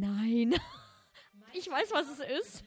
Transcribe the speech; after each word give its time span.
Nein. 0.00 0.54
Ich 1.54 1.68
weiß, 1.68 1.90
was 1.92 2.08
es 2.08 2.20
ist. 2.20 2.64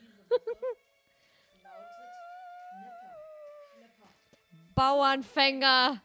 Bauernfänger. 4.76 6.00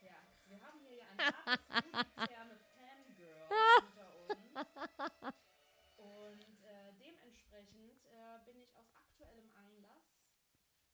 Ja, 0.00 0.10
wir 0.46 0.62
haben 0.62 0.78
hier 0.86 0.98
ja 0.98 1.06
ein 1.10 1.18
hartes 1.18 2.62
Fangirl 2.78 3.50
unter 3.82 4.06
uns. 4.14 5.34
Und 5.98 6.62
äh, 6.62 6.92
dementsprechend 7.02 7.98
äh, 8.06 8.38
bin 8.46 8.62
ich 8.62 8.70
aus 8.76 8.86
aktuellem 8.94 9.50
Anlass, 9.58 10.06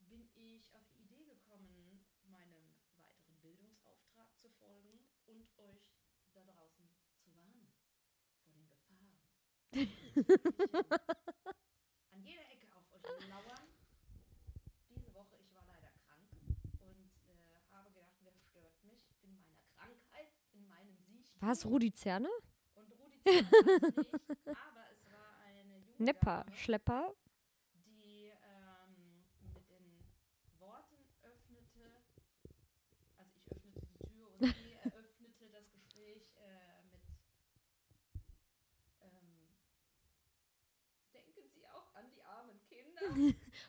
bin 0.09 0.25
ich 0.33 0.73
auf 0.73 0.89
die 0.89 1.03
Idee 1.05 1.25
gekommen, 1.29 2.01
meinem 2.25 2.73
weiteren 2.97 3.37
Bildungsauftrag 3.43 4.29
zu 4.41 4.49
folgen 4.59 5.05
und 5.27 5.47
euch 5.59 5.85
da 6.33 6.41
draußen 6.41 6.89
zu 7.21 7.29
warnen 7.37 7.69
vor 8.41 8.55
den 8.55 8.67
Gefahren. 8.71 10.01
An 12.13 12.23
jeder 12.25 12.43
Ecke 12.51 12.67
auf 12.75 12.85
euch 12.93 13.29
lauern. 13.29 13.69
Diese 14.89 15.13
Woche, 15.15 15.37
ich 15.39 15.53
war 15.55 15.65
leider 15.67 15.91
krank 16.07 16.31
und 16.81 17.11
äh, 17.29 17.61
habe 17.71 17.91
gedacht, 17.91 18.15
wer 18.23 18.33
stört 18.33 18.83
mich 18.85 19.13
in 19.23 19.35
meiner 19.35 19.61
Krankheit, 19.77 20.33
in 20.55 20.67
meinem 20.69 20.97
Sieg. 20.97 21.27
War 21.41 21.53
es 21.53 21.67
Rudi 21.67 21.93
Zerne? 21.93 22.31
Und 22.75 22.91
Rudi 22.93 23.21
war's 23.27 23.43
nicht, 23.43 24.09
aber 24.49 24.85
es 24.91 25.05
war 25.13 25.37
eine 25.47 25.77
junge 25.79 25.95
Nepper, 25.99 26.47
Schlepper. 26.53 27.15
die 27.99 28.31
ähm, 28.31 29.25
mit 29.53 29.69
den 29.69 30.01
Worten 30.59 30.97
öffnete, 31.23 32.01
also 33.19 33.37
ich 33.37 33.53
öffnete 33.53 33.81
die 33.87 33.99
Tür 34.09 34.29
und 34.33 34.45
sie 34.47 34.73
eröffnete 34.83 35.49
das 35.51 35.71
Gespräch 35.73 36.33
äh, 36.37 36.83
mit 36.91 37.03
ähm, 39.01 39.49
Denken 41.13 41.49
Sie 41.55 41.67
auch 41.69 41.95
an 41.95 42.11
die 42.15 42.23
armen 42.23 42.61
Kinder. 42.69 42.96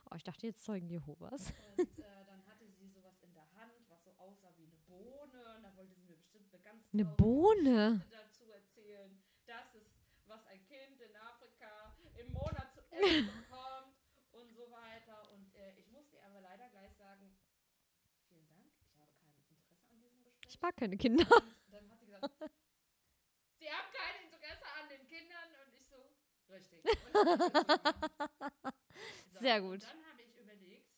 Oh, 0.09 0.15
ich 0.15 0.23
dachte 0.23 0.47
jetzt 0.47 0.63
Zeugen 0.63 0.87
Jehovas. 0.89 1.53
Und 1.77 1.99
äh, 1.99 2.03
dann 2.27 2.45
hatte 2.45 2.65
sie 2.71 2.87
sowas 2.89 3.15
in 3.21 3.33
der 3.33 3.47
Hand, 3.55 3.73
was 3.89 4.03
so 4.03 4.11
aussah 4.17 4.51
wie 4.57 4.63
eine 4.65 4.77
Bohne. 4.87 5.55
Und 5.55 5.63
dann 5.63 5.75
wollte 5.75 5.93
sie 5.95 6.03
mir 6.03 6.17
bestimmt 6.17 6.53
eine 6.53 6.63
ganz 6.63 6.83
Eine 6.93 7.05
Bohne? 7.05 8.05
Dazu 8.11 8.49
erzählen. 8.51 9.21
Das 9.45 9.73
ist, 9.75 9.93
was 10.27 10.45
ein 10.47 10.63
Kind 10.65 10.99
in 11.01 11.15
Afrika 11.15 11.95
im 12.15 12.31
Monat 12.33 12.73
zu 12.73 12.81
essen 12.91 13.27
bekommt 13.41 13.95
und 14.31 14.51
so 14.53 14.69
weiter. 14.71 15.29
Und 15.31 15.53
äh, 15.55 15.73
ich 15.77 15.89
muss 15.91 16.09
dir 16.09 16.23
aber 16.25 16.41
leider 16.41 16.67
gleich 16.69 16.93
sagen, 16.95 17.37
vielen 18.27 18.47
Dank, 18.47 18.65
ich 18.81 18.99
habe 18.99 19.11
kein 19.19 19.31
Interesse 19.33 19.85
an 19.91 19.99
diesem 20.01 20.23
Gespräch. 20.23 20.49
Ich 20.49 20.61
mag 20.61 20.75
keine 20.77 20.97
Kinder. 20.97 21.25
Und 21.29 21.71
dann 21.73 21.89
hat 21.91 21.99
sie 21.99 22.05
gesagt, 22.07 22.23
Sie 23.59 23.69
haben 23.71 23.91
kein 23.91 24.25
Interesse 24.25 24.65
an 24.81 24.89
den 24.89 25.07
Kindern 25.07 25.49
richtig. 26.49 26.81
So, 29.31 29.39
Sehr 29.39 29.61
gut. 29.61 29.73
Und 29.73 29.83
dann 29.83 30.05
habe 30.11 30.21
ich 30.27 30.35
überlegt, 30.37 30.89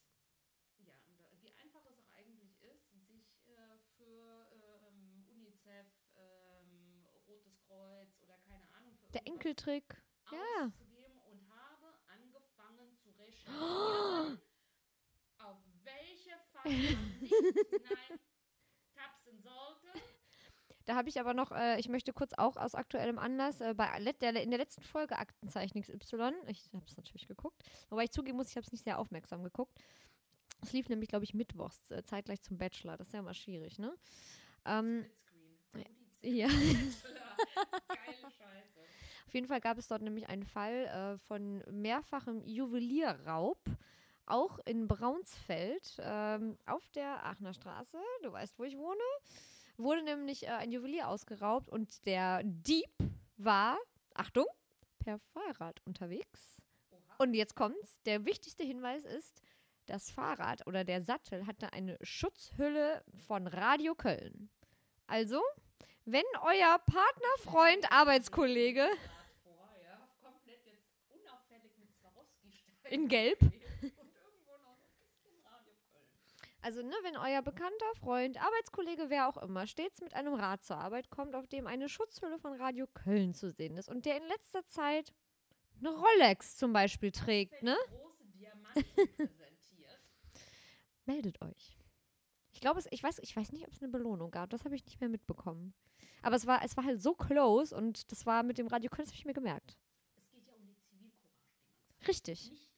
ja, 0.86 0.94
äh, 0.94 1.42
wie 1.42 1.52
einfach 1.58 1.81
es 1.86 1.97
auch 2.00 2.09
eigentlich 2.16 2.55
ist, 2.61 2.89
sich 3.08 3.25
äh, 3.47 3.77
für 3.98 4.48
ähm, 4.52 5.26
UNICEF, 5.30 5.88
ähm, 6.15 7.05
Rotes 7.27 7.59
Kreuz 7.67 8.17
oder 8.21 8.38
keine 8.48 8.67
Ahnung 8.76 8.98
für 8.98 9.11
Der 9.11 9.27
Enkeltrick. 9.27 10.02
Ja. 10.32 10.65
auszugeben 10.65 11.20
und 11.32 11.49
habe 11.49 11.93
angefangen 12.08 12.95
zu 12.98 13.09
recherchieren, 13.17 14.39
auf 15.39 15.58
welche 15.83 16.38
nicht 16.65 17.30
hineintapsen 17.30 17.88
sollte. 17.88 18.29
Da 20.89 20.95
habe 20.95 21.08
ich 21.08 21.20
aber 21.20 21.36
noch, 21.36 21.52
äh, 21.52 21.80
ich 21.80 21.88
möchte 21.88 22.14
kurz 22.14 22.33
auch 22.33 22.58
aus 22.58 22.73
aktuellem 22.73 23.20
Anlass, 23.20 23.61
äh, 23.61 23.76
bei 23.76 23.86
der, 24.22 24.42
in 24.42 24.50
der 24.50 24.58
letzten 24.58 24.82
Folge 24.82 25.20
Aktenzeichen 25.20 25.80
XY, 25.83 26.32
ich 26.48 26.67
habe 26.73 26.83
es 26.88 26.98
natürlich 26.98 27.27
geguckt, 27.27 27.61
wobei 27.92 28.05
ich 28.05 28.11
zugeben 28.11 28.38
muss, 28.38 28.50
ich 28.50 28.55
habe 28.55 28.66
es 28.66 28.72
nicht 28.72 28.86
sehr 28.86 28.98
aufmerksam 28.98 29.44
geguckt. 29.44 29.77
Es 30.64 30.73
lief 30.73 30.89
nämlich, 30.89 31.10
glaube 31.10 31.26
ich, 31.26 31.36
mittwochs, 31.36 31.92
äh, 31.92 32.04
zeitgleich 32.05 32.42
zum 32.42 32.58
Bachelor. 32.58 32.98
Das 32.98 33.05
ist 33.05 33.14
ja 33.14 33.20
immer 33.20 33.36
schwierig, 33.36 33.77
ne? 33.77 33.94
Ähm, 34.66 35.05
ja. 36.23 36.48
Geile 36.48 36.82
Scheiße. 38.17 38.80
Auf 39.27 39.33
jeden 39.36 39.45
Fall 39.45 39.61
gab 39.61 39.77
es 39.77 39.89
dort 39.89 40.02
nämlich 40.02 40.27
einen 40.27 40.44
Fall 40.44 40.88
äh, 40.88 41.20
von 41.20 41.64
mehrfachem 41.70 42.44
Juwelierraub, 42.45 43.64
auch 44.26 44.58
in 44.66 44.88
Braunsfeld, 44.88 45.98
ähm, 46.00 46.58
auf 46.66 46.89
der 46.95 47.23
Aachener 47.27 47.54
Straße, 47.54 48.00
du 48.23 48.32
weißt, 48.32 48.58
wo 48.58 48.64
ich 48.64 48.76
wohne, 48.76 49.04
wurde 49.80 50.04
nämlich 50.04 50.44
äh, 50.44 50.52
ein 50.52 50.72
Juwelier 50.72 51.08
ausgeraubt 51.08 51.70
und 51.70 52.06
der 52.06 52.42
Dieb 52.44 52.92
war, 53.38 53.78
Achtung, 54.14 54.45
per 55.00 55.20
Fahrrad 55.34 55.82
unterwegs. 55.86 56.62
Oha. 56.92 57.16
Und 57.20 57.34
jetzt 57.34 57.56
kommt's, 57.56 58.02
der 58.04 58.26
wichtigste 58.26 58.64
Hinweis 58.64 59.06
ist, 59.06 59.42
das 59.86 60.12
Fahrrad 60.12 60.68
oder 60.68 60.84
der 60.84 61.02
Sattel 61.02 61.48
hatte 61.48 61.73
eine 61.73 61.98
Schutzhülle 62.02 63.04
von 63.28 63.48
Radio 63.48 63.95
Köln. 63.95 64.52
Also, 65.08 65.42
wenn 66.06 66.23
euer 66.44 66.78
Partner, 66.80 67.28
Freund, 67.39 67.92
Arbeitskollege. 67.92 68.88
In 72.89 73.08
Gelb. 73.08 73.39
Und 73.42 73.52
irgendwo 73.52 74.58
noch 74.64 74.78
ein 74.78 74.89
bisschen 75.14 75.39
Radio 75.44 75.73
Köln. 75.92 76.08
Also, 76.61 76.81
ne, 76.81 76.93
wenn 77.03 77.15
euer 77.15 77.42
bekannter 77.42 77.95
Freund, 77.99 78.42
Arbeitskollege, 78.42 79.09
wer 79.09 79.30
auch 79.30 79.37
immer, 79.37 79.65
stets 79.65 80.02
mit 80.02 80.14
einem 80.14 80.33
Rad 80.33 80.64
zur 80.64 80.77
Arbeit 80.77 81.09
kommt, 81.09 81.36
auf 81.36 81.47
dem 81.47 81.67
eine 81.67 81.87
Schutzhülle 81.87 82.37
von 82.37 82.53
Radio 82.53 82.86
Köln 82.87 83.33
zu 83.33 83.49
sehen 83.49 83.77
ist 83.77 83.87
und 83.87 84.05
der 84.05 84.17
in 84.17 84.27
letzter 84.27 84.67
Zeit 84.67 85.14
eine 85.80 85.89
Rolex 85.92 86.58
zum 86.58 86.73
Beispiel 86.73 87.11
trägt, 87.11 87.64
ne? 87.64 87.77
Meldet 91.05 91.42
euch. 91.42 91.77
Ich 92.52 92.59
glaube, 92.59 92.81
ich 92.91 93.02
weiß, 93.02 93.20
ich 93.20 93.36
weiß 93.36 93.53
nicht, 93.53 93.65
ob 93.65 93.73
es 93.73 93.81
eine 93.81 93.89
Belohnung 93.89 94.31
gab. 94.31 94.49
Das 94.49 94.65
habe 94.65 94.76
ich 94.76 94.86
nicht 94.86 94.99
mehr 94.99 95.09
mitbekommen. 95.09 95.73
Aber 96.21 96.36
es 96.36 96.45
war, 96.45 96.64
es 96.64 96.76
war 96.76 96.83
halt 96.83 97.02
so 97.02 97.14
close 97.14 97.73
und 97.73 98.11
das 98.11 98.26
war 98.26 98.43
mit 98.43 98.58
dem 98.58 98.67
Radio 98.67 98.89
Köln, 98.89 99.05
das 99.05 99.11
habe 99.11 99.17
ich 99.20 99.26
mir 99.26 99.33
gemerkt. 99.33 99.77
Es 100.17 100.30
geht 100.30 100.45
ja 100.45 100.53
um 100.53 100.67
die 100.67 100.76
Zivilcourage. 100.76 102.08
Richtig. 102.08 102.52
Nicht. 102.52 102.69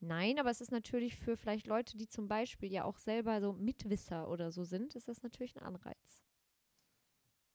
Nein, 0.00 0.38
aber 0.38 0.50
es 0.50 0.60
ist 0.60 0.70
natürlich 0.70 1.16
für 1.16 1.36
vielleicht 1.36 1.66
Leute, 1.66 1.96
die 1.96 2.08
zum 2.08 2.28
Beispiel 2.28 2.70
ja 2.70 2.84
auch 2.84 2.98
selber 2.98 3.40
so 3.40 3.52
Mitwisser 3.52 4.28
oder 4.28 4.52
so 4.52 4.62
sind, 4.64 4.94
ist 4.94 5.08
das 5.08 5.22
natürlich 5.22 5.56
ein 5.56 5.62
Anreiz. 5.62 6.22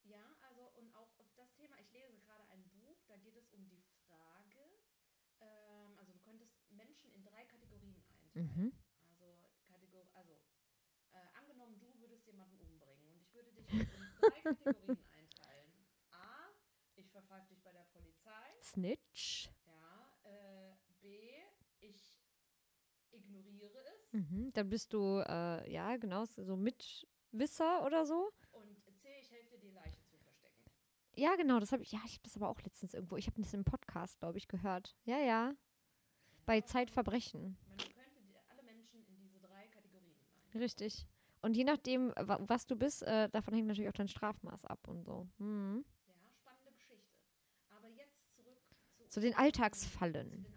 Ja, 0.03 0.19
also 0.49 0.61
und 0.77 0.93
auch 0.93 1.07
auf 1.19 1.31
das 1.37 1.53
Thema, 1.55 1.75
ich 1.79 1.91
lese 1.93 2.17
gerade 2.19 2.43
ein 2.51 2.63
Buch, 2.69 2.99
da 3.07 3.15
geht 3.17 3.35
es 3.37 3.49
um 3.51 3.63
die 3.69 3.81
Frage, 4.07 4.59
ähm, 5.39 5.95
also 5.97 6.11
du 6.11 6.19
könntest 6.19 6.51
Menschen 6.71 7.11
in 7.13 7.23
drei 7.23 7.45
Kategorien 7.45 7.95
einteilen. 7.95 8.51
Mhm. 8.55 8.73
Also, 9.07 9.25
Kategor 9.71 10.03
also 10.13 10.33
äh, 11.13 11.17
angenommen, 11.39 11.79
du 11.79 11.87
würdest 12.01 12.25
jemanden 12.27 12.59
umbringen 12.59 13.07
und 13.07 13.15
ich 13.21 13.33
würde 13.33 13.51
dich 13.53 13.69
in 13.71 13.79
drei 13.79 14.41
Kategorien 14.43 14.99
einteilen. 15.15 15.71
A, 16.11 16.51
ich 16.95 17.09
verpfeife 17.09 17.47
dich 17.47 17.61
bei 17.63 17.71
der 17.71 17.85
Polizei. 17.93 18.45
Snitch. 18.61 19.49
Ja, 19.65 20.09
äh, 20.23 20.75
B, 21.01 21.39
ich 21.79 22.19
ignoriere 23.11 23.77
es. 23.95 24.02
Mhm. 24.13 24.51
Dann 24.53 24.69
bist 24.69 24.93
du, 24.93 25.19
äh, 25.27 25.69
ja, 25.71 25.97
genau, 25.97 26.25
so 26.25 26.55
Mitwisser 26.55 27.85
oder 27.85 28.05
so. 28.05 28.31
Und 28.51 28.77
C, 28.97 29.09
ich 29.19 29.29
helfe 29.31 29.49
dir, 29.51 29.59
die 29.59 29.71
Leiche 29.71 30.01
zu 30.05 30.17
verstecken. 30.17 30.53
Ja, 31.15 31.35
genau, 31.35 31.59
das 31.59 31.71
habe 31.71 31.83
ich, 31.83 31.91
ja, 31.91 31.99
ich 32.05 32.13
habe 32.13 32.23
das 32.23 32.35
aber 32.37 32.47
auch 32.49 32.61
letztens 32.61 32.93
irgendwo, 32.93 33.17
ich 33.17 33.27
habe 33.27 33.41
das 33.41 33.53
im 33.53 33.63
Podcast, 33.65 34.19
glaube 34.19 34.37
ich, 34.37 34.47
gehört. 34.47 34.95
Ja, 35.05 35.17
ja. 35.19 35.53
Bei 36.45 36.61
Zeitverbrechen. 36.61 37.57
Man 37.67 37.77
könnte 37.77 38.39
alle 38.49 38.63
Menschen 38.63 39.03
in 39.07 39.17
diese 39.17 39.39
drei 39.39 39.67
Kategorien 39.67 40.15
ein. 40.53 40.59
Richtig. 40.59 41.07
Und 41.41 41.55
je 41.57 41.63
nachdem, 41.63 42.13
wa- 42.15 42.39
was 42.41 42.65
du 42.67 42.75
bist, 42.75 43.03
äh, 43.03 43.29
davon 43.29 43.53
hängt 43.53 43.67
natürlich 43.67 43.89
auch 43.89 43.93
dein 43.93 44.07
Strafmaß 44.07 44.65
ab 44.65 44.87
und 44.87 45.03
so. 45.03 45.27
Mhm. 45.39 45.83
Ja, 46.07 46.13
spannende 46.31 46.71
Geschichte. 46.71 47.17
Aber 47.69 47.87
jetzt 47.89 48.33
zurück 48.35 48.57
zu, 48.97 49.09
Zu 49.09 49.19
den 49.21 49.33
Zu 49.33 49.39
Alltagsfallen. 49.39 50.13
den 50.13 50.45
Alltagsfallen. 50.45 50.52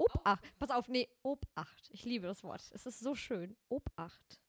Obacht. 0.00 0.44
Pass 0.58 0.70
auf, 0.70 0.88
nee, 0.88 1.08
Obacht. 1.22 1.88
Ich 1.90 2.04
liebe 2.04 2.26
das 2.26 2.42
Wort. 2.42 2.62
Es 2.72 2.86
ist 2.86 3.00
so 3.00 3.14
schön. 3.14 3.56
Obacht. 3.68 4.40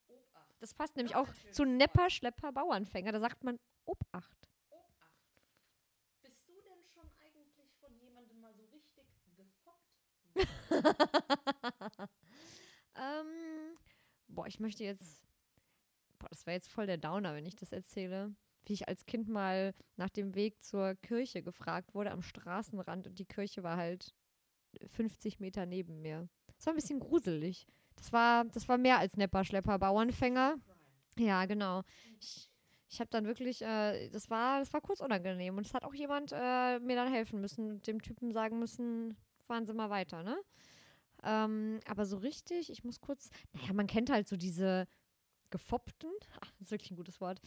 Das 0.59 0.73
passt 0.73 0.95
nämlich 0.95 1.15
auch 1.15 1.27
zu. 1.51 1.65
Nepper, 1.65 2.09
Schlepper, 2.09 2.51
Bauernfänger. 2.51 3.11
Da 3.11 3.19
sagt 3.19 3.43
man 3.43 3.59
Obacht. 3.85 4.49
Obacht. 4.69 5.19
Bist 6.21 6.47
du 6.47 6.53
denn 6.61 6.83
schon 6.93 7.09
eigentlich 7.19 7.73
von 7.79 7.93
jemandem 7.99 8.39
mal 8.39 8.53
so 8.53 8.63
richtig 8.65 9.07
gefoppt? 9.35 9.97
Ähm, 12.95 13.77
boah, 14.27 14.47
ich 14.47 14.59
möchte 14.59 14.83
jetzt. 14.83 15.23
Boah, 16.19 16.29
das 16.29 16.45
wäre 16.45 16.55
jetzt 16.55 16.69
voll 16.69 16.85
der 16.85 16.97
Downer, 16.97 17.33
wenn 17.33 17.45
ich 17.45 17.55
das 17.55 17.71
erzähle. 17.71 18.35
Wie 18.65 18.73
ich 18.73 18.87
als 18.87 19.05
Kind 19.05 19.27
mal 19.27 19.73
nach 19.95 20.09
dem 20.09 20.35
Weg 20.35 20.61
zur 20.61 20.95
Kirche 20.95 21.41
gefragt 21.41 21.95
wurde 21.95 22.11
am 22.11 22.21
Straßenrand 22.21 23.07
und 23.07 23.17
die 23.17 23.25
Kirche 23.25 23.63
war 23.63 23.77
halt 23.77 24.13
50 24.87 25.39
Meter 25.39 25.65
neben 25.65 26.01
mir. 26.01 26.27
Das 26.57 26.65
war 26.65 26.73
ein 26.73 26.77
bisschen 26.77 26.99
gruselig. 26.99 27.65
Das 27.95 28.11
war, 28.13 28.45
das 28.45 28.67
war 28.67 28.77
mehr 28.77 28.99
als 28.99 29.17
Nepper, 29.17 29.43
Schlepper, 29.43 29.77
Bauernfänger. 29.79 30.55
Ja, 31.17 31.45
genau. 31.45 31.83
Ich, 32.19 32.49
ich 32.89 32.99
habe 32.99 33.09
dann 33.09 33.25
wirklich, 33.25 33.61
äh, 33.61 34.09
das 34.09 34.29
war, 34.29 34.59
das 34.59 34.73
war 34.73 34.81
kurz 34.81 34.99
unangenehm. 34.99 35.57
Und 35.57 35.65
es 35.65 35.73
hat 35.73 35.83
auch 35.83 35.93
jemand 35.93 36.31
äh, 36.33 36.79
mir 36.79 36.95
dann 36.95 37.11
helfen 37.11 37.41
müssen 37.41 37.81
dem 37.83 38.01
Typen 38.01 38.31
sagen 38.31 38.59
müssen, 38.59 39.15
fahren 39.47 39.65
Sie 39.65 39.73
mal 39.73 39.89
weiter, 39.89 40.23
ne? 40.23 40.37
Ähm, 41.23 41.79
aber 41.87 42.05
so 42.05 42.17
richtig, 42.17 42.71
ich 42.71 42.83
muss 42.83 42.99
kurz, 42.99 43.29
naja, 43.53 43.73
man 43.73 43.87
kennt 43.87 44.09
halt 44.09 44.27
so 44.27 44.37
diese 44.37 44.87
gefoppten, 45.51 46.09
ach, 46.41 46.51
das 46.53 46.67
ist 46.67 46.71
wirklich 46.71 46.91
ein 46.91 46.97
gutes 46.97 47.21
Wort, 47.21 47.39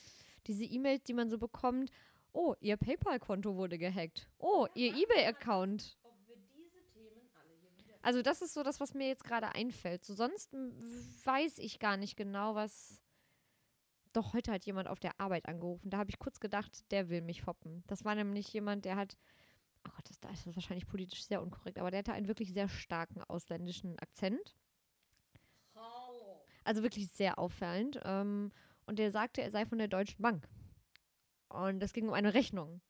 diese 0.46 0.64
E-Mails, 0.64 1.02
die 1.04 1.14
man 1.14 1.30
so 1.30 1.38
bekommt. 1.38 1.90
Oh, 2.32 2.54
Ihr 2.60 2.76
PayPal-Konto 2.76 3.56
wurde 3.56 3.78
gehackt. 3.78 4.28
Oh, 4.38 4.66
Ihr 4.74 4.94
eBay-Account. 4.94 5.96
Ob 6.02 6.14
wir 6.26 6.36
diese 6.36 6.84
Themen 6.92 7.28
alle 7.34 7.54
hier 7.60 7.70
wieder. 7.76 7.93
Also 8.04 8.20
das 8.20 8.42
ist 8.42 8.52
so 8.52 8.62
das, 8.62 8.80
was 8.80 8.92
mir 8.92 9.08
jetzt 9.08 9.24
gerade 9.24 9.54
einfällt. 9.54 10.04
So 10.04 10.14
sonst 10.14 10.52
weiß 10.52 11.58
ich 11.58 11.78
gar 11.78 11.96
nicht 11.96 12.16
genau, 12.16 12.54
was. 12.54 13.00
Doch, 14.12 14.34
heute 14.34 14.52
hat 14.52 14.66
jemand 14.66 14.88
auf 14.88 15.00
der 15.00 15.18
Arbeit 15.18 15.48
angerufen. 15.48 15.88
Da 15.88 15.96
habe 15.96 16.10
ich 16.10 16.18
kurz 16.18 16.38
gedacht, 16.38 16.84
der 16.92 17.08
will 17.08 17.22
mich 17.22 17.40
foppen. 17.40 17.82
Das 17.86 18.04
war 18.04 18.14
nämlich 18.14 18.52
jemand, 18.52 18.84
der 18.84 18.96
hat. 18.96 19.16
Oh 19.86 19.90
Gott, 19.96 20.04
das, 20.08 20.20
das 20.20 20.46
ist 20.46 20.54
wahrscheinlich 20.54 20.86
politisch 20.86 21.24
sehr 21.24 21.42
unkorrekt, 21.42 21.78
aber 21.78 21.90
der 21.90 21.98
hatte 22.00 22.12
einen 22.12 22.28
wirklich 22.28 22.52
sehr 22.52 22.68
starken 22.68 23.22
ausländischen 23.22 23.98
Akzent. 23.98 24.54
Hallo. 25.74 26.44
Also 26.62 26.82
wirklich 26.82 27.08
sehr 27.08 27.38
auffallend. 27.38 28.00
Ähm, 28.04 28.52
und 28.84 28.98
der 28.98 29.10
sagte, 29.12 29.40
er 29.40 29.50
sei 29.50 29.64
von 29.64 29.78
der 29.78 29.88
Deutschen 29.88 30.20
Bank. 30.20 30.46
Und 31.48 31.82
es 31.82 31.94
ging 31.94 32.06
um 32.06 32.14
eine 32.14 32.34
Rechnung. 32.34 32.82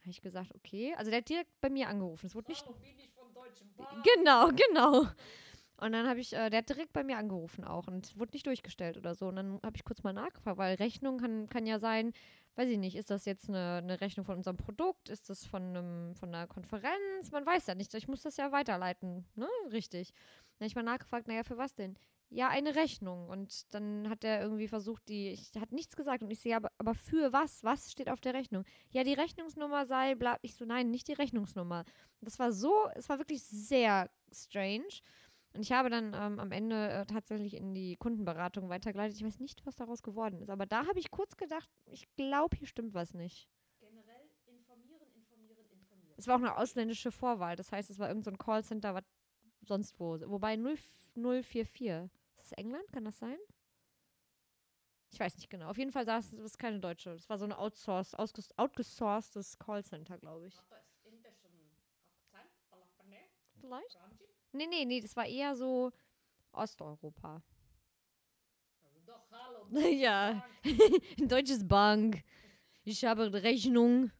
Habe 0.00 0.10
ich 0.10 0.20
gesagt, 0.20 0.54
okay. 0.54 0.94
Also 0.96 1.10
der 1.10 1.18
hat 1.18 1.28
direkt 1.28 1.58
bei 1.60 1.70
mir 1.70 1.88
angerufen. 1.88 2.26
Es 2.26 2.34
wurde 2.34 2.50
nicht 2.50 2.66
Hallo, 2.66 2.76
bin 2.78 2.98
ich 2.98 3.11
Genau, 4.04 4.48
genau. 4.48 5.06
Und 5.78 5.92
dann 5.92 6.08
habe 6.08 6.20
ich, 6.20 6.32
äh, 6.32 6.48
der 6.48 6.58
hat 6.58 6.68
direkt 6.68 6.92
bei 6.92 7.02
mir 7.02 7.18
angerufen 7.18 7.64
auch 7.64 7.88
und 7.88 8.16
wurde 8.16 8.32
nicht 8.34 8.46
durchgestellt 8.46 8.96
oder 8.96 9.14
so. 9.16 9.26
Und 9.26 9.36
dann 9.36 9.60
habe 9.64 9.76
ich 9.76 9.84
kurz 9.84 10.02
mal 10.04 10.12
nachgefragt, 10.12 10.58
weil 10.58 10.76
Rechnung 10.76 11.18
kann, 11.18 11.48
kann 11.48 11.66
ja 11.66 11.80
sein, 11.80 12.12
weiß 12.54 12.68
ich 12.68 12.78
nicht, 12.78 12.96
ist 12.96 13.10
das 13.10 13.24
jetzt 13.24 13.48
eine, 13.48 13.80
eine 13.82 14.00
Rechnung 14.00 14.24
von 14.24 14.36
unserem 14.36 14.56
Produkt? 14.56 15.08
Ist 15.08 15.28
das 15.28 15.44
von, 15.44 15.62
einem, 15.62 16.14
von 16.14 16.28
einer 16.32 16.46
Konferenz? 16.46 17.32
Man 17.32 17.44
weiß 17.44 17.66
ja 17.66 17.74
nicht. 17.74 17.92
Ich 17.94 18.06
muss 18.06 18.22
das 18.22 18.36
ja 18.36 18.52
weiterleiten, 18.52 19.26
ne? 19.34 19.48
Richtig. 19.72 20.12
Dann 20.12 20.66
habe 20.66 20.66
ich 20.66 20.76
mal 20.76 20.82
nachgefragt, 20.84 21.26
naja, 21.26 21.42
für 21.42 21.58
was 21.58 21.74
denn? 21.74 21.98
Ja, 22.34 22.48
eine 22.48 22.74
Rechnung. 22.74 23.28
Und 23.28 23.74
dann 23.74 24.08
hat 24.08 24.24
er 24.24 24.40
irgendwie 24.40 24.66
versucht, 24.66 25.06
die, 25.08 25.28
ich 25.32 25.52
hat 25.60 25.70
nichts 25.70 25.96
gesagt. 25.96 26.22
Und 26.22 26.30
ich 26.30 26.40
sehe, 26.40 26.56
aber, 26.56 26.72
aber 26.78 26.94
für 26.94 27.30
was? 27.30 27.62
Was 27.62 27.92
steht 27.92 28.08
auf 28.08 28.22
der 28.22 28.32
Rechnung? 28.32 28.64
Ja, 28.90 29.04
die 29.04 29.12
Rechnungsnummer 29.12 29.84
sei, 29.84 30.14
bla. 30.14 30.38
Ich 30.40 30.56
so, 30.56 30.64
nein, 30.64 30.90
nicht 30.90 31.08
die 31.08 31.12
Rechnungsnummer. 31.12 31.84
Das 32.22 32.38
war 32.38 32.50
so, 32.50 32.88
es 32.94 33.10
war 33.10 33.18
wirklich 33.18 33.42
sehr 33.42 34.10
strange. 34.32 35.02
Und 35.52 35.60
ich 35.60 35.72
habe 35.72 35.90
dann 35.90 36.14
ähm, 36.14 36.40
am 36.40 36.52
Ende 36.52 36.88
äh, 36.88 37.04
tatsächlich 37.04 37.54
in 37.54 37.74
die 37.74 37.96
Kundenberatung 37.96 38.70
weitergeleitet. 38.70 39.18
Ich 39.18 39.26
weiß 39.26 39.38
nicht, 39.38 39.66
was 39.66 39.76
daraus 39.76 40.02
geworden 40.02 40.40
ist. 40.40 40.48
Aber 40.48 40.64
da 40.64 40.86
habe 40.86 40.98
ich 40.98 41.10
kurz 41.10 41.36
gedacht, 41.36 41.68
ich 41.84 42.08
glaube, 42.16 42.56
hier 42.56 42.66
stimmt 42.66 42.94
was 42.94 43.12
nicht. 43.12 43.46
Generell 43.78 44.30
informieren, 44.46 45.06
informieren, 45.14 45.66
informieren. 45.70 46.14
Es 46.16 46.26
war 46.26 46.36
auch 46.36 46.40
eine 46.40 46.56
ausländische 46.56 47.12
Vorwahl. 47.12 47.56
Das 47.56 47.72
heißt, 47.72 47.90
es 47.90 47.98
war 47.98 48.08
irgendein 48.08 48.24
so 48.24 48.30
ein 48.30 48.38
Callcenter, 48.38 48.94
was 48.94 49.04
sonst 49.60 50.00
wo. 50.00 50.18
Wobei 50.30 50.56
0, 50.56 50.78
044. 51.14 52.08
England? 52.54 52.90
Kann 52.92 53.04
das 53.04 53.18
sein? 53.18 53.38
Ich 55.10 55.20
weiß 55.20 55.36
nicht 55.36 55.50
genau. 55.50 55.68
Auf 55.68 55.76
jeden 55.76 55.92
Fall 55.92 56.06
saß 56.06 56.32
es 56.32 56.56
keine 56.56 56.80
deutsche. 56.80 57.10
Es 57.10 57.28
war 57.28 57.38
so 57.38 57.44
ein 57.44 57.52
outsourced, 57.52 58.18
outgesourcedes 58.18 59.58
Callcenter, 59.58 60.16
glaube 60.18 60.46
ich. 60.46 60.54
Vielleicht? 63.60 63.98
Nee, 64.52 64.66
nee, 64.66 64.84
nee. 64.84 65.00
Das 65.00 65.16
war 65.16 65.26
eher 65.26 65.54
so 65.54 65.92
Osteuropa. 66.52 67.42
Also 68.84 69.00
doch, 69.06 69.30
hallo. 69.30 69.66
Ja. 69.90 70.44
Deutsches 71.18 71.66
Bank. 71.66 72.22
Ich 72.84 73.04
habe 73.04 73.32
Rechnung. 73.32 74.10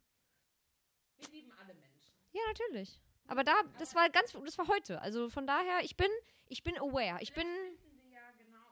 Wir 1.18 1.28
lieben 1.30 1.52
alle 1.52 1.74
Menschen. 1.74 2.12
Ja, 2.32 2.40
natürlich. 2.48 3.00
Aber 3.26 3.44
da, 3.44 3.52
das 3.78 3.94
war 3.94 4.08
ganz, 4.10 4.32
das 4.32 4.56
war 4.58 4.68
heute. 4.68 5.00
Also 5.02 5.28
von 5.28 5.46
daher, 5.46 5.82
ich 5.82 5.96
bin, 5.96 6.08
ich 6.46 6.62
bin 6.62 6.76
aware. 6.78 7.18
Ich 7.20 7.34
bin, 7.34 7.46
Vielleicht 7.46 7.80
finden 7.80 8.00
wir 8.02 8.10
ja 8.12 8.30
genau 8.38 8.66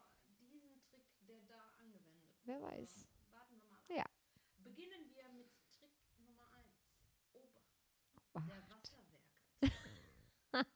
diesen 0.51 0.81
Trick, 0.89 1.05
der 1.27 1.43
da 1.49 1.73
angewendet 1.81 2.31
wird. 2.37 2.40
Wer 2.51 2.61
weiß. 2.63 3.07
Ja. 3.91 4.05
Beginnen 4.59 5.09
wir 5.15 5.29
mit 5.29 5.49
Trick 5.71 5.93
Nummer 6.27 6.51
1. 6.53 6.67
Obacht. 7.33 7.71
Obacht. 8.35 8.51
Der 8.51 8.69
Wasserwerke. 8.69 9.21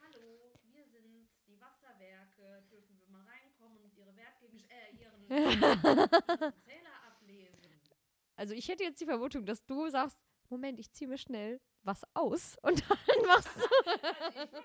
Hallo, 0.00 0.54
wir 0.72 0.84
sind's, 0.86 1.30
die 1.46 1.60
Wasserwerke. 1.60 2.64
Dürfen 2.70 2.98
wir 2.98 3.08
mal 3.08 3.24
reinkommen 3.26 3.78
und 3.82 3.94
ihre 3.96 4.14
Wertgegenstände, 4.16 4.74
äh, 4.74 5.02
ihren, 5.02 5.22
Zähler 6.64 7.02
ablesen? 7.06 7.80
Also 8.36 8.54
ich 8.54 8.68
hätte 8.68 8.82
jetzt 8.82 9.00
die 9.00 9.06
Vermutung, 9.06 9.46
dass 9.46 9.64
du 9.64 9.88
sagst, 9.90 10.18
Moment, 10.48 10.80
ich 10.80 10.90
ziehe 10.92 11.08
mir 11.08 11.18
schnell 11.18 11.60
was 11.82 12.02
aus 12.14 12.56
und 12.62 12.82
dann 12.90 13.26
machst 13.26 13.56
du 13.56 13.60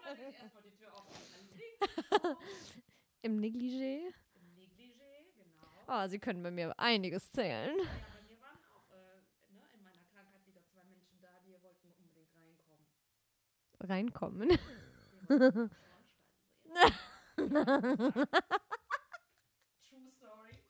Also 0.04 0.24
ich 0.30 0.36
erstmal 0.36 0.64
die 0.64 0.72
Tür 0.72 0.92
Negligé. 1.54 2.38
im 3.22 3.40
Negligé, 3.40 4.14
Ah, 5.92 6.08
sie 6.08 6.20
können 6.20 6.44
bei 6.44 6.52
mir 6.52 6.78
einiges 6.80 7.32
zählen. 7.32 7.76
Ja, 7.76 7.84
bei 7.84 8.22
mir 8.22 8.40
waren 8.42 8.60
auch 8.72 8.92
äh, 8.92 9.22
ne, 9.54 9.62
in 9.74 9.82
meiner 9.82 10.04
Krankheit 10.14 10.46
wieder 10.46 10.64
zwei 10.68 10.84
Menschen 10.86 11.20
da, 11.20 11.30
die 11.44 11.54
wollten 11.64 11.92
unbedingt 11.98 12.30
reinkommen. 12.36 12.86
Reinkommen. 13.80 14.50
True 19.90 20.12
story. 20.18 20.64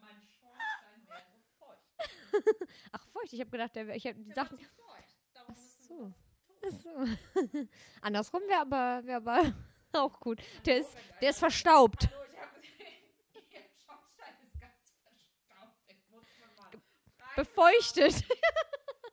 Mein 0.00 0.20
Schornstein 0.22 1.06
wäre 1.06 1.22
feucht. 1.58 1.92
Ach, 2.92 3.06
feucht. 3.08 3.32
Ich 3.32 3.40
habe 3.40 3.50
gedacht, 3.50 3.74
der 3.76 3.86
wär, 3.86 3.96
ich 3.96 4.06
hab, 4.06 4.14
die 4.16 4.24
Der 4.24 4.34
Sachen. 4.34 4.58
Ach 5.36 5.48
müssen 5.48 5.82
so. 5.82 5.94
wir 5.98 6.14
Ach 6.64 6.70
so. 7.52 7.68
Andersrum 8.00 8.42
wäre 8.48 8.60
aber, 8.62 9.04
wär 9.06 9.16
aber 9.16 9.52
auch 9.92 10.18
gut. 10.20 10.40
Der 10.64 10.78
ist, 10.78 10.96
der 11.20 11.30
ist 11.30 11.38
verstaubt. 11.40 12.08
Hallo, 12.10 12.22
ich 12.32 12.38
habe 12.38 12.60
Ihr 13.50 13.60
Schornstein 13.84 14.34
ist 14.46 14.60
ganz 14.60 14.94
verstaubt. 15.02 15.88
Den 15.88 15.98
muss 16.10 16.26
man 16.40 16.54
mal 16.56 16.68
rein- 16.70 16.82
Befeuchtet. 17.36 18.24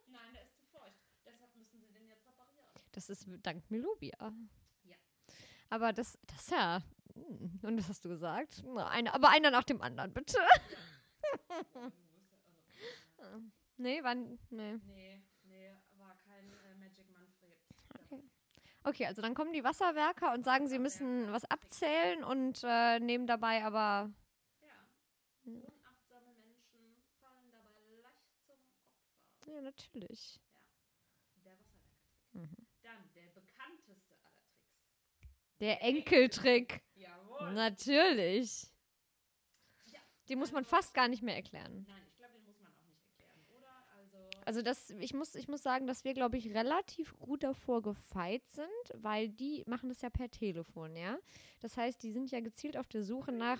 Nein, 0.07 0.33
der 0.33 0.43
ist 0.43 0.57
zu 0.59 0.65
feucht. 0.71 0.93
Deshalb 1.25 1.55
müssen 1.55 1.79
Sie 1.81 1.91
den 1.91 2.07
jetzt 2.07 2.25
reparieren. 2.27 2.65
Das 2.91 3.09
ist 3.09 3.27
dank 3.43 3.69
Melobia. 3.69 4.33
Ja. 4.83 4.95
Aber 5.69 5.93
das, 5.93 6.17
das 6.27 6.49
ja. 6.49 6.81
hm, 7.13 7.59
Und 7.63 7.77
was 7.79 7.89
hast 7.89 8.05
du 8.05 8.09
gesagt? 8.09 8.63
Eine, 8.75 9.13
aber 9.13 9.29
einer 9.29 9.51
nach 9.51 9.63
dem 9.63 9.81
anderen, 9.81 10.13
bitte. 10.13 10.37
Nee, 13.79 14.03
wann. 14.03 14.37
Nee. 14.49 14.77
Nee, 14.87 15.23
nee, 15.45 15.71
war 15.97 16.13
kein 16.27 16.51
äh, 16.51 16.75
Magic 16.75 17.09
Manfred. 17.11 17.57
Okay. 17.93 18.23
Okay, 18.83 19.05
also 19.05 19.21
dann 19.21 19.33
kommen 19.33 19.53
die 19.53 19.63
Wasserwerker 19.63 20.33
und 20.33 20.43
sagen, 20.43 20.67
sie 20.67 20.79
müssen 20.79 21.31
was 21.31 21.45
abzählen 21.45 22.25
und 22.25 22.59
äh, 22.65 22.99
nehmen 22.99 23.25
dabei 23.25 23.63
aber. 23.63 24.11
Ja. 24.61 24.67
Ja. 25.45 25.59
Unachtsame 25.69 26.33
Menschen 26.41 27.01
fallen 27.21 27.49
dabei 27.51 27.79
leicht 28.03 28.27
zum 28.45 28.51
Opfer. 28.51 29.31
Ja, 29.49 29.61
natürlich. 29.61 30.39
Der 31.43 31.57
Wasserwerkertrick. 31.57 32.33
Mhm. 32.33 32.67
Dann 32.83 33.11
der 33.15 33.29
bekannteste 33.31 34.15
aller 34.23 34.45
Tricks. 35.19 35.57
Der 35.59 35.81
Enkeltrick. 35.81 36.83
Jawohl. 36.95 37.53
Natürlich. 37.53 38.67
Ja. 39.85 39.99
Den 40.27 40.39
muss 40.39 40.51
man 40.51 40.65
fast 40.65 40.93
gar 40.93 41.07
nicht 41.07 41.23
mehr 41.23 41.35
erklären. 41.35 41.85
Nein, 41.87 42.03
ich 42.07 42.15
glaube, 42.15 42.33
den 42.33 42.45
muss 42.45 42.59
man 42.61 42.71
auch 42.71 42.85
nicht 42.85 43.01
erklären, 43.01 43.45
oder? 43.57 43.71
Also, 43.97 44.19
Also 44.45 44.61
das, 44.61 44.91
ich 44.91 45.13
muss, 45.13 45.33
ich 45.35 45.47
muss 45.47 45.63
sagen, 45.63 45.87
dass 45.87 46.03
wir, 46.03 46.13
glaube 46.13 46.37
ich, 46.37 46.53
relativ 46.53 47.17
gut 47.17 47.43
davor 47.43 47.81
gefeit 47.81 48.47
sind, 48.51 48.67
weil 48.93 49.29
die 49.29 49.63
machen 49.65 49.89
das 49.89 50.01
ja 50.01 50.09
per 50.11 50.29
Telefon, 50.29 50.95
ja. 50.95 51.17
Das 51.61 51.75
heißt, 51.75 52.03
die 52.03 52.11
sind 52.11 52.29
ja 52.29 52.39
gezielt 52.39 52.77
auf 52.77 52.87
der 52.87 53.03
Suche 53.03 53.31
nach, 53.31 53.59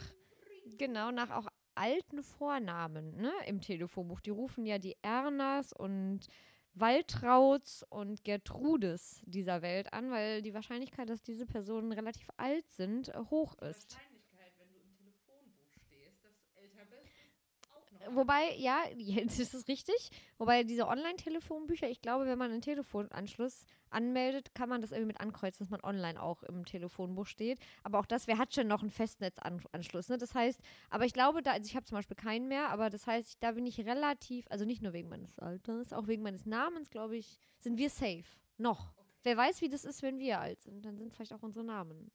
genau, 0.78 1.12
nach 1.12 1.32
auch 1.32 1.48
alten 1.80 2.22
Vornamen, 2.24 3.16
ne, 3.16 3.32
im 3.48 3.62
Telefonbuch. 3.62 4.20
Die 4.20 4.30
rufen 4.32 4.66
ja 4.66 4.78
die 4.78 4.98
Ernas 5.02 5.72
und 5.72 6.28
Waltrauds 6.74 7.86
und 7.90 8.24
Gertrudes 8.26 9.22
dieser 9.26 9.62
Welt 9.62 9.94
an, 9.94 10.12
weil 10.12 10.42
die 10.42 10.54
Wahrscheinlichkeit, 10.54 11.10
dass 11.10 11.24
diese 11.24 11.46
Personen 11.46 11.92
relativ 11.94 12.28
alt 12.38 12.70
sind, 12.70 13.12
hoch 13.30 13.56
ist. 13.60 13.96
Wahrscheinlichkeit, 13.96 14.54
wenn 14.60 14.70
du 14.72 14.78
im 14.80 14.94
Telefonbuch 14.94 15.72
stehst, 15.86 16.24
dass 16.24 16.36
du 16.42 16.62
älter 16.62 16.86
bist, 16.86 17.08
ist 17.08 17.72
auch 17.72 17.89
noch. 17.89 17.89
Wobei, 18.08 18.56
ja, 18.56 18.84
das 19.26 19.40
ist 19.40 19.68
richtig. 19.68 20.10
Wobei 20.38 20.64
diese 20.64 20.88
Online-Telefonbücher, 20.88 21.90
ich 21.90 22.02
glaube, 22.02 22.26
wenn 22.26 22.38
man 22.38 22.52
einen 22.52 22.62
Telefonanschluss 22.62 23.66
anmeldet, 23.90 24.56
kann 24.56 24.70
man 24.70 24.82
das 24.82 24.92
irgendwie 24.92 25.08
mit 25.08 25.22
ankreuzen, 25.22 25.66
dass 25.66 25.72
man 25.72 25.84
online 25.84 26.22
auch 26.22 26.44
im 26.44 26.66
Telefonbuch 26.66 27.26
steht. 27.26 27.60
Aber 27.84 28.00
auch 28.00 28.06
das, 28.06 28.28
wer 28.28 28.38
hat 28.38 28.54
schon 28.54 28.68
noch 28.68 28.82
einen 28.82 28.92
Festnetzanschluss? 28.92 30.10
Ne? 30.10 30.18
Das 30.18 30.34
heißt, 30.34 30.60
aber 30.90 31.06
ich 31.06 31.14
glaube, 31.14 31.42
da, 31.42 31.52
also 31.52 31.66
ich 31.66 31.76
habe 31.76 31.86
zum 31.86 31.98
Beispiel 31.98 32.16
keinen 32.16 32.48
mehr, 32.48 32.70
aber 32.70 32.90
das 32.90 33.06
heißt, 33.06 33.38
da 33.44 33.52
bin 33.52 33.66
ich 33.66 33.80
relativ, 33.86 34.46
also 34.50 34.66
nicht 34.66 34.82
nur 34.82 34.94
wegen 34.94 35.10
meines 35.10 35.38
Alters, 35.40 35.92
auch 35.92 36.08
wegen 36.08 36.24
meines 36.24 36.46
Namens, 36.46 36.90
glaube 36.90 37.18
ich, 37.18 37.38
sind 37.58 37.78
wir 37.78 37.90
safe. 37.90 38.26
Noch. 38.58 38.92
Okay. 38.98 39.10
Wer 39.24 39.38
weiß, 39.38 39.62
wie 39.62 39.70
das 39.70 39.86
ist, 39.86 40.02
wenn 40.02 40.20
wir 40.20 40.40
alt 40.40 40.62
sind, 40.62 40.86
dann 40.86 40.98
sind 40.98 41.14
vielleicht 41.14 41.34
auch 41.34 41.44
unsere 41.44 41.66
Namen. 41.66 42.12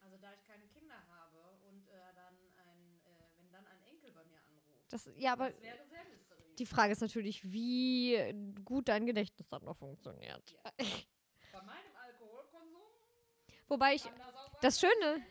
Also, 0.00 0.16
da 0.18 0.32
ich 0.34 0.44
keine 0.44 0.66
Kinder 0.68 0.94
Das, 4.90 5.10
ja, 5.16 5.32
aber 5.32 5.50
Das 5.50 5.58
die 6.58 6.66
Frage 6.66 6.92
ist 6.92 7.00
natürlich, 7.00 7.50
wie 7.50 8.18
gut 8.64 8.88
dein 8.88 9.06
Gedächtnis 9.06 9.48
dann 9.48 9.64
noch 9.64 9.76
funktioniert. 9.76 10.56
Bei 11.52 11.62
meinem 11.62 11.96
Alkoholkonsum 11.96 12.82
Wobei 13.68 13.94
ich, 13.94 14.02
das 14.60 14.80
Schöne, 14.80 15.24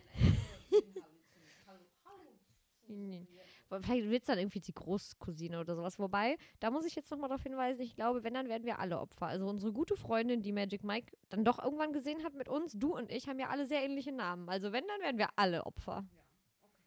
vielleicht 3.81 4.09
wird 4.09 4.23
es 4.23 4.27
dann 4.27 4.39
irgendwie 4.39 4.59
die 4.59 4.73
Großcousine 4.73 5.59
oder 5.59 5.75
sowas. 5.75 5.99
Wobei, 5.99 6.37
da 6.59 6.71
muss 6.71 6.85
ich 6.85 6.95
jetzt 6.95 7.11
nochmal 7.11 7.29
darauf 7.29 7.43
hinweisen, 7.43 7.81
ich 7.81 7.95
glaube, 7.95 8.23
wenn, 8.23 8.33
dann 8.33 8.49
werden 8.49 8.65
wir 8.65 8.79
alle 8.79 8.99
Opfer. 8.99 9.27
Also 9.27 9.47
unsere 9.47 9.71
gute 9.71 9.95
Freundin, 9.95 10.41
die 10.41 10.51
Magic 10.51 10.83
Mike 10.83 11.15
dann 11.29 11.45
doch 11.45 11.63
irgendwann 11.63 11.93
gesehen 11.93 12.23
hat 12.23 12.33
mit 12.33 12.49
uns, 12.49 12.73
du 12.73 12.95
und 12.95 13.11
ich 13.11 13.27
haben 13.27 13.39
ja 13.39 13.49
alle 13.49 13.65
sehr 13.65 13.83
ähnliche 13.83 14.11
Namen. 14.11 14.49
Also 14.49 14.71
wenn, 14.71 14.87
dann 14.87 15.01
werden 15.01 15.17
wir 15.17 15.29
alle 15.35 15.65
Opfer. 15.65 16.05
Ja, 16.11 16.23
okay. 16.63 16.85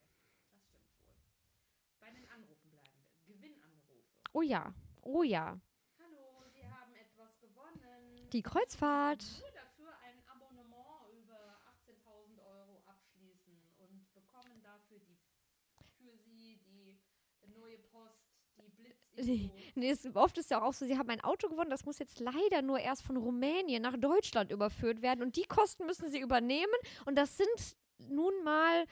Das 0.50 0.64
stimmt 0.64 0.67
wohl. 0.67 0.88
Bei 2.00 2.11
den 2.11 2.29
Anrufen 2.31 2.71
bleiben 2.71 2.91
wir. 2.97 3.35
Gewinnanrufe. 3.35 4.22
Oh 4.35 4.41
ja, 4.41 4.73
oh 5.03 5.23
ja. 5.23 5.61
Hallo, 5.99 6.43
Sie 6.55 6.65
haben 6.65 6.95
etwas 6.95 7.39
gewonnen. 7.39 8.31
Die 8.33 8.43
Kreuzfahrt. 8.43 9.23
Nur 9.41 9.51
dafür 9.51 9.93
ein 10.03 10.23
Abonnement 10.27 11.12
über 11.12 11.61
18.000 11.87 12.41
Euro 12.41 12.83
abschließen 12.87 13.53
und 13.77 14.15
bekommen 14.15 14.62
dafür 14.62 15.01
die 15.01 15.19
für 15.99 16.17
Sie 16.17 16.59
die 16.65 16.99
neue 17.55 17.77
Post, 17.79 18.25
die 18.57 18.71
Blitzinfo. 18.71 19.55
Nee, 19.75 19.91
es, 19.91 20.07
oft 20.17 20.39
ist 20.39 20.51
ja 20.51 20.62
auch 20.62 20.73
so, 20.73 20.87
sie 20.87 20.97
haben 20.97 21.11
ein 21.11 21.21
Auto 21.21 21.51
gewonnen, 21.51 21.69
das 21.69 21.85
muss 21.85 21.99
jetzt 21.99 22.19
leider 22.19 22.62
nur 22.62 22.79
erst 22.79 23.03
von 23.03 23.19
Rumänien 23.19 23.83
nach 23.83 23.99
Deutschland 23.99 24.51
überführt 24.51 25.03
werden 25.03 25.23
und 25.23 25.37
die 25.37 25.45
Kosten 25.45 25.85
müssen 25.85 26.11
sie 26.11 26.21
übernehmen 26.21 26.73
und 27.05 27.17
das 27.17 27.37
sind 27.37 27.77
nun 27.99 28.33
mal 28.45 28.87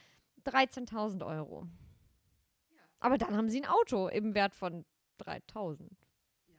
13.000 0.45 1.27
Euro. 1.27 1.67
Ja. 2.69 2.81
Aber 3.01 3.17
dann 3.17 3.35
haben 3.35 3.49
sie 3.49 3.63
ein 3.63 3.69
Auto 3.69 4.09
im 4.09 4.35
Wert 4.35 4.55
von 4.55 4.85
3.000. 5.21 5.91
Ja. 6.49 6.55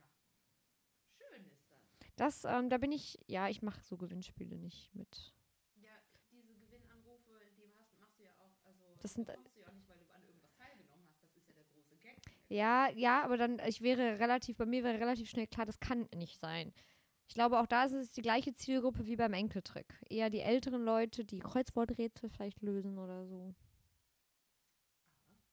Schön 1.18 1.46
ist 1.46 1.66
das. 1.72 2.44
Das, 2.44 2.46
ähm, 2.46 2.70
da 2.70 2.78
bin 2.78 2.92
ich, 2.92 3.18
ja, 3.28 3.50
ich 3.50 3.62
mache 3.62 3.82
so 3.84 3.98
Gewinnspiele 3.98 4.58
nicht 4.58 4.94
mit. 4.96 5.34
Ja, 5.76 5.90
diese 6.32 6.54
Gewinnanrufe, 6.56 7.40
die 7.58 7.72
hast, 7.80 7.98
machst 8.00 8.20
du 8.20 8.24
ja 8.24 8.32
auch, 8.40 8.66
also 8.66 8.80
Das 9.02 9.14
sind- 9.14 9.26
bekommst 9.28 9.56
du 9.56 9.62
ja 9.62 9.68
auch 9.68 9.74
nicht, 9.74 9.88
weil 9.90 9.98
du 10.00 10.10
an 10.14 10.24
irgendwas 10.24 10.54
teilgenommen 10.54 11.06
hast. 11.10 11.24
Das 11.24 11.36
ist 11.36 11.48
ja 11.48 11.54
der 11.56 11.66
große 11.66 11.98
Gag. 11.98 12.18
Ja, 12.50 12.90
ja, 12.92 13.24
aber 13.24 13.38
dann, 13.38 13.60
ich 13.68 13.82
wäre 13.82 14.20
relativ, 14.20 14.58
bei 14.58 14.66
mir 14.66 14.84
wäre 14.84 15.00
relativ 15.00 15.30
schnell 15.30 15.48
klar, 15.48 15.66
das 15.66 15.80
kann 15.80 16.08
nicht 16.16 16.38
sein. 16.40 16.74
Ich 17.28 17.36
glaube, 17.36 17.60
auch 17.62 17.66
da 17.68 17.86
ist 17.86 17.94
es 17.94 18.12
die 18.12 18.22
gleiche 18.22 18.54
Zielgruppe 18.54 19.06
wie 19.06 19.16
beim 19.16 19.32
Enkeltrick. 19.34 19.88
Eher 20.10 20.30
die 20.30 20.42
älteren 20.42 20.84
Leute, 20.84 21.24
die 21.24 21.40
Kreuzworträtsel 21.40 22.30
vielleicht 22.30 22.62
lösen 22.62 22.98
oder 22.98 23.26
so. 23.26 23.56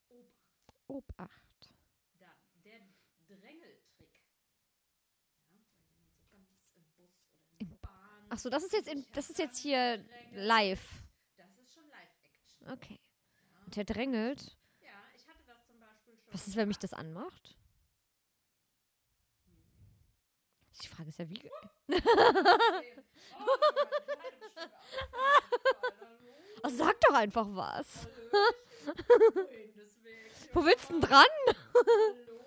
Obacht. 0.09 0.87
Obacht. 0.87 1.73
Dann 2.19 2.63
der 2.65 2.81
Drängeltrick. 3.27 4.19
Ja, 5.47 5.55
wenn 5.77 5.87
jemand 5.87 6.11
so 6.17 6.25
ganz 6.31 6.49
im 6.75 6.83
Bus 6.97 7.11
oder 7.47 7.55
in 7.59 7.69
der 7.69 7.77
Bahn. 7.77 8.18
Ach 8.29 8.37
so, 8.37 8.49
das 8.49 8.63
ist 8.63 8.73
jetzt 8.73 8.87
in, 8.87 9.05
das 9.13 9.29
ist 9.29 9.39
jetzt 9.39 9.57
hier 9.57 10.03
live. 10.33 11.03
Das 11.37 11.47
ist 11.57 11.73
schon 11.73 11.83
Live-Action. 11.89 12.69
Okay. 12.71 12.99
Und 13.65 13.75
der 13.75 13.83
drängelt. 13.85 14.55
ja, 14.81 14.89
ich 15.15 15.27
hatte 15.27 15.43
das 15.47 15.65
zum 15.65 15.79
Beispiel 15.79 16.15
schon. 16.15 16.33
Was 16.33 16.47
ist, 16.47 16.55
wenn 16.55 16.67
mich 16.67 16.77
das 16.79 16.93
anmacht? 16.93 17.55
Die 20.81 20.87
Frage 20.87 21.09
ist 21.09 21.19
ja, 21.19 21.29
wie. 21.29 21.41
Oh, 23.41 23.41
aufgefallen. 23.41 24.71
Oh, 26.63 26.69
sag 26.69 26.99
doch 27.01 27.13
einfach 27.13 27.47
was. 27.51 28.05
Wo 30.53 30.65
willst 30.65 30.89
du 30.89 30.93
denn 30.93 31.01
dran? 31.01 31.25
Hallo? 31.47 32.43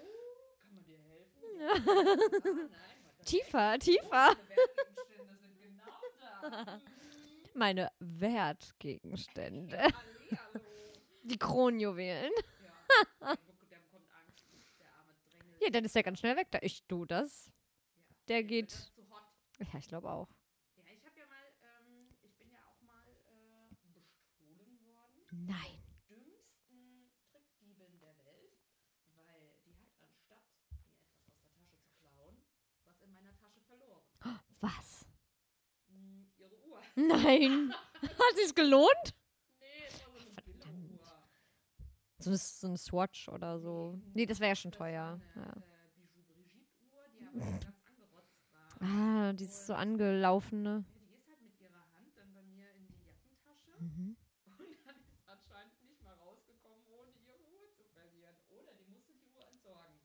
Kann 0.60 0.74
man 0.74 0.84
dir 0.84 0.98
helfen? 0.98 2.70
Tiefer, 3.24 3.78
tiefer. 3.78 4.08
Meine 4.10 4.36
Wertgegenstände 4.48 5.36
sind 5.40 5.58
genau 5.60 6.00
da. 6.20 6.31
Meine 7.54 7.90
Wertgegenstände. 7.98 9.78
Die 11.22 11.38
Kronjuwelen. 11.38 12.32
Ja, 13.20 13.36
der 13.70 13.78
bekommt 13.78 14.06
Angst, 14.10 14.46
der 14.80 14.88
arme 14.98 15.14
Drängel. 15.30 15.56
Ja, 15.60 15.70
dann 15.70 15.84
ist 15.84 15.94
der 15.94 16.02
ganz 16.02 16.18
schnell 16.18 16.36
weg. 16.36 16.48
Da 16.50 16.58
ich 16.62 16.82
du 16.86 17.04
das. 17.04 17.52
Der 18.28 18.42
geht. 18.42 18.92
Ja, 19.72 19.78
ich 19.78 19.86
glaube 19.86 20.10
auch. 20.10 20.28
Ja, 20.76 20.84
ich 20.92 21.04
habe 21.06 21.18
ja 21.18 21.26
mal, 21.26 21.44
ich 22.22 22.34
bin 22.38 22.50
ja 22.50 22.58
auch 22.66 22.80
mal 22.82 23.04
bestohlen 23.94 24.80
worden. 24.84 25.26
Nein. 25.30 25.78
Dümmsten 26.08 27.12
Trickdiebin 27.30 28.00
der 28.00 28.16
Welt, 28.24 28.58
weil 29.14 29.54
die 29.64 29.76
hat 29.76 29.92
anstatt 30.02 30.42
mir 30.50 30.66
etwas 30.72 30.98
aus 31.06 31.22
der 31.28 31.44
Tasche 31.54 31.78
zu 31.80 31.92
klauen, 32.00 32.42
was 32.84 33.00
in 33.00 33.12
meiner 33.12 33.36
Tasche 33.36 33.60
verloren. 33.60 34.02
Ihre 36.42 36.56
Uhr. 36.66 36.80
Nein. 36.96 37.74
Hat 38.02 38.36
sich's 38.36 38.54
gelohnt? 38.54 39.14
Nee, 39.60 39.66
es 39.88 40.00
war 40.04 40.10
so 40.12 40.18
eine 40.18 40.30
Verdammt. 40.32 41.00
So 42.18 42.30
eine, 42.30 42.36
so 42.38 42.66
eine 42.68 42.76
Swatch 42.78 43.28
oder 43.28 43.58
so. 43.58 44.00
Nee, 44.14 44.26
das 44.26 44.38
wäre 44.40 44.50
ja 44.50 44.56
schon 44.56 44.72
teuer. 44.72 45.20
War 45.34 45.44
Ja. 45.44 45.52
eine 45.52 45.64
äh, 45.64 46.06
Bijou 46.14 46.34
Brigitte-Uhr, 46.34 47.04
die 47.18 47.26
aber 47.26 47.40
schon 47.40 47.60
ganz 47.60 47.80
angerotzt 47.86 48.40
war. 48.52 48.82
Ah, 49.28 49.32
dieses 49.32 49.66
so 49.66 49.74
angelaufene. 49.74 50.84
Ja, 50.86 51.02
die 51.08 51.14
ist 51.16 51.28
halt 51.28 51.42
mit 51.42 51.60
ihrer 51.60 51.82
Hand 51.94 52.16
dann 52.16 52.32
bei 52.34 52.42
mir 52.44 52.70
in 52.74 52.86
die 52.86 52.94
Jackentasche 53.06 53.70
Mhm. 53.80 54.16
und 54.46 54.58
dann 54.86 54.96
ist 54.96 55.18
anscheinend 55.26 55.82
nicht 55.82 56.02
mal 56.02 56.14
rausgekommen, 56.14 56.82
ohne 56.88 57.10
ihre 57.26 57.42
Uhr 57.54 57.70
zu 57.74 57.84
verlieren. 57.94 58.36
Oder 58.50 58.72
die 58.74 58.84
musste 58.86 59.12
die 59.14 59.26
Uhr 59.34 59.46
entsorgen. 59.48 59.98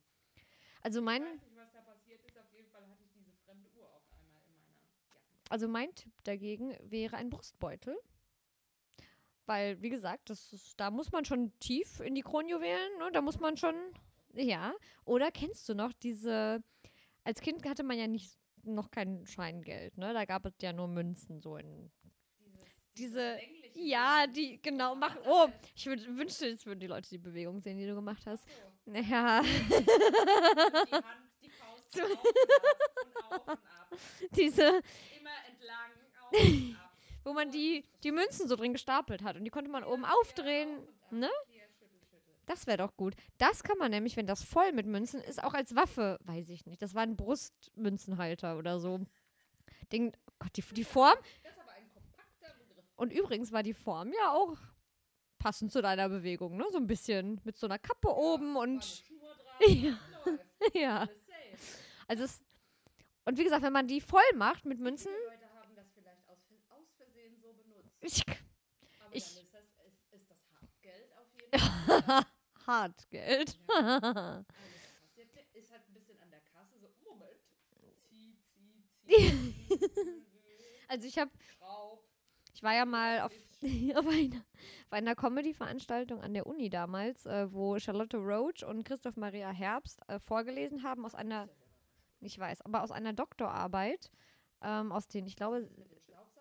Also 0.81 0.99
Ich 0.99 1.05
mein, 1.05 1.23
weiß 1.23 1.41
nicht, 1.41 1.55
was 1.57 1.71
da 1.73 1.81
passiert 1.81 2.23
ist. 2.25 2.37
Auf 2.39 2.51
jeden 2.53 2.69
Fall 2.69 2.87
hatte 2.87 3.03
ich 3.03 3.11
diese 3.11 3.33
fremde 3.45 3.69
Uhr 3.77 3.85
auf 3.93 4.03
einmal 4.11 4.41
in 4.47 4.53
meiner 4.57 4.73
Jackentasche. 4.81 5.33
Also 5.49 5.67
mein 5.67 5.93
Tipp 5.95 6.11
dagegen 6.23 6.75
wäre 6.81 7.17
ein 7.17 7.29
Brustbeutel. 7.29 7.97
Weil, 9.45 9.81
wie 9.81 9.89
gesagt, 9.89 10.29
das 10.29 10.51
ist, 10.51 10.77
da 10.79 10.91
muss 10.91 11.11
man 11.11 11.23
schon 11.23 11.57
tief 11.59 12.01
in 12.01 12.15
die 12.15 12.21
Kronjuwelen, 12.21 12.97
ne? 12.99 13.09
Da 13.13 13.21
muss 13.21 13.39
man 13.39 13.55
schon. 13.55 13.75
Ja. 14.33 14.73
Oder 15.05 15.31
kennst 15.31 15.67
du 15.69 15.73
noch 15.73 15.93
diese. 15.93 16.61
Als 17.23 17.39
Kind 17.39 17.65
hatte 17.67 17.83
man 17.83 17.97
ja 17.97 18.07
nicht 18.07 18.37
noch 18.63 18.91
kein 18.91 19.25
Scheingeld, 19.25 19.97
ne? 19.97 20.13
Da 20.13 20.25
gab 20.25 20.45
es 20.45 20.53
ja 20.61 20.73
nur 20.73 20.87
Münzen 20.89 21.39
so 21.39 21.55
in. 21.55 21.89
Diese- 22.97 23.37
Ja, 23.73 24.25
die, 24.27 24.59
genau, 24.61 24.91
Was 24.93 24.97
mach. 24.99 25.15
war 25.25 25.47
das 25.47 25.55
Oh, 25.63 25.69
ich 25.75 25.85
würd, 25.85 26.17
wünschte, 26.17 26.47
jetzt 26.47 26.65
würden 26.65 26.79
die 26.79 26.87
Leute 26.87 27.07
die 27.09 27.19
Bewegung 27.19 27.61
sehen, 27.61 27.77
die 27.77 27.85
du 27.85 27.93
gemacht 27.95 28.25
hast. 28.25 28.43
So, 28.85 28.91
Ja, 28.91 29.41
die 29.69 30.93
Hand, 30.93 31.26
auf 31.95 32.09
und 32.09 32.17
ab 32.17 32.27
und 33.05 33.17
auf 33.31 33.47
und 33.47 33.49
ab. 33.49 33.59
diese, 34.31 34.63
Immer 34.63 35.29
entlang, 35.49 35.91
auf 36.21 36.31
und 36.39 36.75
ab. 36.75 36.91
wo 37.23 37.33
man 37.33 37.51
die, 37.51 37.83
die 38.03 38.11
Münzen 38.11 38.47
so 38.47 38.55
drin 38.55 38.73
gestapelt 38.73 39.23
hat 39.23 39.35
und 39.35 39.43
die 39.45 39.49
konnte 39.51 39.69
man 39.71 39.83
oben 39.83 40.03
Ja, 40.03 40.13
aufdrehen, 40.21 40.77
auf 40.77 41.11
ne? 41.11 41.29
Das 42.45 42.65
wäre 42.65 42.77
doch 42.77 42.95
gut. 42.95 43.13
Das 43.37 43.61
kann 43.61 43.77
man 43.77 43.91
nämlich, 43.91 44.15
wenn 44.15 44.25
das 44.25 44.41
voll 44.41 44.71
mit 44.71 44.85
Münzen 44.85 45.19
ist, 45.21 45.43
auch 45.43 45.53
als 45.53 45.75
Waffe, 45.75 46.17
weiß 46.23 46.47
ich 46.47 46.65
nicht. 46.65 46.81
Das 46.81 46.95
war 46.95 47.03
ein 47.03 47.17
Brustmünzenhalter 47.17 48.57
oder 48.57 48.79
so. 48.79 49.01
Ding, 49.91 50.15
Gott, 50.39 50.55
die, 50.55 50.61
die 50.61 50.85
Form. 50.85 51.15
Und 52.95 53.11
übrigens 53.11 53.51
war 53.51 53.63
die 53.63 53.73
Form 53.73 54.13
ja 54.13 54.31
auch 54.31 54.55
passend 55.39 55.73
zu 55.73 55.81
deiner 55.81 56.07
Bewegung, 56.07 56.55
ne? 56.57 56.65
So 56.71 56.77
ein 56.77 56.87
bisschen 56.87 57.41
mit 57.43 57.57
so 57.57 57.67
einer 57.67 57.79
Kappe 57.79 58.07
oben 58.15 58.55
War 58.55 58.63
eine 58.63 58.73
und 58.75 59.03
Ja. 59.67 59.99
ja. 60.73 61.07
Also 62.07 62.23
es, 62.23 62.41
und 63.25 63.37
wie 63.37 63.43
gesagt, 63.43 63.63
wenn 63.63 63.73
man 63.73 63.87
die 63.87 64.01
voll 64.01 64.21
macht 64.35 64.65
mit 64.65 64.79
Münzen, 64.79 65.11
Viele 65.11 65.25
Leute 65.35 65.53
haben 65.53 65.75
das 65.75 65.91
vielleicht 65.93 66.27
aus, 66.29 66.37
aus 66.69 66.87
Versehen 66.97 67.37
so 67.41 67.53
benutzt. 67.53 67.91
ich, 68.01 68.23
Aber 68.99 69.15
Ich- 69.15 69.33
dann 69.35 69.43
ist 69.43 69.53
das, 69.53 69.63
ist, 69.85 70.13
ist 70.13 70.29
das 70.29 70.37
Hartgeld 70.61 71.11
auf 71.17 71.27
jeden 71.33 71.51
Fall. 72.05 72.25
Hartgeld. 72.65 73.57
Alles 73.67 74.45
passiert. 75.01 75.29
Ist 75.53 75.71
halt 75.71 75.81
ein 75.87 75.93
bisschen 75.93 76.17
an 76.19 76.29
der 76.29 76.41
Kasse 76.41 76.77
so, 76.79 76.89
Moment. 77.09 77.39
Zieh, 77.97 78.37
zieh, 78.53 78.83
zieh. 79.05 79.65
also 80.87 81.07
ich 81.07 81.17
habe. 81.17 81.31
Ich 82.53 82.63
war 82.63 82.73
ja 82.73 82.85
mal 82.85 83.21
auf, 83.21 83.31
auf 83.95 84.07
einer, 84.07 84.35
auf 84.37 84.91
einer 84.91 85.15
Comedy-Veranstaltung 85.15 86.21
an 86.21 86.33
der 86.33 86.47
Uni 86.47 86.69
damals, 86.71 87.25
äh, 87.27 87.51
wo 87.53 87.77
Charlotte 87.77 88.17
Roach 88.17 88.63
und 88.65 88.83
Christoph 88.83 89.15
Maria 89.15 89.51
Herbst 89.51 89.99
äh, 90.07 90.17
vorgelesen 90.19 90.81
haben 90.83 91.05
aus 91.05 91.13
einer, 91.13 91.47
ich 92.19 92.37
weiß, 92.37 92.61
aber 92.61 92.83
aus 92.83 92.91
einer 92.91 93.13
Doktorarbeit, 93.13 94.11
ähm, 94.61 94.91
aus 94.91 95.07
den, 95.07 95.27
ich 95.27 95.35
glaube, 95.35 95.69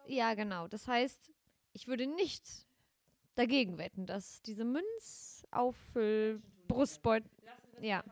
ja 0.06 0.34
genau. 0.34 0.68
Das 0.68 0.88
heißt, 0.88 1.32
ich 1.72 1.86
würde 1.86 2.06
nicht 2.06 2.66
dagegen 3.34 3.78
wetten, 3.78 4.06
dass 4.06 4.40
diese 4.42 4.64
Münzauffüll 4.64 6.42
Brustbeutel, 6.68 7.30
Lassen 7.44 7.62
wir 7.72 7.80
das 7.80 7.84
Ja. 7.84 8.04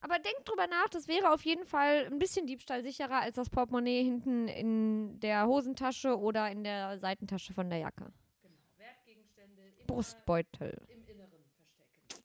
aber 0.00 0.18
denk 0.18 0.44
drüber 0.44 0.66
nach, 0.66 0.88
das 0.88 1.08
wäre 1.08 1.32
auf 1.32 1.44
jeden 1.44 1.66
Fall 1.66 2.06
ein 2.06 2.18
bisschen 2.18 2.46
Diebstahl 2.46 2.82
sicherer 2.82 3.20
als 3.20 3.36
das 3.36 3.50
Portemonnaie 3.50 4.02
hinten 4.04 4.48
in 4.48 5.20
der 5.20 5.46
Hosentasche 5.46 6.18
oder 6.18 6.50
in 6.50 6.64
der 6.64 6.98
Seitentasche 6.98 7.52
von 7.52 7.68
der 7.68 7.80
Jacke. 7.80 8.12
Genau. 8.42 8.54
Wertgegenstände 8.76 9.62
immer 9.62 9.86
Brustbeutel. 9.86 10.86
im 10.88 11.04
Inneren 11.06 11.44
verstecken. 11.54 12.24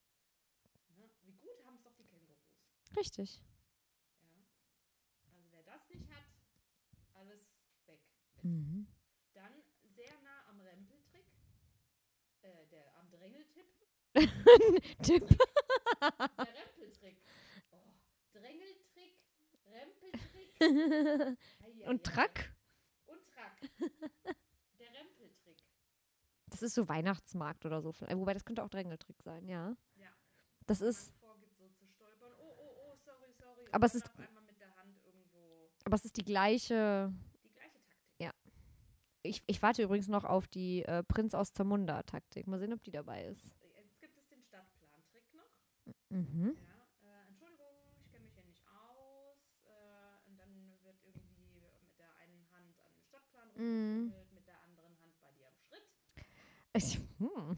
Richtig. 2.96 3.42
Ja. 4.22 4.30
Also 5.26 5.42
wer 5.52 5.64
das 5.64 5.90
nicht 5.90 6.10
hat, 6.10 6.26
alles 7.14 7.42
weg. 7.88 8.00
Mhm. 8.44 8.88
Dann 9.34 9.54
sehr 9.96 10.14
nah 10.22 10.48
am 10.50 10.60
Rempeltrick, 10.60 11.26
äh, 12.42 12.66
der 12.68 12.96
am 12.98 13.10
Drängeltipp, 13.10 13.66
Tipp. 15.02 15.28
der 16.00 16.56
Rempeltrick. 16.56 17.18
Oh, 17.72 17.78
Drängeltrick, 18.34 19.20
Rempeltrick. 19.66 20.60
Und. 21.88 22.04
Track? 22.04 22.56
Und 23.08 23.26
Track. 23.28 23.60
Der 24.80 24.94
Rempeltrick. 24.94 25.58
Das 26.48 26.62
ist 26.62 26.76
so 26.76 26.88
Weihnachtsmarkt 26.88 27.66
oder 27.66 27.82
so. 27.82 27.92
vielleicht. 27.92 28.16
Wobei, 28.18 28.34
das 28.34 28.46
könnte 28.46 28.64
auch 28.64 28.70
Drängeltrick 28.70 29.22
sein, 29.24 29.48
ja. 29.48 29.76
Ja. 29.96 30.10
Das 30.68 30.80
ist, 30.82 31.10
man 31.12 31.20
vorgibt, 31.20 31.58
so 31.58 31.68
zu 31.70 31.86
stolpern. 31.88 32.32
Oh, 32.40 32.56
oh, 32.58 32.92
oh, 32.92 32.96
sorry, 33.04 33.34
sorry. 33.34 33.63
Aber 33.74 33.86
es 33.88 33.96
ist- 33.96 34.10
aber 35.86 35.96
es 35.96 36.06
ist 36.06 36.16
die 36.18 36.24
gleiche. 36.24 37.12
die 37.44 37.50
gleiche 37.50 37.74
Taktik. 37.84 37.98
Ja. 38.20 38.32
Ich, 39.24 39.44
ich 39.48 39.62
warte 39.62 39.84
übrigens 39.84 40.08
noch 40.08 40.24
auf 40.24 40.48
die 40.48 40.84
äh, 40.86 41.04
Prinz 41.04 41.34
aus 41.34 41.52
Zamunda-Taktik. 41.54 42.48
Mal 42.48 42.60
sehen, 42.60 42.74
ob 42.74 42.82
die 42.84 42.92
dabei 42.92 43.26
ist. 43.26 43.56
Jetzt 43.76 44.00
gibt 44.00 44.18
es 44.18 44.28
den 44.30 44.42
Stadtplan-Trick 44.44 45.34
noch. 45.34 45.50
Mhm. 46.10 46.56
Ja, 46.68 46.88
äh, 47.02 47.28
Entschuldigung, 47.28 47.68
ich 48.00 48.10
kenne 48.12 48.24
mich 48.26 48.34
hier 48.34 48.44
nicht 48.46 48.64
aus. 48.68 49.38
Äh, 49.66 50.30
und 50.30 50.38
dann 50.38 50.78
wird 50.84 50.98
irgendwie 51.04 51.60
mit 51.82 51.98
der 52.00 52.14
einen 52.16 52.48
Hand 52.52 52.80
an 52.80 52.92
den 52.94 53.04
Stadtplan 53.04 53.50
Mhm. 53.56 54.14
mit 54.34 54.48
der 54.48 54.62
anderen 54.64 54.98
Hand 55.02 55.20
bei 55.20 55.32
dir 55.34 55.48
am 55.50 55.58
Schritt. 55.60 55.84
Ich, 56.76 56.98
hm. 57.20 57.58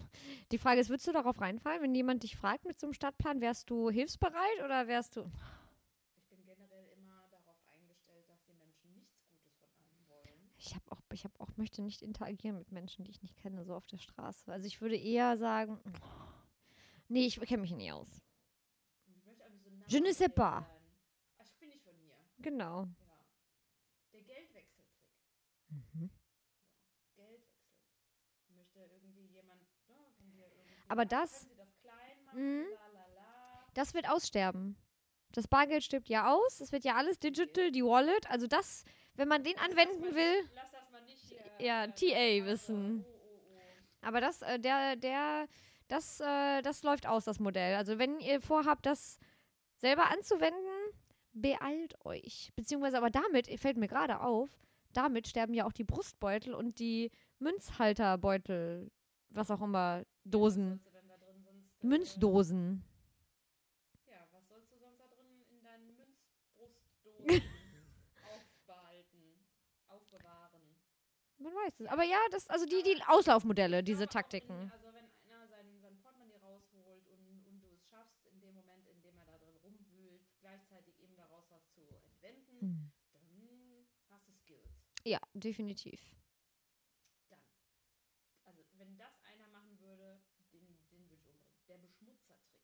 Die 0.51 0.57
Frage 0.57 0.81
ist, 0.81 0.89
würdest 0.89 1.07
du 1.07 1.11
darauf 1.13 1.39
reinfallen, 1.41 1.81
wenn 1.83 1.93
jemand 1.95 2.23
dich 2.23 2.35
fragt 2.35 2.65
mit 2.65 2.79
so 2.79 2.87
einem 2.87 2.93
Stadtplan, 2.93 3.39
wärst 3.41 3.69
du 3.69 3.89
hilfsbereit 3.89 4.63
oder 4.63 4.87
wärst 4.87 5.15
du. 5.15 5.29
Ich 6.17 6.25
bin 6.27 6.43
generell 6.45 6.85
immer 6.97 7.25
darauf 7.31 7.55
eingestellt, 7.71 8.27
dass 8.27 8.43
die 8.43 8.53
Menschen 8.53 8.93
nichts 8.93 9.15
Gutes 9.29 9.55
von 9.57 9.69
einem 9.79 10.07
wollen. 10.09 10.51
Ich 10.65 10.73
habe 10.73 10.91
auch, 10.91 11.01
ich 11.13 11.23
habe 11.23 11.39
auch, 11.39 11.55
möchte 11.57 11.81
nicht 11.83 12.01
interagieren 12.01 12.57
mit 12.57 12.71
Menschen, 12.71 13.05
die 13.05 13.11
ich 13.11 13.21
nicht 13.21 13.37
kenne, 13.37 13.63
so 13.65 13.75
auf 13.75 13.85
der 13.87 13.97
Straße. 13.99 14.51
Also 14.51 14.65
ich 14.65 14.81
würde 14.81 14.97
eher 14.97 15.37
sagen, 15.37 15.79
nee, 17.07 17.25
ich 17.27 17.39
kenne 17.39 17.61
mich 17.61 17.71
nicht 17.71 17.91
aus. 17.91 18.09
Ich 19.05 19.23
möchte 19.25 19.43
so 19.63 19.69
nah 19.69 19.85
Je 19.87 19.99
ne 19.99 20.13
sais 20.13 20.29
pas. 20.33 20.63
Ach, 21.37 21.45
ich 21.45 21.55
bin 21.59 21.69
nicht 21.69 21.83
von 21.83 21.93
hier. 21.97 22.15
Genau. 22.39 22.83
Ja. 22.83 22.89
Der 24.13 24.21
Geldwechseltrick. 24.23 24.85
Mhm. 25.69 26.09
Geldwechsel. 27.15 27.45
Möchte 28.55 28.79
irgendwie 28.79 29.27
jemand 29.27 29.61
ne, 29.87 29.95
irgendwie. 30.19 30.43
Aber 30.87 31.03
ja, 31.03 31.07
das- 31.09 31.47
das 31.57 31.67
machen? 32.25 32.61
Mhm. 32.61 32.65
Das 33.75 33.93
wird 33.93 34.09
aussterben. 34.09 34.77
Das 35.33 35.47
Bargeld 35.49 35.83
stirbt 35.83 36.07
ja 36.07 36.33
aus. 36.33 36.61
Es 36.61 36.71
wird 36.71 36.85
ja 36.85 36.95
alles 36.95 37.19
digital, 37.19 37.71
die 37.71 37.83
Wallet. 37.83 38.29
Also 38.31 38.47
das, 38.47 38.85
wenn 39.15 39.27
man 39.27 39.43
den 39.43 39.57
anwenden 39.57 40.15
will. 40.15 40.49
Lass 40.55 40.71
das 40.71 40.91
mal 40.91 41.01
nicht 41.03 41.21
hier. 41.27 41.39
Ja, 41.59 41.85
äh, 41.85 41.91
TA 41.91 42.15
also, 42.15 42.45
wissen. 42.45 43.05
Oh, 43.07 43.11
oh, 43.11 43.39
oh. 43.51 44.07
Aber 44.07 44.21
das, 44.21 44.41
äh, 44.41 44.59
der, 44.59 44.95
der, 44.95 45.47
das, 45.87 46.19
äh, 46.19 46.61
das 46.61 46.83
läuft 46.83 47.07
aus, 47.07 47.25
das 47.25 47.39
Modell. 47.39 47.75
Also 47.75 47.97
wenn 47.99 48.19
ihr 48.19 48.41
vorhabt, 48.41 48.85
das 48.85 49.17
selber 49.77 50.11
anzuwenden, 50.11 50.93
beeilt 51.33 51.93
euch. 52.05 52.51
Beziehungsweise 52.55 52.97
aber 52.97 53.09
damit, 53.09 53.47
fällt 53.59 53.77
mir 53.77 53.87
gerade 53.87 54.21
auf, 54.21 54.49
damit 54.93 55.27
sterben 55.27 55.53
ja 55.53 55.65
auch 55.65 55.73
die 55.73 55.83
Brustbeutel 55.83 56.53
und 56.53 56.79
die 56.79 57.11
Münzhalterbeutel, 57.39 58.91
was 59.29 59.51
auch 59.51 59.61
immer, 59.61 60.03
Dosen. 60.23 60.81
Was 60.83 60.83
sollst 60.83 60.87
du 60.87 60.91
denn 60.91 61.07
da 61.07 61.17
drin 61.17 61.43
sonst, 61.43 61.83
äh, 61.83 61.87
Münzdosen. 61.87 62.83
Ja, 64.07 64.17
was 64.31 64.47
sollst 64.47 64.71
du 64.71 64.77
sonst 64.77 64.99
da 64.99 65.07
drin 65.07 65.43
in 65.49 65.61
deinen 65.61 65.95
Münzbrustdosen 65.95 67.41
Man 71.45 71.53
weiß 71.53 71.79
es. 71.81 71.85
Aber 71.87 72.03
ja, 72.03 72.17
das, 72.31 72.49
also 72.49 72.65
die, 72.65 72.81
die 72.81 72.99
Auslaufmodelle, 73.05 73.83
diese 73.83 74.07
Taktiken. 74.07 74.71
Also 74.73 74.87
wenn 74.93 75.05
einer 75.29 75.47
sein, 75.47 75.79
sein 75.79 75.95
Portemonnaie 76.01 76.37
rausholt 76.41 77.05
und, 77.07 77.45
und 77.45 77.61
du 77.61 77.67
es 77.71 77.85
schaffst, 77.85 78.25
in 78.25 78.41
dem 78.41 78.55
Moment, 78.55 78.87
in 78.89 78.99
dem 79.03 79.15
er 79.15 79.25
da 79.25 79.37
drin 79.37 79.55
rumwühlt, 79.63 80.23
gleichzeitig 80.41 80.97
eben 80.99 81.15
daraus 81.15 81.45
was 81.51 81.61
zu 81.69 81.81
entwenden, 82.03 82.59
Hm. 82.61 82.91
dann 83.13 83.85
hast 84.09 84.27
du 84.27 84.33
Skills. 84.33 84.71
Ja, 85.03 85.19
definitiv. 85.35 86.01
Dann. 87.29 87.39
Also 88.45 88.63
wenn 88.79 88.97
das 88.97 89.13
einer 89.25 89.47
machen 89.49 89.79
würde, 89.79 90.19
den, 90.51 90.65
den 90.89 91.07
würde 91.09 91.21
ich 91.21 91.27
umbringen. 91.27 91.45
Der 91.67 91.77
Beschmutzertrick. 91.77 92.63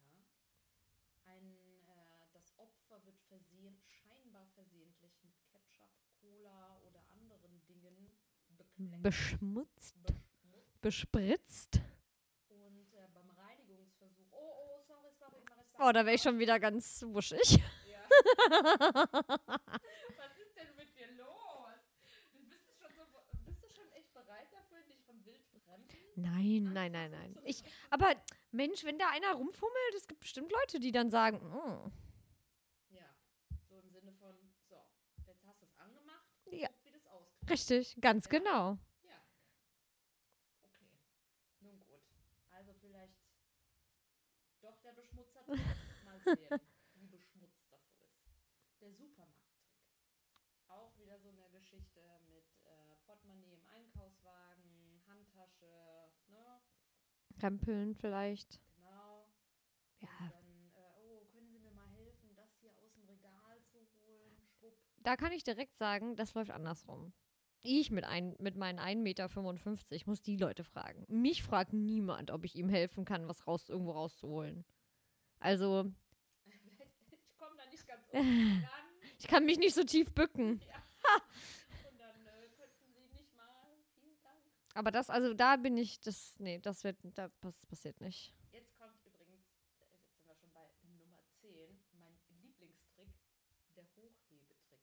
Ja. 0.00 1.32
Ein, 1.32 1.56
äh, 1.86 2.28
das 2.34 2.52
Opfer 2.58 3.02
wird 3.06 3.18
versehen, 3.22 3.80
scheinbar 3.88 4.46
versehentlich 4.48 5.14
mit 5.22 5.34
Ketchup, 5.50 5.90
Cola 6.20 6.76
oder 6.88 7.04
anderen 7.10 7.64
Dingen 7.66 8.10
bekleckt. 8.56 8.73
Beschmutzt, 9.02 9.96
bespritzt. 10.80 11.80
Und 12.48 12.92
äh, 12.94 13.08
beim 13.12 13.30
Reinigungsversuch, 13.30 14.26
oh, 14.32 14.36
oh, 14.38 14.80
sorry, 14.86 15.12
sorry, 15.18 15.40
Marissa. 15.48 15.88
Oh, 15.88 15.92
da 15.92 16.04
wäre 16.04 16.14
ich 16.16 16.22
schon 16.22 16.38
wieder 16.38 16.58
ganz 16.60 17.02
wuschig. 17.06 17.58
Ja. 17.88 18.04
Was 20.16 20.38
ist 20.38 20.56
denn 20.56 20.74
mit 20.76 20.94
dir 20.96 21.10
los? 21.16 21.28
Bist, 22.48 22.68
du 22.68 22.72
schon 22.90 23.06
so, 23.12 23.18
bist 23.44 23.62
du 23.62 23.68
schon 23.70 23.90
echt 23.92 24.12
bereit 24.14 24.48
dafür, 24.52 24.82
dich 24.84 25.02
von 25.04 25.24
wildfremden? 25.24 25.96
Nein, 26.16 26.72
nein, 26.72 26.92
nein, 26.92 27.10
nein. 27.10 27.38
Ich, 27.44 27.62
aber 27.90 28.14
Mensch, 28.52 28.84
wenn 28.84 28.98
da 28.98 29.08
einer 29.10 29.32
rumfummelt, 29.34 29.94
es 29.96 30.06
gibt 30.06 30.20
bestimmt 30.20 30.52
Leute, 30.52 30.78
die 30.80 30.92
dann 30.92 31.10
sagen, 31.10 31.38
"Mm, 31.38 31.90
Ja, 32.94 33.06
so 33.68 33.76
im 33.78 33.90
Sinne 33.90 34.12
von, 34.12 34.34
so, 34.68 34.76
jetzt 35.26 35.44
hast 35.44 35.60
du 35.60 35.66
es 35.66 35.76
angemacht, 35.76 36.24
Ja. 36.46 36.68
guck, 36.68 36.84
wie 36.84 36.90
das 36.92 37.06
auskriegt. 37.06 37.33
Richtig, 37.50 37.96
ganz 38.00 38.24
Ja. 38.26 38.38
genau. 38.38 38.78
Ja. 39.02 39.20
Okay. 40.62 40.88
Nun 41.60 41.78
gut. 41.80 42.02
Also 42.50 42.72
vielleicht 42.80 43.18
doch 44.60 44.78
der 44.82 44.92
Beschmutzer. 44.92 45.44
Mal 45.46 46.20
sehen, 46.24 46.60
wie 46.94 47.06
beschmutzt 47.06 47.66
das 47.70 47.82
so 47.92 48.02
ist. 48.02 48.80
Der 48.80 48.92
Supermarkttrick. 48.92 49.70
Auch 50.68 50.96
wieder 50.98 51.18
so 51.20 51.28
eine 51.28 51.48
Geschichte 51.50 52.00
mit 52.26 52.44
äh, 52.64 52.96
Portemonnaie 53.06 53.52
im 53.54 53.64
Einkaufswagen, 53.66 55.02
Handtasche, 55.06 56.10
ne? 56.28 56.60
Krempeln 57.38 57.94
vielleicht. 57.94 58.60
Genau. 58.76 59.28
Ja. 60.00 60.08
Und 60.20 60.32
dann, 60.32 60.72
äh, 60.74 61.00
oh, 61.00 61.24
können 61.32 61.48
Sie 61.50 61.58
mir 61.58 61.72
mal 61.72 61.88
helfen, 61.90 62.34
das 62.34 62.50
hier 62.60 62.72
aus 62.78 62.92
dem 62.94 63.04
Regal 63.04 63.62
zu 63.70 63.78
holen? 63.94 64.36
Schwupp. 64.58 64.78
Da 64.98 65.16
kann 65.16 65.32
ich 65.32 65.44
direkt 65.44 65.76
sagen, 65.76 66.16
das 66.16 66.34
läuft 66.34 66.50
andersrum. 66.50 67.12
Ich 67.66 67.90
mit, 67.90 68.04
ein, 68.04 68.36
mit 68.38 68.56
meinen 68.56 68.78
1,55 68.78 68.96
Meter 68.98 69.28
muss 70.04 70.20
die 70.20 70.36
Leute 70.36 70.64
fragen. 70.64 71.06
Mich 71.08 71.42
fragt 71.42 71.72
niemand, 71.72 72.30
ob 72.30 72.44
ich 72.44 72.56
ihm 72.56 72.68
helfen 72.68 73.06
kann, 73.06 73.26
was 73.26 73.46
raus, 73.46 73.70
irgendwo 73.70 73.92
rauszuholen. 73.92 74.66
Also, 75.40 75.90
Ich 76.44 77.38
komme 77.38 77.56
da 77.56 77.66
nicht 77.70 77.86
ganz 77.88 78.06
ran. 78.12 78.64
ich 79.18 79.26
kann 79.26 79.46
mich 79.46 79.56
nicht 79.56 79.74
so 79.74 79.82
tief 79.82 80.12
bücken. 80.12 80.60
Und 81.88 81.98
dann 81.98 82.26
äh, 82.26 82.48
könnten 82.54 82.92
Sie 82.92 83.16
nicht 83.16 83.34
mal. 83.34 83.78
Vielen 83.98 84.20
Dank. 84.22 84.42
Aber 84.74 84.90
das, 84.90 85.08
also 85.08 85.32
da 85.32 85.56
bin 85.56 85.78
ich, 85.78 86.00
das, 86.00 86.34
nee, 86.38 86.58
das 86.58 86.84
wird, 86.84 86.98
da 87.14 87.28
pass, 87.40 87.64
passiert 87.64 87.98
nicht. 88.02 88.34
Jetzt 88.52 88.76
kommt 88.76 89.02
übrigens, 89.06 89.46
äh, 89.80 89.96
jetzt 89.96 90.12
sind 90.12 90.26
wir 90.26 90.34
schon 90.34 90.52
bei 90.52 90.68
Nummer 90.98 91.24
10, 91.40 91.80
mein 91.98 92.14
Lieblingstrick, 92.42 93.08
der 93.74 93.84
Hochhebetrick. 93.96 94.82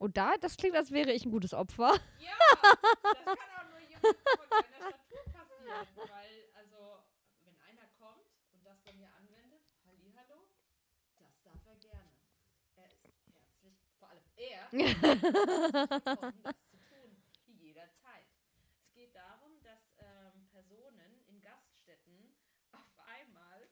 Und 0.00 0.16
da, 0.16 0.34
das 0.38 0.56
klingt, 0.56 0.74
als 0.76 0.90
wäre 0.92 1.12
ich 1.12 1.26
ein 1.26 1.30
gutes 1.30 1.52
Opfer. 1.52 1.92
Ja, 2.20 2.32
das 2.62 3.36
kann 3.36 3.36
auch 3.36 3.68
nur 3.68 3.80
jemand 3.80 4.16
von 4.16 4.48
deiner 4.48 4.96
Statur 4.96 5.24
passieren, 5.30 6.08
weil, 6.08 6.48
also, 6.56 7.04
wenn 7.44 7.54
einer 7.68 7.86
kommt 7.98 8.24
und 8.54 8.64
das 8.64 8.80
bei 8.80 8.94
mir 8.94 9.12
anwendet, 9.12 9.60
Hallihallo, 9.84 10.48
das 11.18 11.42
darf 11.42 11.60
er 11.66 11.76
gerne. 11.76 12.16
Er 12.76 12.86
ist 12.86 13.04
herzlich, 13.28 13.76
vor 13.98 14.08
allem 14.08 14.24
er, 14.36 14.72
willkommen, 14.72 16.42
das 16.44 16.56
zu 16.70 16.78
tun, 16.88 17.22
jederzeit. 17.58 18.24
Es 18.80 18.94
geht 18.94 19.14
darum, 19.14 19.60
dass 19.62 19.98
ähm, 19.98 20.48
Personen 20.48 21.20
in 21.28 21.42
Gaststätten 21.42 22.34
auf 22.72 22.98
einmal 23.04 23.68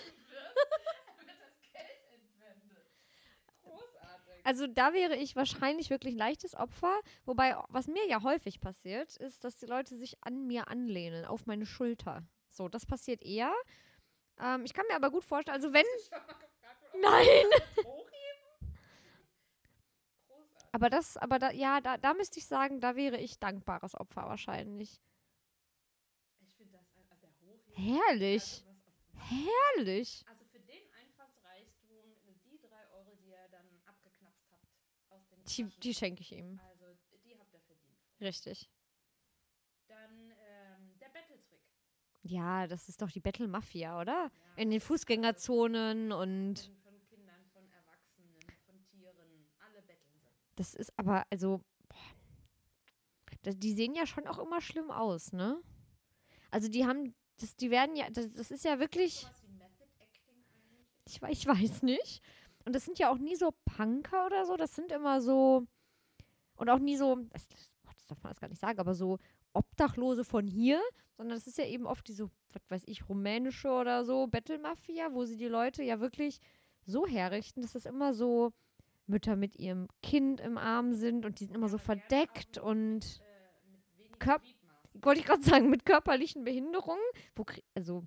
Großartig. 3.63 4.45
Also 4.45 4.67
da 4.67 4.93
wäre 4.93 5.15
ich 5.15 5.35
wahrscheinlich 5.35 5.89
wirklich 5.89 6.15
leichtes 6.15 6.55
Opfer. 6.55 6.99
Wobei, 7.25 7.55
was 7.69 7.87
mir 7.87 8.05
ja 8.07 8.23
häufig 8.23 8.59
passiert, 8.59 9.15
ist, 9.17 9.43
dass 9.43 9.57
die 9.57 9.65
Leute 9.65 9.95
sich 9.95 10.17
an 10.21 10.47
mir 10.47 10.67
anlehnen, 10.67 11.25
auf 11.25 11.45
meine 11.45 11.65
Schulter. 11.65 12.23
So, 12.49 12.67
das 12.67 12.85
passiert 12.85 13.21
eher. 13.21 13.53
Ähm, 14.39 14.63
ich 14.65 14.73
kann 14.73 14.85
mir 14.87 14.95
aber 14.95 15.11
gut 15.11 15.23
vorstellen, 15.23 15.55
also 15.55 15.73
wenn. 15.73 15.85
Gefragt, 15.95 16.49
Nein! 16.99 17.45
Aber 20.71 20.89
das, 20.89 21.17
aber 21.17 21.37
da, 21.39 21.51
ja, 21.51 21.81
da, 21.81 21.97
da 21.97 22.13
müsste 22.13 22.39
ich 22.39 22.45
sagen, 22.45 22.79
da 22.79 22.95
wäre 22.95 23.17
ich 23.17 23.39
dankbares 23.39 23.93
Opfer 23.95 24.23
wahrscheinlich. 24.27 25.01
Ich 26.39 26.55
finde 26.55 26.77
das 26.77 26.87
ein- 26.95 27.07
also. 27.09 27.27
Herrlich. 27.73 28.63
Also, 28.65 29.35
Herrlich. 29.75 30.23
also 30.27 30.45
für 30.45 30.59
den 30.59 30.81
Einfallsreichtum, 30.93 32.15
die 32.45 32.59
drei 32.61 32.87
Euro, 32.91 33.15
die 33.15 33.29
ihr 33.29 33.47
dann 33.51 33.65
abgeknapst 33.85 34.47
habt 34.51 34.65
aus 35.09 35.27
den 35.27 35.43
Die, 35.43 35.63
Taschen, 35.63 35.79
die 35.81 35.93
schenke 35.93 36.21
ich 36.21 36.31
ihm. 36.31 36.59
also 36.69 36.85
die 37.25 37.37
habt 37.37 37.53
ihr 37.53 37.59
verdient. 37.61 37.97
Richtig. 38.21 38.69
Dann 39.87 40.31
ähm, 40.31 40.97
der 40.99 41.09
Betteltrick. 41.09 41.59
Ja, 42.23 42.67
das 42.67 42.87
ist 42.87 43.01
doch 43.01 43.11
die 43.11 43.19
Battle 43.19 43.47
Mafia, 43.47 43.99
oder? 43.99 44.13
Ja, 44.13 44.31
In 44.55 44.69
den 44.69 44.79
alles 44.79 44.85
Fußgängerzonen 44.87 46.11
und 46.13 46.59
Von, 46.59 46.77
von 46.83 47.01
Kindern, 47.09 47.45
von 47.51 47.69
Erwachsenen, 47.71 48.39
von 48.65 48.81
Tieren, 48.85 49.47
alle 49.59 49.81
betteln 49.81 50.19
sie. 50.21 50.50
Das 50.61 50.75
ist 50.75 50.93
aber, 50.95 51.25
also, 51.31 51.59
das, 53.41 53.57
die 53.57 53.73
sehen 53.73 53.95
ja 53.95 54.05
schon 54.05 54.27
auch 54.27 54.37
immer 54.37 54.61
schlimm 54.61 54.91
aus, 54.91 55.33
ne? 55.33 55.59
Also 56.51 56.69
die 56.69 56.85
haben, 56.85 57.15
das, 57.39 57.55
die 57.55 57.71
werden 57.71 57.95
ja, 57.95 58.07
das, 58.11 58.31
das 58.33 58.51
ist 58.51 58.63
ja 58.63 58.77
wirklich, 58.77 59.27
ich, 61.07 61.19
ich 61.29 61.47
weiß 61.47 61.81
nicht. 61.81 62.21
Und 62.63 62.75
das 62.75 62.85
sind 62.85 62.99
ja 62.99 63.09
auch 63.11 63.17
nie 63.17 63.35
so 63.35 63.55
Punker 63.65 64.27
oder 64.27 64.45
so, 64.45 64.55
das 64.55 64.75
sind 64.75 64.91
immer 64.91 65.19
so, 65.19 65.65
und 66.57 66.69
auch 66.69 66.77
nie 66.77 66.95
so, 66.95 67.15
das, 67.31 67.47
das 67.47 68.05
darf 68.05 68.21
man 68.21 68.31
das 68.31 68.39
gar 68.39 68.47
nicht 68.47 68.61
sagen, 68.61 68.79
aber 68.79 68.93
so 68.93 69.17
Obdachlose 69.53 70.23
von 70.23 70.45
hier, 70.45 70.79
sondern 71.17 71.35
das 71.35 71.47
ist 71.47 71.57
ja 71.57 71.65
eben 71.65 71.87
oft 71.87 72.07
diese, 72.07 72.29
was 72.53 72.61
weiß 72.69 72.83
ich, 72.85 73.09
rumänische 73.09 73.71
oder 73.71 74.05
so 74.05 74.27
Battle 74.27 74.59
Mafia, 74.59 75.11
wo 75.11 75.25
sie 75.25 75.37
die 75.37 75.47
Leute 75.47 75.81
ja 75.81 75.99
wirklich 75.99 76.39
so 76.85 77.07
herrichten, 77.07 77.63
dass 77.63 77.73
das 77.73 77.87
immer 77.87 78.13
so 78.13 78.53
Mütter 79.07 79.35
mit 79.35 79.55
ihrem 79.57 79.87
Kind 80.01 80.39
im 80.41 80.57
Arm 80.57 80.93
sind 80.93 81.25
und 81.25 81.39
die 81.39 81.45
sind 81.45 81.55
immer 81.55 81.69
so 81.69 81.77
verdeckt 81.77 82.57
und 82.57 83.21
wollte 84.93 85.19
ich 85.19 85.25
gerade 85.25 85.41
sagen, 85.43 85.69
mit 85.69 85.85
körperlichen 85.85 86.43
Behinderungen, 86.43 87.01
wo, 87.35 87.45
also 87.75 88.05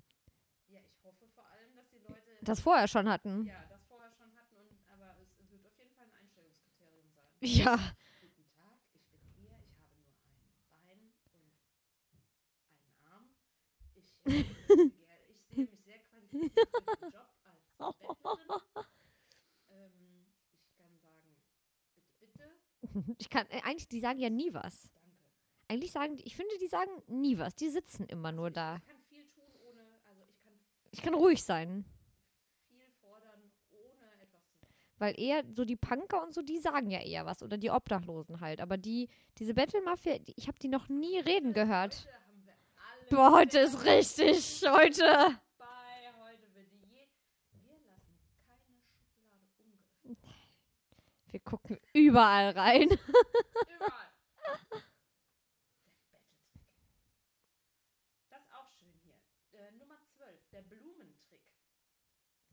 Ja, 0.69 0.79
ich 0.79 1.03
hoffe 1.03 1.25
vor 1.33 1.45
allem, 1.51 1.75
dass 1.75 1.89
die 1.89 1.99
Leute 2.07 2.21
das 2.41 2.59
vorher 2.61 2.87
schon 2.87 3.09
hatten. 3.09 3.45
ja, 3.45 3.53
das 3.69 3.83
vorher 3.85 4.11
schon 4.11 4.33
hatten, 4.35 4.55
und, 4.55 4.79
aber 4.93 5.15
es 5.21 5.51
wird 5.51 5.65
auf 5.65 5.77
jeden 5.77 5.91
Fall 5.93 6.05
ein 6.05 6.13
Einstellungskriterium 6.21 7.09
sein. 7.11 7.25
Ja. 7.41 7.75
Guten 8.21 8.45
Tag, 8.55 8.79
ich 8.93 9.01
bin 9.09 9.19
hier, 9.35 9.57
ich 9.67 9.81
habe 9.81 9.97
nur 9.99 10.45
ein 10.45 10.85
Bein 10.85 10.99
und 12.71 12.79
einen 12.79 13.05
Arm. 13.11 13.29
Ich, 13.95 14.13
äh, 14.25 14.29
ich 15.29 15.41
sehe 15.49 15.65
mich 15.65 15.81
sehr 15.83 15.99
qualifiziert 15.99 16.59
für 16.71 16.95
den 16.95 17.11
Job 17.11 17.29
als 17.43 17.61
Bettlerin. 17.77 18.61
Ähm, 19.69 20.27
ich 20.53 20.77
kann 20.77 20.97
sagen, 20.99 21.35
bitte, 21.93 22.11
bitte, 22.19 22.84
Ich 23.17 23.29
kann, 23.29 23.45
äh, 23.49 23.61
eigentlich, 23.63 23.87
die 23.87 23.99
sagen 23.99 24.19
ja 24.19 24.29
nie 24.29 24.53
was. 24.53 24.89
danke. 24.93 25.17
Eigentlich 25.67 25.91
sagen, 25.91 26.17
ich 26.23 26.35
finde, 26.35 26.57
die 26.61 26.67
sagen 26.67 26.91
nie 27.07 27.37
was. 27.37 27.55
Die 27.55 27.69
sitzen 27.69 28.05
immer 28.05 28.31
nur 28.31 28.51
da. 28.51 28.77
Ich 28.77 28.85
kann 28.87 29.01
viel 29.09 29.25
tun, 29.33 29.43
ohne, 29.69 29.81
also 30.09 30.23
ich 30.29 30.39
kann 30.43 30.53
Ich 30.91 31.01
kann 31.01 31.13
ruhig 31.13 31.43
sein. 31.43 31.85
viel 32.69 32.85
fordern, 33.01 33.51
ohne 33.71 34.21
etwas 34.21 34.43
zu 34.47 34.55
sagen. 34.59 34.73
Weil 34.97 35.19
eher 35.19 35.43
so 35.53 35.65
die 35.65 35.75
Punker 35.75 36.23
und 36.23 36.33
so, 36.33 36.41
die 36.41 36.59
sagen 36.59 36.89
ja 36.91 37.01
eher 37.01 37.25
was. 37.25 37.43
Oder 37.43 37.57
die 37.57 37.69
Obdachlosen 37.71 38.39
halt. 38.41 38.61
Aber 38.61 38.77
die, 38.77 39.09
diese 39.37 39.53
Battle 39.53 39.81
Mafia, 39.81 40.19
die, 40.19 40.33
ich 40.37 40.47
habe 40.47 40.57
die 40.59 40.69
noch 40.69 40.87
nie 40.89 41.19
reden 41.19 41.53
gehört. 41.53 42.07
Heute 42.07 43.15
Boah, 43.15 43.31
heute 43.33 43.59
ist 43.59 43.83
richtig. 43.85 44.61
Heute. 44.67 45.03
Bei 45.57 45.65
heute 46.23 46.53
wird 46.55 46.71
je. 46.71 47.07
Wir 47.63 47.79
lassen 47.85 48.17
keine 48.47 48.81
Schublade 48.81 49.43
ungeöffnet. 50.03 50.17
Wir 51.35 51.41
gucken 51.41 51.77
überall 51.91 52.51
rein. 52.51 52.87
Überall. 52.87 54.09
Das 58.29 58.41
ist 58.41 58.53
auch 58.53 58.69
schön 58.71 58.97
hier. 59.03 59.19
Äh, 59.51 59.73
Nummer 59.73 59.99
12, 60.15 60.49
der 60.53 60.61
Blumentrick. 60.61 61.43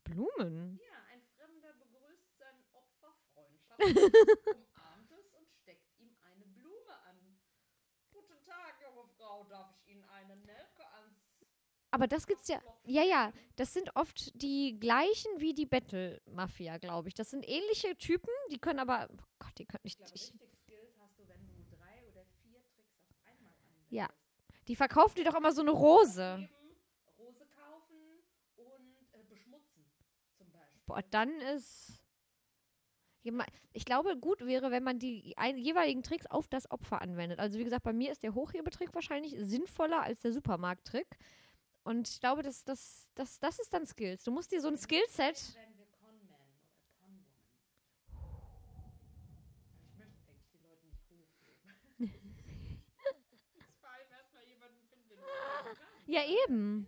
Blumen. 0.03 0.81
Ja, 0.83 0.99
ein 1.13 1.21
Fremder 1.37 1.71
begrüßt 1.75 2.37
sein 2.37 2.61
Opfer 2.73 3.15
freundschaftlich, 3.31 3.95
es 5.17 5.31
und 5.31 5.49
steckt 5.61 5.97
ihm 5.99 6.17
eine 6.19 6.45
Blume 6.47 6.93
an. 7.07 7.39
Guten 8.11 8.43
Tag, 8.43 8.81
junge 8.81 9.07
Frau, 9.15 9.45
darf 9.45 9.71
ich 9.77 9.93
Ihnen 9.93 10.03
eine 10.09 10.35
Nelke 10.35 10.85
ans 10.91 11.23
Aber 11.93 12.07
das 12.07 12.25
gibt's 12.25 12.47
ja. 12.47 12.59
Ja, 12.85 13.03
ja. 13.03 13.31
Das 13.55 13.71
sind 13.73 13.95
oft 13.95 14.31
die 14.41 14.79
gleichen 14.79 15.29
wie 15.37 15.53
die 15.53 15.67
Battle 15.67 16.19
Mafia, 16.25 16.79
glaube 16.79 17.07
ich. 17.07 17.13
Das 17.13 17.29
sind 17.29 17.47
ähnliche 17.47 17.95
Typen, 17.97 18.31
die 18.51 18.57
können 18.57 18.79
aber. 18.79 19.07
Oh 19.11 19.23
Gott, 19.37 19.53
die 19.59 19.65
können 19.65 19.81
Ich 19.83 19.99
nicht. 19.99 19.99
glaube, 19.99 20.15
Ich, 20.15 20.33
richtig 20.33 20.59
Skills 20.63 20.97
hast 20.99 21.19
du, 21.19 21.27
wenn 21.27 21.45
du 21.45 21.53
drei 21.69 22.03
oder 22.09 22.25
vier 22.41 22.59
Tricks 22.75 22.97
auf 23.07 23.15
einmal 23.29 23.51
anwendest. 23.51 23.91
Ja. 23.91 24.09
die 24.67 24.75
verkaufen 24.75 25.15
dir 25.17 25.25
doch 25.25 25.35
immer 25.35 25.51
so 25.51 25.61
eine 25.61 25.69
Rose. 25.69 26.49
Rose 27.19 27.45
kaufen 27.55 28.23
und 28.55 29.13
äh, 29.13 29.23
beschmutzen 29.29 29.85
zum 30.35 30.51
Beispiel. 30.51 30.81
Boah, 30.87 31.03
dann 31.11 31.29
ist. 31.55 31.99
Ich 33.71 33.85
glaube, 33.85 34.17
gut 34.17 34.41
wäre, 34.45 34.69
wenn 34.71 34.83
man 34.83 34.99
die 34.99 35.33
jeweiligen 35.55 36.03
Tricks 36.03 36.25
auf 36.25 36.47
das 36.47 36.69
Opfer 36.71 37.01
anwendet. 37.01 37.39
Also 37.39 37.57
wie 37.57 37.63
gesagt, 37.63 37.83
bei 37.83 37.93
mir 37.93 38.11
ist 38.11 38.21
der 38.23 38.33
Hochhebetrick 38.33 38.93
wahrscheinlich 38.93 39.35
sinnvoller 39.37 40.01
als 40.01 40.21
der 40.21 40.33
Supermarkttrick. 40.33 41.07
Und 41.83 42.07
ich 42.07 42.19
glaube, 42.19 42.43
das, 42.43 42.63
das, 42.63 43.09
das, 43.13 43.39
das 43.39 43.59
ist 43.59 43.73
dann 43.73 43.85
Skills. 43.85 44.23
Du 44.23 44.31
musst 44.31 44.51
dir 44.51 44.61
so 44.61 44.69
ein 44.69 44.77
Skillset. 44.77 45.57
Ja, 56.05 56.21
eben. 56.25 56.85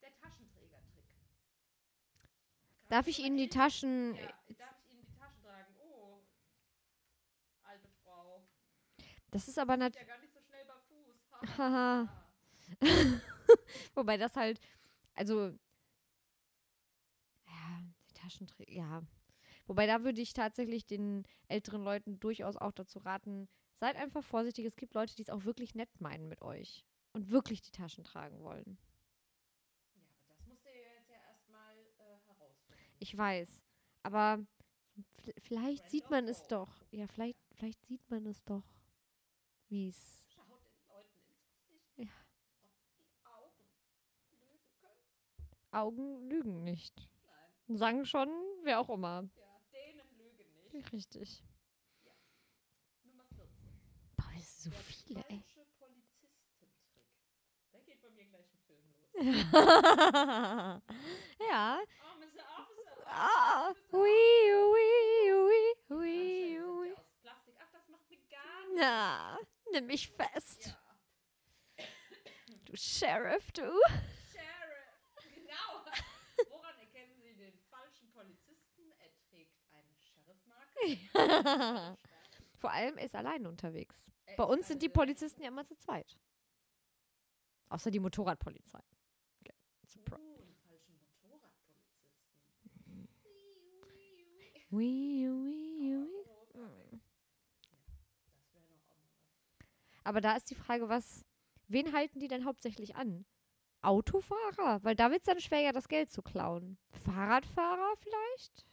Der 0.00 0.14
Taschenträgertrick. 0.16 1.04
Darf 2.88 3.06
ich 3.08 3.18
Ihnen 3.18 3.36
die 3.36 3.48
Taschen. 3.48 4.14
Ja, 4.14 4.22
darf 4.56 4.76
ich 4.86 4.94
Ihnen 4.94 5.04
die 5.04 5.18
Tasche 5.18 5.42
tragen? 5.42 5.74
Oh, 5.80 6.20
alte 7.64 7.88
Frau. 8.02 8.42
Das 9.30 9.48
ist 9.48 9.58
aber 9.58 9.76
natürlich. 9.76 10.08
ja 10.08 10.14
gar 10.14 10.22
nicht 10.22 10.32
so 10.32 10.40
schnell 10.40 10.64
bei 10.64 10.78
Fuß. 10.88 11.58
Haha. 11.58 12.23
Wobei 13.94 14.16
das 14.16 14.36
halt, 14.36 14.60
also, 15.14 15.50
ja, 17.46 17.82
die 18.08 18.14
Taschenträger, 18.14 18.72
ja. 18.72 19.02
Wobei 19.66 19.86
da 19.86 20.04
würde 20.04 20.20
ich 20.20 20.32
tatsächlich 20.34 20.86
den 20.86 21.24
älteren 21.48 21.82
Leuten 21.84 22.20
durchaus 22.20 22.56
auch 22.56 22.72
dazu 22.72 22.98
raten, 22.98 23.48
seid 23.74 23.96
einfach 23.96 24.22
vorsichtig. 24.22 24.66
Es 24.66 24.76
gibt 24.76 24.94
Leute, 24.94 25.14
die 25.16 25.22
es 25.22 25.30
auch 25.30 25.44
wirklich 25.44 25.74
nett 25.74 25.88
meinen 26.00 26.28
mit 26.28 26.42
euch 26.42 26.84
und 27.12 27.30
wirklich 27.30 27.62
die 27.62 27.70
Taschen 27.72 28.04
tragen 28.04 28.42
wollen. 28.42 28.78
Ja, 29.94 30.02
aber 30.24 30.34
das 30.34 30.46
musst 30.46 30.64
du 30.64 30.70
ja 30.70 30.76
jetzt 30.98 31.10
ja 31.10 31.16
erstmal 31.30 31.76
äh, 31.98 32.18
herausfinden. 32.26 32.82
Ich 32.98 33.16
weiß, 33.16 33.62
aber 34.02 34.46
vielleicht 35.38 35.80
Friend 35.80 35.90
sieht 35.90 36.10
man 36.10 36.28
es 36.28 36.46
doch. 36.46 36.84
Ja, 36.90 37.06
vielleicht, 37.06 37.38
vielleicht 37.52 37.84
sieht 37.86 38.08
man 38.10 38.26
es 38.26 38.44
doch, 38.44 38.64
wie 39.68 39.88
es. 39.88 40.24
Schaut 40.28 40.64
den 40.64 40.86
Leuten 40.88 41.18
ins 41.28 41.50
Gesicht. 41.50 41.92
Ja. 41.96 42.06
Ob 42.84 42.96
die 42.98 43.26
Augen 43.26 43.64
lügen 44.30 44.70
können. 44.80 45.14
Augen 45.74 46.28
lügen 46.28 46.62
nicht. 46.64 47.08
Nein, 47.66 47.76
Sagen 47.78 48.04
schon, 48.06 48.28
wer 48.62 48.80
auch 48.80 48.88
immer. 48.90 49.28
ja, 49.36 49.60
denen 49.72 50.08
lügen 50.18 50.52
nicht. 50.72 50.92
Richtig. 50.92 51.42
Nummer 53.04 53.24
14. 53.34 53.48
Boah, 54.16 54.30
das 54.34 54.42
ist 54.42 54.62
so 54.64 54.70
viele, 54.70 55.24
ey. 55.28 55.44
Da 57.72 57.78
geht 57.80 58.00
bei 58.02 58.10
mir 58.10 58.24
gleich 58.26 58.46
ein 58.52 58.58
Film 58.66 58.82
los. 58.92 59.10
ja. 61.48 61.80
Oh, 62.02 62.18
Mr. 62.18 62.44
Officer. 62.60 63.06
Ah, 63.06 63.70
Officer. 63.70 63.96
ui, 63.98 64.10
ui, 64.54 65.32
ui, 65.32 65.74
Die 65.88 65.92
ui, 65.92 66.08
Handschellen 66.08 66.56
sind 66.56 66.68
ui. 66.68 66.88
ja 66.88 66.94
aus 66.98 67.12
Plastik. 67.22 67.54
Ach, 67.60 67.70
das 67.72 67.88
macht 67.88 68.08
mir 68.10 68.18
gar 68.30 68.60
nichts. 68.66 68.74
Na, 68.80 69.38
nimm 69.72 69.86
mich 69.86 70.08
fest, 70.10 70.76
Ja. 71.78 71.84
du 72.64 72.76
Sheriff, 72.76 73.52
du. 73.52 73.62
Sheriff. 74.32 74.90
Genau. 75.34 75.84
Woran 76.50 76.78
erkennen 76.80 77.20
Sie 77.22 77.34
den 77.34 77.56
falschen 77.70 78.10
Polizisten? 78.12 78.90
Er 78.98 79.10
trägt 79.30 79.54
eine 79.72 79.94
Sheriff-Marke. 79.94 80.73
Vor 82.58 82.70
allem 82.72 82.96
er 82.96 83.04
ist 83.04 83.14
allein 83.14 83.46
unterwegs. 83.46 84.10
Er 84.26 84.36
Bei 84.36 84.44
uns 84.44 84.68
sind 84.68 84.82
die 84.82 84.86
also- 84.88 85.00
Polizisten 85.00 85.42
ja 85.42 85.48
immer 85.48 85.64
zu 85.64 85.76
zweit. 85.76 86.18
Außer 87.68 87.90
die 87.90 88.00
Motorradpolizei. 88.00 88.80
Okay. 89.40 89.54
Surprise. 89.86 90.22
Oh, 90.22 90.54
falschen 90.68 90.94
Motorradpolizisten. 90.98 92.10
Auch 92.64 92.84
mal 92.84 93.00
was. 96.90 97.00
Aber 100.04 100.20
da 100.20 100.36
ist 100.36 100.50
die 100.50 100.54
Frage, 100.54 100.88
was, 100.88 101.24
wen 101.68 101.92
halten 101.92 102.20
die 102.20 102.28
denn 102.28 102.44
hauptsächlich 102.44 102.94
an? 102.96 103.24
Autofahrer? 103.80 104.82
Weil 104.82 104.94
da 104.96 105.10
wird 105.10 105.20
es 105.20 105.26
dann 105.26 105.40
schwer, 105.40 105.60
ja 105.60 105.72
das 105.72 105.88
Geld 105.88 106.10
zu 106.10 106.22
klauen. 106.22 106.78
Fahrradfahrer 107.04 107.94
vielleicht? 107.98 108.66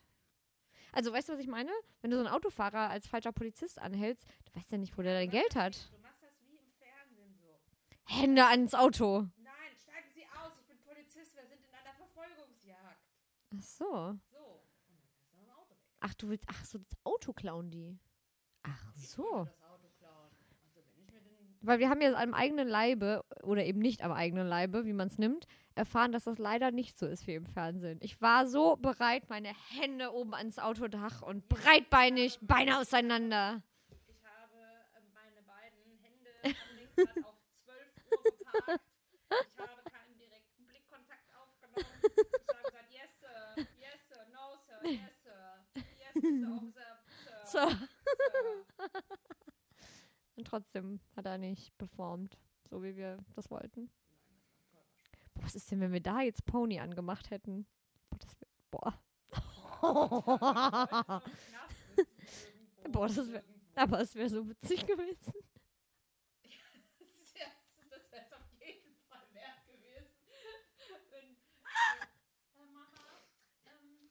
Also, 0.91 1.13
weißt 1.13 1.29
du, 1.29 1.33
was 1.33 1.39
ich 1.39 1.47
meine? 1.47 1.71
Wenn 2.01 2.11
du 2.11 2.17
so 2.17 2.25
einen 2.25 2.33
Autofahrer 2.33 2.89
als 2.89 3.07
falscher 3.07 3.31
Polizist 3.31 3.79
anhältst, 3.79 4.27
du 4.45 4.55
weißt 4.55 4.71
ja 4.71 4.77
nicht, 4.77 4.97
wo 4.97 5.01
der 5.01 5.13
dein 5.13 5.29
Geld 5.29 5.55
hat. 5.55 5.89
Du 5.91 5.97
machst 5.99 6.21
das 6.21 6.33
wie 6.45 6.57
im 6.57 6.69
Fernsehen 6.77 7.33
so. 7.39 7.59
Hände 8.05 8.45
ans 8.45 8.73
Auto. 8.73 9.27
Nein, 9.37 9.53
steigen 9.81 10.09
Sie 10.11 10.25
aus, 10.25 10.51
ich 10.59 10.65
bin 10.67 10.77
Polizist, 10.83 11.35
wir 11.35 11.45
sind 11.45 11.63
in 11.65 11.73
einer 11.73 11.93
Verfolgungsjagd. 11.95 12.99
Ach 13.57 13.61
so. 13.61 13.85
So. 13.85 14.63
Und 14.89 14.99
dann 14.99 15.07
fährst 15.15 15.33
du 15.33 15.37
am 15.39 15.49
Auto 15.49 15.71
weg. 15.71 15.87
Ach, 16.01 16.13
du 16.15 16.29
willst. 16.29 16.45
Ach 16.47 16.65
so, 16.65 16.77
das 16.77 16.97
Auto 17.03 17.31
klauen 17.33 17.71
die. 17.71 17.97
Ach 18.63 18.93
so. 18.97 19.45
Das 19.45 19.61
Auto 19.63 19.87
klauen. 19.97 20.29
Also 20.63 20.81
wenn 20.85 21.03
ich 21.03 21.11
mir 21.11 21.21
den. 21.21 21.50
Weil 21.63 21.77
wir 21.79 21.89
haben 21.89 22.01
ja 22.01 22.13
am 22.15 22.33
eigenen 22.33 22.67
Leibe, 22.67 23.23
oder 23.43 23.63
eben 23.65 23.79
nicht 23.79 24.03
am 24.03 24.11
eigenen 24.11 24.47
Leibe, 24.47 24.85
wie 24.85 24.93
man 24.93 25.07
es 25.07 25.17
nimmt, 25.19 25.45
erfahren, 25.75 26.11
dass 26.11 26.23
das 26.23 26.37
leider 26.39 26.71
nicht 26.71 26.97
so 26.97 27.05
ist 27.05 27.27
wie 27.27 27.35
im 27.35 27.45
Fernsehen. 27.45 27.99
Ich 28.01 28.19
war 28.21 28.47
so 28.47 28.75
bereit, 28.77 29.29
meine 29.29 29.53
Hände 29.69 30.11
oben 30.11 30.33
ans 30.33 30.57
Autodach 30.59 31.21
und 31.21 31.47
breitbeinig, 31.49 32.39
Beine 32.41 32.79
auseinander. 32.79 33.61
Ich 34.07 34.23
habe 34.23 34.57
äh, 34.57 35.01
meine 35.13 35.41
beiden 35.43 35.99
Hände 36.01 36.29
am 36.43 36.75
Lenkrad 36.75 37.25
auf 37.25 37.35
12 37.63 37.77
Uhr 38.11 38.23
geparkt. 38.23 38.81
Ich 39.29 39.59
habe 39.59 39.89
keinen 39.89 40.17
direkten 40.17 40.65
Blickkontakt 40.65 41.29
aufgenommen. 41.37 41.85
Ich 42.01 42.55
habe 42.55 42.63
gesagt, 42.63 42.91
yes, 42.91 43.11
sir, 43.21 43.65
yes, 43.79 44.01
sir, 44.09 44.25
no, 44.33 44.57
sir, 44.65 44.89
yes, 44.89 45.23
sir, 45.23 45.63
yes, 45.99 46.15
Mr. 46.15 46.57
Officer, 46.57 46.99
sir, 47.45 47.45
So. 47.45 47.69
sir. 47.69 47.87
Und 50.41 50.45
trotzdem 50.47 50.99
hat 51.15 51.27
er 51.27 51.37
nicht 51.37 51.77
performt, 51.77 52.35
so 52.67 52.81
wie 52.81 52.95
wir 52.95 53.23
das 53.35 53.51
wollten. 53.51 53.91
Boah, 55.35 55.43
was 55.43 55.53
ist 55.53 55.69
denn, 55.69 55.79
wenn 55.81 55.91
wir 55.93 56.01
da 56.01 56.21
jetzt 56.21 56.47
Pony 56.47 56.79
angemacht 56.79 57.29
hätten? 57.29 57.67
Boah, 58.09 58.17
das 58.17 58.35
wär, 58.41 58.47
boah. 58.71 58.99
Boah, 62.89 63.07
das 63.07 63.31
wär- 63.31 63.43
Aber 63.75 64.01
es 64.01 64.15
wäre 64.15 64.29
so 64.29 64.49
witzig 64.49 64.87
gewesen. 64.87 65.31
Das 67.91 68.11
wäre 68.11 68.25
es 68.25 68.33
auf 68.33 68.47
jeden 68.59 68.95
Fall 69.07 69.27
wert 69.33 69.63
gewesen. 69.67 70.15
Wenn, 71.11 71.35
äh, 71.35 72.07
Mama, 72.73 72.87
ähm, 73.67 74.09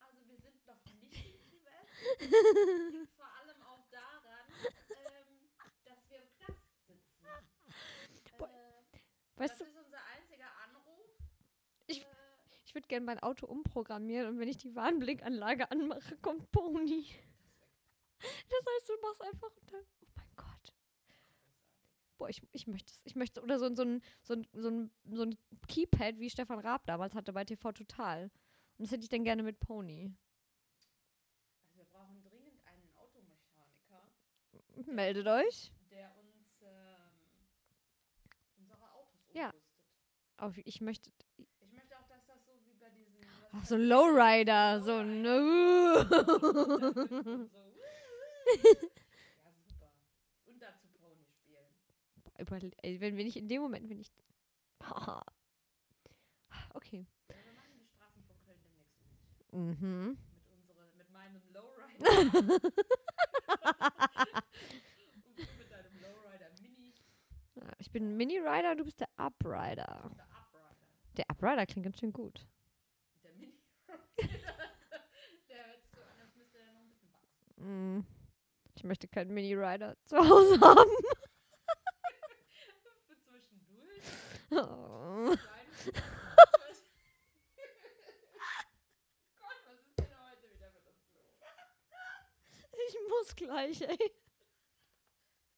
also 0.00 0.18
wir 0.28 0.38
sind 0.38 0.64
noch 0.66 0.84
nicht 0.84 1.26
in 1.26 1.40
Tibet. 1.50 1.88
Liegt 2.92 3.12
vor 3.16 3.26
allem 3.40 3.60
auch 3.62 3.84
daran, 3.90 4.46
ähm, 4.90 5.48
dass 5.84 6.08
wir 6.10 6.18
im 6.18 6.28
Knast 6.38 6.62
sitzen. 6.86 6.98
Boah, 8.38 8.50
Weißt 9.36 9.60
du, 9.60 9.64
das 9.64 9.72
ist 9.74 9.78
unser 9.84 9.98
einziger 10.16 10.46
Anruf. 10.64 11.18
Ich- 11.86 12.02
Äh, 12.02 12.06
ich 12.64 12.74
würde 12.74 12.88
gerne 12.88 13.06
mein 13.06 13.20
Auto 13.20 13.46
umprogrammieren 13.46 14.28
und 14.28 14.38
wenn 14.38 14.48
ich 14.48 14.56
die 14.58 14.74
Warnblinkanlage 14.74 15.70
anmache, 15.70 16.16
kommt 16.18 16.50
Pony. 16.52 17.06
Das 18.18 18.64
heißt, 18.66 18.88
du 18.88 18.92
machst 19.02 19.20
einfach 19.22 19.50
und 19.60 19.72
dann, 19.72 19.82
oh 20.00 20.06
mein 20.16 20.26
Gott. 20.36 20.74
Boah, 22.16 22.30
ich, 22.30 22.42
ich 22.52 22.66
möchte 22.66 22.90
es. 22.90 23.02
Ich 23.04 23.14
möchte, 23.14 23.42
oder 23.42 23.58
so, 23.58 23.66
ein- 23.66 23.76
so, 23.76 23.82
ein, 23.82 24.02
so, 24.22 24.32
ein, 24.34 24.48
so, 24.54 24.68
ein, 24.70 24.90
so 25.04 25.22
ein 25.22 25.38
Keypad, 25.68 26.18
wie 26.18 26.30
Stefan 26.30 26.58
Raab 26.60 26.86
damals 26.86 27.14
hatte 27.14 27.34
bei 27.34 27.44
TV 27.44 27.72
Total. 27.72 28.22
Und 28.78 28.84
das 28.84 28.90
hätte 28.90 29.02
ich 29.02 29.10
dann 29.10 29.22
gerne 29.24 29.42
mit 29.42 29.60
Pony. 29.60 30.10
also 31.62 31.76
wir 31.76 31.84
brauchen 31.84 32.22
dringend 32.22 32.58
einen 32.66 32.90
Automechaniker, 32.96 34.08
Meldet 34.86 35.26
euch. 35.26 35.70
der 35.90 36.10
uns 36.16 36.62
ähm, 36.62 37.46
unsere 38.56 38.92
Autos 38.94 39.25
Ja. 39.36 39.52
Auf, 40.38 40.56
ich 40.64 40.80
möchte. 40.80 41.10
Ich 41.60 41.72
möchte 41.72 41.94
auch, 41.98 42.06
dass 42.08 42.24
das 42.26 42.44
so 42.46 42.52
wie 42.64 42.74
bei 42.80 42.88
diesen. 42.90 43.14
Ach, 43.52 43.64
so 43.66 43.74
ein? 43.74 43.82
Lowrider. 43.82 44.80
So 44.80 44.94
ein. 44.96 45.24
so. 45.24 45.30
ja, 49.44 49.52
super. 49.68 49.92
Und 50.46 50.60
dazu 50.62 50.88
Pony 50.98 51.24
spielen. 51.26 51.66
Überle- 52.38 52.72
Ey, 52.82 53.00
wenn 53.00 53.16
wir 53.16 53.24
nicht 53.24 53.36
in 53.36 53.48
dem 53.48 53.60
Moment, 53.62 53.88
wenn 53.90 54.00
ich. 54.00 54.10
Okay. 56.74 57.06
Ja, 57.28 57.34
wir 57.44 57.52
machen 57.52 57.72
die 57.78 57.86
Straßen 57.86 58.22
von 58.24 58.36
Köln 58.44 58.60
demnächst. 58.62 58.94
Mhm. 59.52 60.18
Mit, 60.18 60.50
unsere, 60.52 60.86
mit 60.96 61.10
meinem 61.10 61.42
Lowrider. 61.52 62.06
Und 65.14 65.38
du 65.38 65.42
mit 65.58 65.70
deinem 65.70 66.00
Lowrider 66.02 66.50
Mini. 66.60 66.92
Ja, 67.54 67.72
Ich 67.78 67.85
bin 67.96 68.10
ein 68.10 68.16
Mini-Rider, 68.18 68.76
du 68.76 68.84
bist 68.84 69.00
der 69.00 69.08
Uprider. 69.16 69.86
Der 69.86 70.04
Uprider. 70.04 70.76
Der 71.16 71.24
Uprider 71.30 71.64
klingt 71.64 71.84
ganz 71.84 71.98
schön 71.98 72.12
gut. 72.12 72.46
Der 73.24 73.32
Mini. 73.32 73.54
der 74.18 74.26
wird 75.66 75.80
so, 75.90 76.00
das 76.18 76.36
müsste 76.36 76.58
ja 76.58 76.72
noch 76.74 76.82
ein 76.82 76.90
bisschen 76.90 77.10
wachsen. 77.10 77.96
Mm. 77.96 78.06
Ich 78.74 78.84
möchte 78.84 79.08
keinen 79.08 79.32
Mini-Rider 79.32 79.96
zu 80.04 80.18
Hause 80.18 80.60
haben. 80.60 80.90
Für 83.06 83.18
zwischendurch. 83.18 84.02
Oh. 84.50 85.34
Ich 92.88 92.96
muss 93.08 93.34
gleich, 93.34 93.80
ey. 93.80 94.12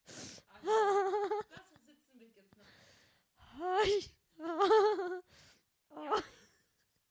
Also, 0.06 0.70
das 1.50 1.68
sitzen 1.86 2.20
wir 2.20 2.28
jetzt 2.28 2.38
Oh. 5.90 6.20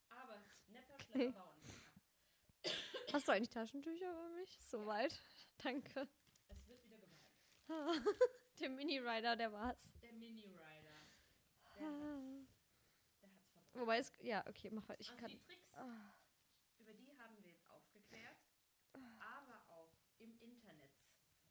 Aber 0.09 0.41
netter, 0.67 0.97
schneller 0.99 1.31
Bauernmacher. 1.31 1.91
Hast 3.13 3.27
du 3.27 3.31
eigentlich 3.33 3.49
Taschentücher 3.49 4.13
für 4.13 4.29
mich? 4.35 4.57
Soweit. 4.61 5.19
Danke. 5.57 6.07
Es 6.49 6.67
wird 6.67 6.83
wieder 6.85 6.97
geweint. 6.99 7.19
Der 8.59 8.69
Mini-Rider, 8.69 9.35
der 9.35 9.51
war's. 9.51 9.93
Der 10.01 10.13
Mini-Rider. 10.13 10.95
Der 11.77 11.85
hat's, 11.87 12.47
der 13.21 13.29
hat's 13.33 13.47
verbrannt. 13.49 13.75
Wobei 13.75 13.97
es. 13.99 14.11
Ja, 14.21 14.43
okay, 14.47 14.69
mach 14.71 14.87
weiter. 14.89 15.01
Ich 15.01 15.09
Also 15.11 15.19
kann. 15.21 15.29
die 15.29 15.39
Tricks, 15.39 15.71
Ah. 15.73 16.13
über 16.79 16.93
die 16.93 17.15
haben 17.19 17.35
wir 17.35 17.43
jetzt 17.43 17.67
aufgeklärt. 17.69 18.37
Aber 18.93 19.63
auch 19.69 19.91
im 20.17 20.39
Internet, 20.39 20.91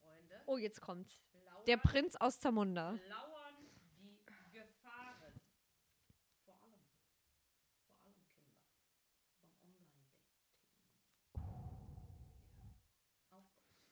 Freunde, 0.00 0.42
Oh, 0.46 0.56
jetzt 0.58 0.80
kommt's. 0.80 1.20
lauern, 1.44 1.64
Der 1.66 1.76
Prinz 1.76 2.16
aus 2.16 2.40
Zamunda. 2.40 2.98
lauern 3.08 3.54
die 4.00 4.18
Gefahren. 4.50 5.40
Vor 6.44 6.54
allem, 6.60 6.82
vor 8.00 8.10
allem 8.10 8.26
Kinder, 8.34 8.66
beim 9.40 9.52
Online-Dating. 9.62 10.08
Aufgepasst. 13.30 13.86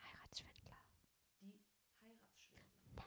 Heiratsschwindler. 0.00 0.78
Die 1.40 1.60
Heiratsschwindler. 2.00 3.04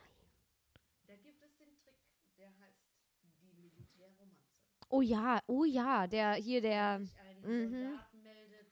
Da 1.07 1.15
gibt 1.15 1.41
es 1.41 1.55
den 1.57 1.75
Trick, 1.77 1.97
der 2.37 2.55
heißt 2.59 2.85
die 3.23 3.33
Militärromanze. 3.55 4.45
Oh 4.89 5.01
ja, 5.01 5.39
oh 5.47 5.65
ja, 5.65 6.07
der 6.07 6.33
hier, 6.33 6.61
der. 6.61 6.99
mhm. 6.99 7.07
Soldat 7.71 8.13
meldet 8.13 8.67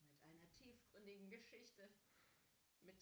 mit 0.00 0.10
einer 0.22 0.48
tiefgründigen 0.62 1.28
Geschichte. 1.30 1.90
Mit 2.82 2.96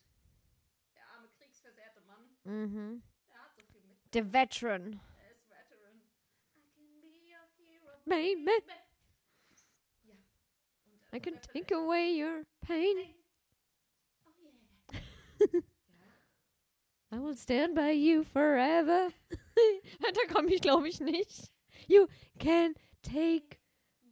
der 0.95 1.07
arme 1.17 1.29
kriegsversehrte 1.39 2.01
Mann, 2.03 2.29
Mhm. 2.45 3.03
der 3.29 3.39
hat 3.39 3.55
so 3.55 3.63
viel 3.71 3.81
mit. 3.83 3.99
Der 4.15 4.33
Veteran. 4.33 5.01
Er 5.19 5.31
ist 5.31 5.49
Veteran. 5.49 6.01
I 6.57 6.61
can 6.75 7.01
be 7.01 7.31
your 7.31 7.47
hero. 7.57 8.01
Baby. 8.07 8.51
Ja. 10.05 10.15
I 11.15 11.21
can 11.21 11.41
take 11.41 11.73
away 11.75 12.11
your 12.23 12.45
pain. 12.61 13.15
Oh 14.27 14.33
yeah. 14.43 15.01
I 17.13 17.19
will 17.19 17.37
stand 17.37 17.75
by 17.75 17.91
you 17.93 18.25
forever. 18.25 19.11
da 20.01 20.33
komme 20.35 20.49
ich, 20.53 20.61
glaube 20.63 20.89
ich, 20.89 20.99
nicht. 21.01 21.51
You 21.93 22.07
can 22.39 22.75
take 23.03 23.59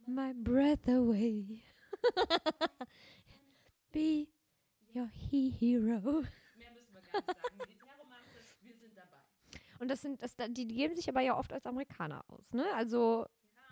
my 0.07 0.33
breath 0.33 0.87
away. 0.87 1.63
Be 3.91 4.27
your 4.93 5.07
hero. 5.07 6.21
Mehr 6.57 6.71
müssen 6.73 6.93
wir 6.93 7.01
gar 7.01 7.11
nicht 7.11 7.39
sagen. 7.39 7.57
Militärromanze, 7.57 8.39
wir 8.61 8.75
sind 8.75 8.95
dabei. 8.95 9.17
Und 9.79 9.87
das 9.87 10.01
sind, 10.01 10.21
das, 10.21 10.35
die, 10.35 10.67
die 10.67 10.75
geben 10.75 10.95
sich 10.95 11.09
aber 11.09 11.21
ja 11.21 11.37
oft 11.37 11.51
als 11.51 11.65
Amerikaner 11.65 12.23
aus, 12.27 12.53
ne? 12.53 12.65
Also, 12.75 13.25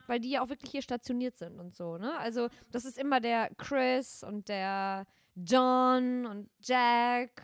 weil 0.07 0.19
die 0.19 0.31
ja 0.31 0.41
auch 0.41 0.49
wirklich 0.49 0.71
hier 0.71 0.81
stationiert 0.81 1.37
sind 1.37 1.59
und 1.59 1.75
so, 1.75 1.97
ne? 1.97 2.17
Also, 2.17 2.49
das 2.71 2.85
ist 2.85 2.97
immer 2.97 3.19
der 3.19 3.53
Chris 3.57 4.23
und 4.23 4.49
der 4.49 5.05
John 5.35 6.25
und 6.25 6.49
Jack 6.61 7.43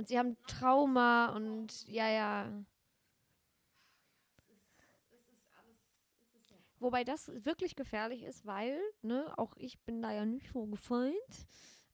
und 0.00 0.08
sie 0.08 0.18
haben 0.18 0.38
Trauma 0.46 1.26
und 1.36 1.86
ja, 1.86 2.08
ja. 2.08 2.46
Es 5.12 5.28
ist 5.28 5.46
alles, 5.58 5.76
es 6.22 6.34
ist 6.40 6.50
ja 6.50 6.56
Wobei 6.80 7.04
das 7.04 7.30
wirklich 7.44 7.76
gefährlich 7.76 8.22
ist, 8.22 8.46
weil, 8.46 8.80
ne, 9.02 9.32
auch 9.36 9.54
ich 9.56 9.78
bin 9.80 10.02
da 10.02 10.12
ja 10.12 10.24
nicht 10.24 10.50
so 10.52 10.66
gefeind, 10.66 11.14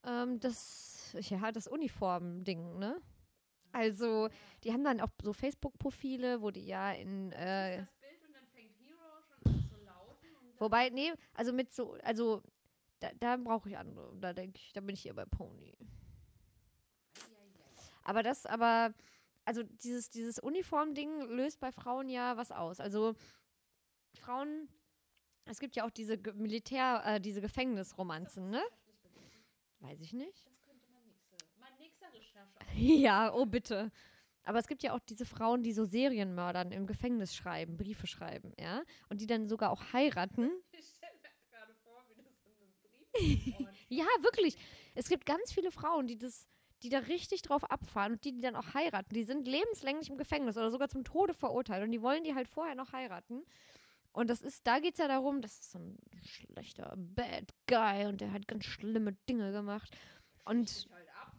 ähm, 0.05 0.39
das, 0.41 1.15
ja, 1.21 1.53
das 1.53 1.67
Uniform-Ding, 1.67 2.79
ne? 2.79 3.01
Also, 3.73 4.29
die 4.65 4.73
haben 4.73 4.85
dann 4.85 5.01
auch 5.01 5.11
so 5.23 5.33
Facebook-Profile, 5.33 6.41
wo 6.41 6.51
die 6.51 6.67
ja 6.67 6.93
in, 6.93 7.33
äh, 7.33 7.79
das 7.79 7.95
Bild 8.01 8.25
und 8.27 8.33
dann 8.33 8.47
fängt 8.47 8.73
Hero 8.79 9.21
schon 9.21 9.53
an 9.53 9.69
zu 9.69 9.85
laufen 9.85 10.29
Wobei, 10.59 10.89
nee, 10.91 11.13
also 11.35 11.53
mit 11.53 11.75
so, 11.75 11.95
also 12.03 12.43
da, 13.01 13.11
da 13.19 13.37
brauche 13.37 13.69
ich 13.69 13.77
andere. 13.77 14.17
Da 14.21 14.33
denke 14.33 14.59
ich, 14.59 14.73
da 14.73 14.81
bin 14.81 14.95
ich 14.95 15.05
eher 15.05 15.15
bei 15.15 15.27
Pony. 15.27 15.77
Aber 18.05 18.23
das, 18.23 18.47
aber, 18.47 18.95
also 19.45 19.65
dieses, 19.65 20.11
dieses 20.11 20.39
Uniform-Ding 20.39 21.23
löst 21.23 21.59
bei 21.59 21.73
Frauen 21.73 22.09
ja 22.09 22.37
was 22.37 22.53
aus. 22.53 22.79
Also 22.79 23.15
Frauen, 24.15 24.69
es 25.47 25.59
gibt 25.61 25.77
ja 25.77 25.85
auch 25.85 25.91
diese 25.91 26.19
Ge- 26.19 26.35
Militär, 26.35 27.03
äh, 27.05 27.21
diese 27.21 27.41
Gefängnisromanzen, 27.41 28.51
ne? 28.51 28.63
Weiß 29.81 30.01
ich 30.01 30.13
nicht. 30.13 30.47
Das 30.47 30.63
könnte 30.65 30.87
man 30.93 31.03
nächste, 31.07 31.37
mein 31.59 31.77
nächster 31.79 32.07
Recherche. 32.13 32.57
Ja, 33.03 33.33
oh 33.35 33.47
bitte. 33.47 33.91
Aber 34.45 34.59
es 34.61 34.69
gibt 34.69 34.83
ja 34.85 34.93
auch 34.95 35.01
diese 35.01 35.25
Frauen, 35.27 35.63
die 35.65 35.73
so 35.73 35.85
Serienmördern 35.85 36.71
im 36.71 36.87
Gefängnis 36.87 37.35
schreiben, 37.35 37.77
Briefe 37.77 38.07
schreiben, 38.07 38.53
ja? 38.61 38.83
Und 39.09 39.21
die 39.21 39.27
dann 39.27 39.49
sogar 39.49 39.71
auch 39.71 39.93
heiraten. 39.93 40.51
Ich 40.73 40.87
stelle 40.87 41.13
mir 41.23 41.31
gerade 41.51 41.75
vor, 41.85 42.05
wie 42.09 42.23
das 42.23 42.35
in 42.45 42.53
einem 43.29 43.57
Brief 43.57 43.77
Ja, 43.89 44.05
wirklich. 44.21 44.57
Es 44.95 45.09
gibt 45.09 45.27
ganz 45.27 45.53
viele 45.53 45.71
Frauen, 45.73 46.07
die 46.07 46.17
das, 46.17 46.47
die 46.83 46.89
da 46.91 46.99
richtig 47.01 47.43
drauf 47.43 47.65
abfahren 47.65 48.13
und 48.13 48.25
die, 48.25 48.33
die 48.33 48.41
dann 48.41 48.57
auch 48.57 48.75
heiraten. 48.75 49.15
Die 49.15 49.25
sind 49.25 49.47
lebenslänglich 49.49 50.11
im 50.11 50.17
Gefängnis 50.17 50.57
oder 50.57 50.71
sogar 50.71 50.89
zum 50.89 51.05
Tode 51.05 51.35
verurteilt 51.35 51.83
und 51.85 51.91
die 51.93 52.03
wollen 52.03 52.23
die 52.25 52.35
halt 52.35 52.49
vorher 52.49 52.75
noch 52.77 52.93
heiraten. 52.93 53.43
Und 54.17 54.31
das 54.31 54.41
ist, 54.41 54.67
da 54.67 54.79
geht 54.79 54.95
es 54.95 54.99
ja 54.99 55.09
darum, 55.09 55.43
das 55.43 55.61
ist 55.61 55.73
so 55.73 55.79
ein 55.79 55.99
schlechter 56.25 56.95
Bad 56.97 57.53
Guy 57.67 58.07
und 58.07 58.23
der 58.23 58.33
hat 58.33 58.49
ganz 58.49 58.65
schlimme 58.65 59.13
Dinge 59.29 59.53
gemacht. 59.53 59.95
Und 60.47 60.89
halt 60.91 61.09
ab? 61.11 61.37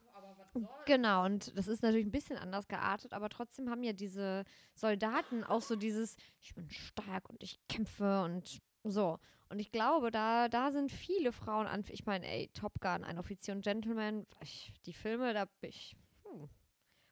Genau, 0.85 1.25
und 1.25 1.57
das 1.57 1.67
ist 1.67 1.81
natürlich 1.81 2.05
ein 2.05 2.11
bisschen 2.11 2.37
anders 2.37 2.67
geartet, 2.67 3.13
aber 3.13 3.29
trotzdem 3.29 3.71
haben 3.71 3.81
ja 3.81 3.93
diese 3.93 4.43
Soldaten 4.75 5.43
auch 5.43 5.63
so 5.63 5.75
dieses, 5.75 6.17
ich 6.39 6.53
bin 6.53 6.69
stark 6.69 7.31
und 7.31 7.41
ich 7.41 7.59
kämpfe 7.67 8.21
und 8.21 8.59
so. 8.83 9.17
Und 9.49 9.57
ich 9.57 9.71
glaube, 9.71 10.11
da, 10.11 10.47
da 10.47 10.69
sind 10.69 10.91
viele 10.91 11.31
Frauen 11.31 11.65
an. 11.65 11.83
Ich 11.89 12.05
meine, 12.05 12.27
ey, 12.27 12.51
Top 12.53 12.79
Gun, 12.79 13.03
ein 13.03 13.17
Offizier 13.17 13.55
und 13.55 13.63
Gentleman, 13.63 14.27
ich, 14.43 14.71
die 14.85 14.93
Filme, 14.93 15.33
da 15.33 15.45
bin 15.45 15.71
ich. 15.71 15.95
Hm. 16.25 16.47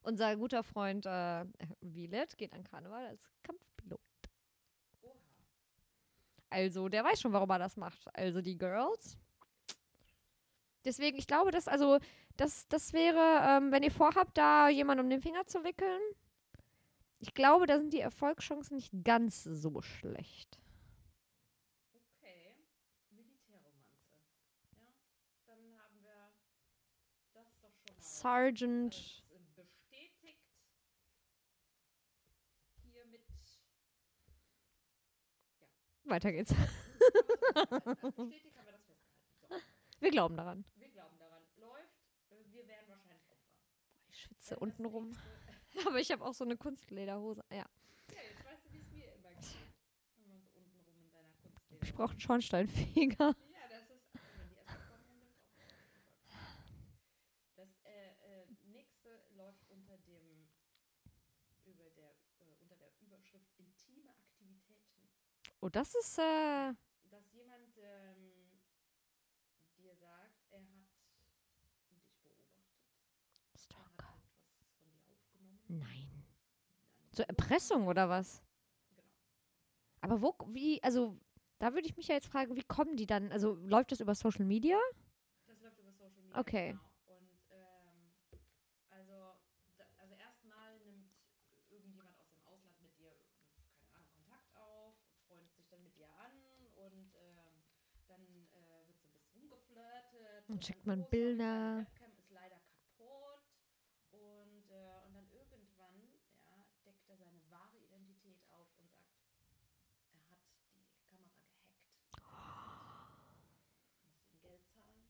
Unser 0.01 0.35
guter 0.35 0.61
Freund 0.61 1.07
äh, 1.07 1.43
Wielet 1.81 2.37
geht 2.37 2.53
an 2.53 2.63
Karneval 2.63 3.07
als 3.07 3.27
Kampfpilot. 3.41 3.74
Also, 6.49 6.89
der 6.89 7.03
weiß 7.03 7.21
schon, 7.21 7.33
warum 7.33 7.49
er 7.49 7.59
das 7.59 7.77
macht. 7.77 8.07
Also, 8.15 8.41
die 8.41 8.57
Girls. 8.57 9.17
Deswegen, 10.85 11.17
ich 11.17 11.27
glaube, 11.27 11.51
dass, 11.51 11.67
also, 11.67 11.99
das, 12.37 12.67
das 12.67 12.93
wäre, 12.93 13.41
ähm, 13.43 13.71
wenn 13.71 13.83
ihr 13.83 13.91
vorhabt, 13.91 14.37
da 14.37 14.69
jemanden 14.69 15.03
um 15.03 15.09
den 15.09 15.21
Finger 15.21 15.45
zu 15.45 15.63
wickeln, 15.63 16.01
ich 17.19 17.33
glaube, 17.33 17.65
da 17.65 17.79
sind 17.79 17.93
die 17.93 18.01
Erfolgschancen 18.01 18.75
nicht 18.75 18.91
ganz 19.03 19.43
so 19.43 19.81
schlecht. 19.81 20.59
Okay. 21.93 22.55
Militärromanze. 23.09 24.19
Ja, 24.73 24.91
dann 25.47 25.79
haben 25.79 26.03
wir 26.03 26.31
das 27.33 27.57
doch 27.61 27.71
schon 27.87 27.95
mal. 27.95 28.01
Sergeant. 28.01 28.93
als, 28.93 29.23
äh, 29.31 29.63
bestätigt. 29.63 30.39
Hiermit. 32.83 33.23
Weiter 36.05 36.31
geht's. 36.31 36.53
Wir 39.99 40.11
glauben 40.11 40.35
daran. 40.37 40.63
wir 40.75 40.89
glauben 40.89 41.17
daran. 41.17 41.41
Läuft. 41.57 41.95
Wir 42.51 42.67
werden 42.67 42.87
wahrscheinlich 42.89 43.23
Opfer. 43.31 43.55
Ich 44.09 44.19
schwitze 44.21 44.59
unten 44.59 44.85
rum. 44.85 45.13
Aber 45.87 45.99
ich 45.99 46.11
habe 46.11 46.23
auch 46.23 46.33
so 46.33 46.43
eine 46.43 46.57
Kunstlederhose. 46.57 47.43
Ja. 47.49 47.57
Ja, 47.57 47.65
jetzt 48.29 48.45
weißt 48.45 48.65
du, 48.65 48.71
wie 48.73 48.79
es 48.79 48.91
mir 48.91 49.11
immer 49.15 49.29
geht. 49.29 49.55
Wenn 50.17 50.27
man 50.27 50.41
so 50.41 50.49
unten 50.59 50.79
rum 50.85 50.95
in 51.01 51.09
seiner 51.09 51.31
Kunstleder. 51.41 51.81
Ich 51.83 51.93
brauche 51.93 52.11
einen 52.11 52.19
Schornsteinfeger. 52.19 53.35
Ja, 53.55 53.67
das 53.69 53.89
ist. 53.89 54.05
ach, 54.15 54.21
Wenn 54.37 54.49
die 54.49 54.55
erstmal 54.57 54.85
kommen, 54.85 55.07
dann 55.09 55.17
nimmt 55.17 55.31
auch 55.31 55.45
Das 57.55 57.69
äh, 57.85 58.11
äh, 58.43 58.45
nächste 58.65 59.09
läuft 59.35 59.65
unter 59.69 59.97
dem. 59.99 60.49
Über 61.65 61.89
der, 61.89 62.11
äh, 62.41 62.53
unter 62.61 62.75
der 62.75 62.91
Überschrift 63.01 63.49
intime 63.57 64.11
Aktivitäten. 64.11 65.09
Oh, 65.65 65.69
das 65.69 65.95
ist, 65.95 66.19
äh, 66.19 66.73
Dass 67.09 67.33
jemand 67.33 67.75
ähm, 67.77 68.61
dir 69.79 69.95
sagt, 69.95 70.45
er 70.51 70.59
hat 70.59 70.69
dich 71.89 72.19
beobachtet. 72.21 72.37
Er 73.51 73.57
Stalker. 73.59 74.13
Nein. 75.67 76.23
So 77.15 77.23
Erpressung 77.23 77.87
oder 77.87 78.09
was? 78.09 78.43
Genau. 78.95 79.07
Aber 80.01 80.21
wo, 80.21 80.35
wie, 80.53 80.83
also, 80.83 81.17
da 81.57 81.73
würde 81.73 81.87
ich 81.87 81.97
mich 81.97 82.09
ja 82.09 82.13
jetzt 82.13 82.27
fragen, 82.27 82.55
wie 82.55 82.63
kommen 82.63 82.95
die 82.95 83.07
dann? 83.07 83.31
Also, 83.31 83.55
läuft 83.55 83.91
das 83.91 84.01
über 84.01 84.13
Social 84.13 84.45
Media? 84.45 84.77
Das 85.47 85.59
läuft 85.61 85.79
über 85.79 85.91
Social 85.93 86.21
Media. 86.21 86.39
Okay. 86.39 86.67
Genau. 86.73 86.83
Und 87.17 87.41
ähm, 87.49 88.11
also, 88.91 89.39
da, 89.79 89.85
also 89.97 90.13
erstmal 90.13 90.77
nimmt 90.81 91.09
irgendjemand 91.71 92.15
aus 92.19 92.29
dem 92.29 92.43
Ausland 92.45 92.79
mit 92.83 92.95
dir, 92.99 93.09
keine 93.73 93.95
Ahnung, 93.95 94.11
Kontakt 94.13 94.55
auf, 94.55 94.93
freundet 95.27 95.51
sich 95.55 95.64
dann 95.75 95.83
mit 95.83 95.97
dir 95.97 96.09
an 96.15 96.31
und 96.75 97.15
ähm, 97.15 97.63
dann 98.07 98.21
äh, 98.53 98.87
wird 98.87 98.97
so 99.01 99.07
ein 99.07 99.11
bisschen 99.11 99.27
rumgeflirtet. 99.35 100.49
Dann 100.49 100.61
schickt 100.61 100.85
man 100.85 101.01
oh, 101.01 101.07
Bilder. 101.09 101.43
Deine 101.43 101.87
Webcam 101.87 102.17
ist 102.17 102.31
leider 102.31 102.59
kaputt. 102.59 103.43
Und, 104.11 104.71
äh, 104.71 105.03
und 105.05 105.13
dann 105.15 105.27
irgendwann 105.31 105.99
ja, 106.47 106.65
deckt 106.85 107.09
er 107.09 107.17
seine 107.17 107.41
wahre 107.49 107.77
Identität 107.77 108.39
auf 108.47 108.67
und 108.79 108.89
sagt, 108.93 109.11
er 109.19 109.51
hat 109.51 109.67
die 109.75 110.15
Kamera 110.15 110.47
gehackt. 110.47 110.47
Muss 114.05 114.23
ihm 114.31 114.39
Geld 114.39 114.63
zahlen. 114.71 115.03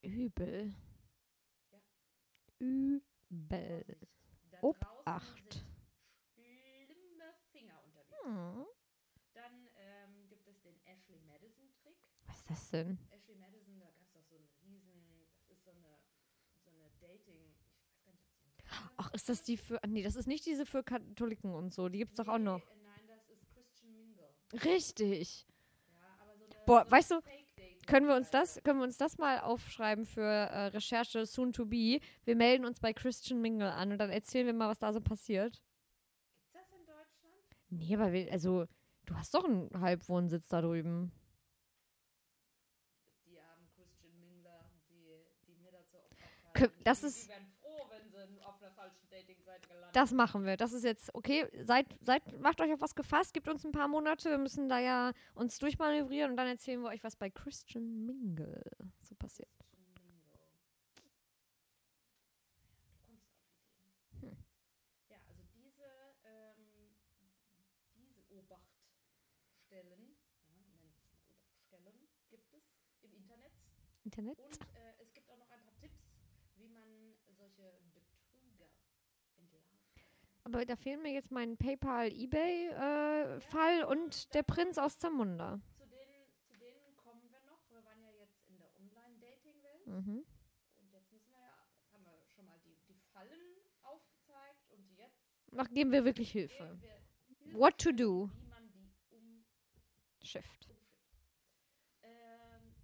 Übel. 0.00 0.74
Ja. 1.70 1.80
Übel. 2.60 3.84
Obacht. 4.62 5.65
Dann 8.26 9.68
ähm, 9.76 10.26
gibt 10.28 10.46
es 10.48 10.60
den 10.62 10.74
Ashley 10.84 11.18
Madison-Trick. 11.26 11.96
Was 12.26 12.38
ist 12.40 12.50
das 12.50 12.70
denn? 12.70 12.98
Ashley 13.10 13.36
Madison, 13.36 13.78
da 13.78 13.86
gab 13.86 14.00
es 14.02 14.10
doch 14.12 14.22
so 14.24 14.34
einen 14.36 14.48
riesen, 14.62 15.26
das 15.48 15.56
ist 15.58 15.64
so 15.64 15.70
eine, 15.70 15.98
so 16.64 16.70
eine 16.70 16.90
Dating, 17.00 17.54
ich 17.54 18.04
weiß 18.04 18.04
gar 18.04 18.12
nicht, 18.12 18.22
ob 18.24 18.82
sie 18.82 18.92
Ach, 18.96 19.12
ist 19.14 19.28
das 19.28 19.42
die 19.44 19.56
für. 19.56 19.80
Nee, 19.86 20.02
das 20.02 20.16
ist 20.16 20.26
nicht 20.26 20.44
diese 20.46 20.66
für 20.66 20.82
Katholiken 20.82 21.54
und 21.54 21.72
so. 21.72 21.88
Die 21.88 21.98
gibt's 21.98 22.16
doch 22.16 22.28
auch 22.28 22.38
noch. 22.38 22.58
Nee, 22.58 22.64
äh, 22.64 22.82
Nein, 22.82 23.06
das 23.08 23.28
ist 23.28 23.48
Christian 23.52 23.94
Mingle. 23.94 24.28
Richtig. 24.64 25.46
Ja, 25.88 26.18
aber 26.20 26.36
so 26.36 26.44
eine, 26.44 26.54
Boah, 26.66 26.84
so 26.84 26.90
weißt 26.90 27.10
du, 27.12 27.20
Fake-Dating- 27.20 27.86
Können 27.86 28.08
wir 28.08 28.16
uns 28.16 28.30
das, 28.30 28.60
können 28.64 28.80
wir 28.80 28.84
uns 28.84 28.96
das 28.96 29.18
mal 29.18 29.38
aufschreiben 29.40 30.04
für 30.04 30.22
äh, 30.22 30.66
Recherche 30.66 31.24
soon 31.26 31.52
to 31.52 31.64
be? 31.66 32.00
Wir 32.24 32.34
melden 32.34 32.64
uns 32.64 32.80
bei 32.80 32.92
Christian 32.92 33.40
Mingle 33.40 33.70
an 33.70 33.92
und 33.92 33.98
dann 33.98 34.10
erzählen 34.10 34.46
wir 34.46 34.54
mal, 34.54 34.68
was 34.68 34.78
da 34.80 34.92
so 34.92 35.00
passiert. 35.00 35.62
Gibt's 36.32 36.50
das 36.52 36.72
in 36.72 36.84
Deutschland? 36.84 37.55
Nee, 37.70 37.94
aber 37.96 38.12
wir, 38.12 38.30
also, 38.32 38.66
du 39.06 39.14
hast 39.16 39.34
doch 39.34 39.44
einen 39.44 39.70
Halbwohnsitz 39.80 40.48
da 40.48 40.60
drüben. 40.62 41.12
Die 43.26 43.38
armen 43.40 43.68
Christian 43.74 44.18
Mingler, 44.20 44.70
die, 44.88 45.24
die 45.46 45.56
mir 45.56 45.72
dazu 45.72 45.96
Kö- 46.54 46.70
das 46.84 47.02
ist- 47.02 47.24
Die 47.26 47.28
werden 47.30 47.48
froh, 47.60 47.88
wenn 47.90 48.28
sie 48.28 48.40
auf 48.42 48.60
einer 48.62 48.70
falschen 48.72 49.08
Dating-Seite 49.10 49.68
gelandet 49.68 49.94
Das 49.96 50.12
machen 50.12 50.44
wir. 50.44 50.56
Das 50.56 50.72
ist 50.72 50.84
jetzt, 50.84 51.14
okay, 51.14 51.46
seid, 51.64 51.86
seid, 52.02 52.22
macht 52.40 52.60
euch 52.60 52.72
auf 52.72 52.80
was 52.80 52.94
gefasst, 52.94 53.34
gibt 53.34 53.48
uns 53.48 53.64
ein 53.64 53.72
paar 53.72 53.88
Monate. 53.88 54.30
Wir 54.30 54.38
müssen 54.38 54.68
da 54.68 54.78
ja 54.78 55.12
uns 55.34 55.58
durchmanövrieren 55.58 56.30
und 56.32 56.36
dann 56.36 56.46
erzählen 56.46 56.80
wir 56.80 56.88
euch, 56.88 57.02
was 57.04 57.16
bei 57.16 57.30
Christian 57.30 58.06
Mingle 58.06 58.62
so 59.02 59.14
passiert. 59.16 59.48
Christian 59.58 60.06
Mingle. 60.06 60.40
Du 60.94 61.02
kommst 63.06 63.28
auf 63.30 63.44
Ideen. 63.50 64.30
Hm. 64.32 64.36
Ja, 65.10 65.16
also 65.28 65.42
diese, 65.54 65.84
ähm, 66.24 66.96
diese 67.96 68.22
Obachtstellen, 68.30 70.16
ja, 70.48 70.54
nennen 70.64 70.80
wir 70.80 70.88
es 70.90 70.96
mal 71.02 71.10
Obachtstellen, 71.10 72.08
gibt 72.30 72.52
es 72.54 72.64
im 73.02 73.12
Internet. 73.14 73.52
Internet? 74.06 74.38
Und 74.40 74.58
äh, 74.60 74.94
es 75.02 75.12
gibt 75.12 75.28
auch 75.30 75.36
noch 75.36 75.50
ein 75.50 75.62
paar 75.64 75.74
Tipps, 75.76 75.98
wie 76.56 76.68
man 76.68 76.88
solche 77.26 77.72
Betrüger 77.92 78.70
entlarvt. 79.36 80.00
Aber 80.44 80.64
da 80.64 80.76
fehlen 80.76 81.02
mir 81.02 81.12
jetzt 81.12 81.32
mein 81.32 81.56
PayPal-Ebay-Fall 81.56 83.82
und 83.84 84.32
der 84.32 84.44
Prinz 84.44 84.78
aus 84.78 84.96
Zamunda. 84.98 85.60
Zu 85.76 85.86
denen, 85.88 86.24
zu 86.46 86.54
denen 86.56 86.96
kommen 86.96 87.28
wir 87.32 87.40
noch. 87.40 87.68
Wir 87.68 87.82
waren 87.84 88.00
ja 88.00 88.10
jetzt 88.12 88.46
in 88.46 88.56
der 88.56 88.72
Online-Dating-Welt. 88.76 89.86
Mhm. 89.88 90.24
Und 90.78 90.92
jetzt 90.92 91.10
müssen 91.10 91.32
wir 91.32 91.40
ja, 91.40 91.66
jetzt 91.74 91.92
haben 91.92 92.04
wir 92.04 92.12
schon 92.32 92.46
mal 92.46 92.60
die, 92.64 92.76
die 92.88 93.00
Fallen 93.12 93.56
aufgezeigt 93.82 94.70
und 94.70 94.88
jetzt 94.96 95.18
Ach, 95.56 95.68
geben 95.70 95.90
wir 95.90 96.04
wirklich 96.04 96.30
Hilfe. 96.30 96.78
wir 96.80 97.02
What 97.58 97.76
to 97.78 97.90
do? 97.90 98.30
Wie 98.38 98.46
man 98.48 98.70
die 98.70 98.94
um, 99.10 99.44
Shift. 100.22 100.46
umschifft. 100.46 100.68
Ähm, 102.02 102.74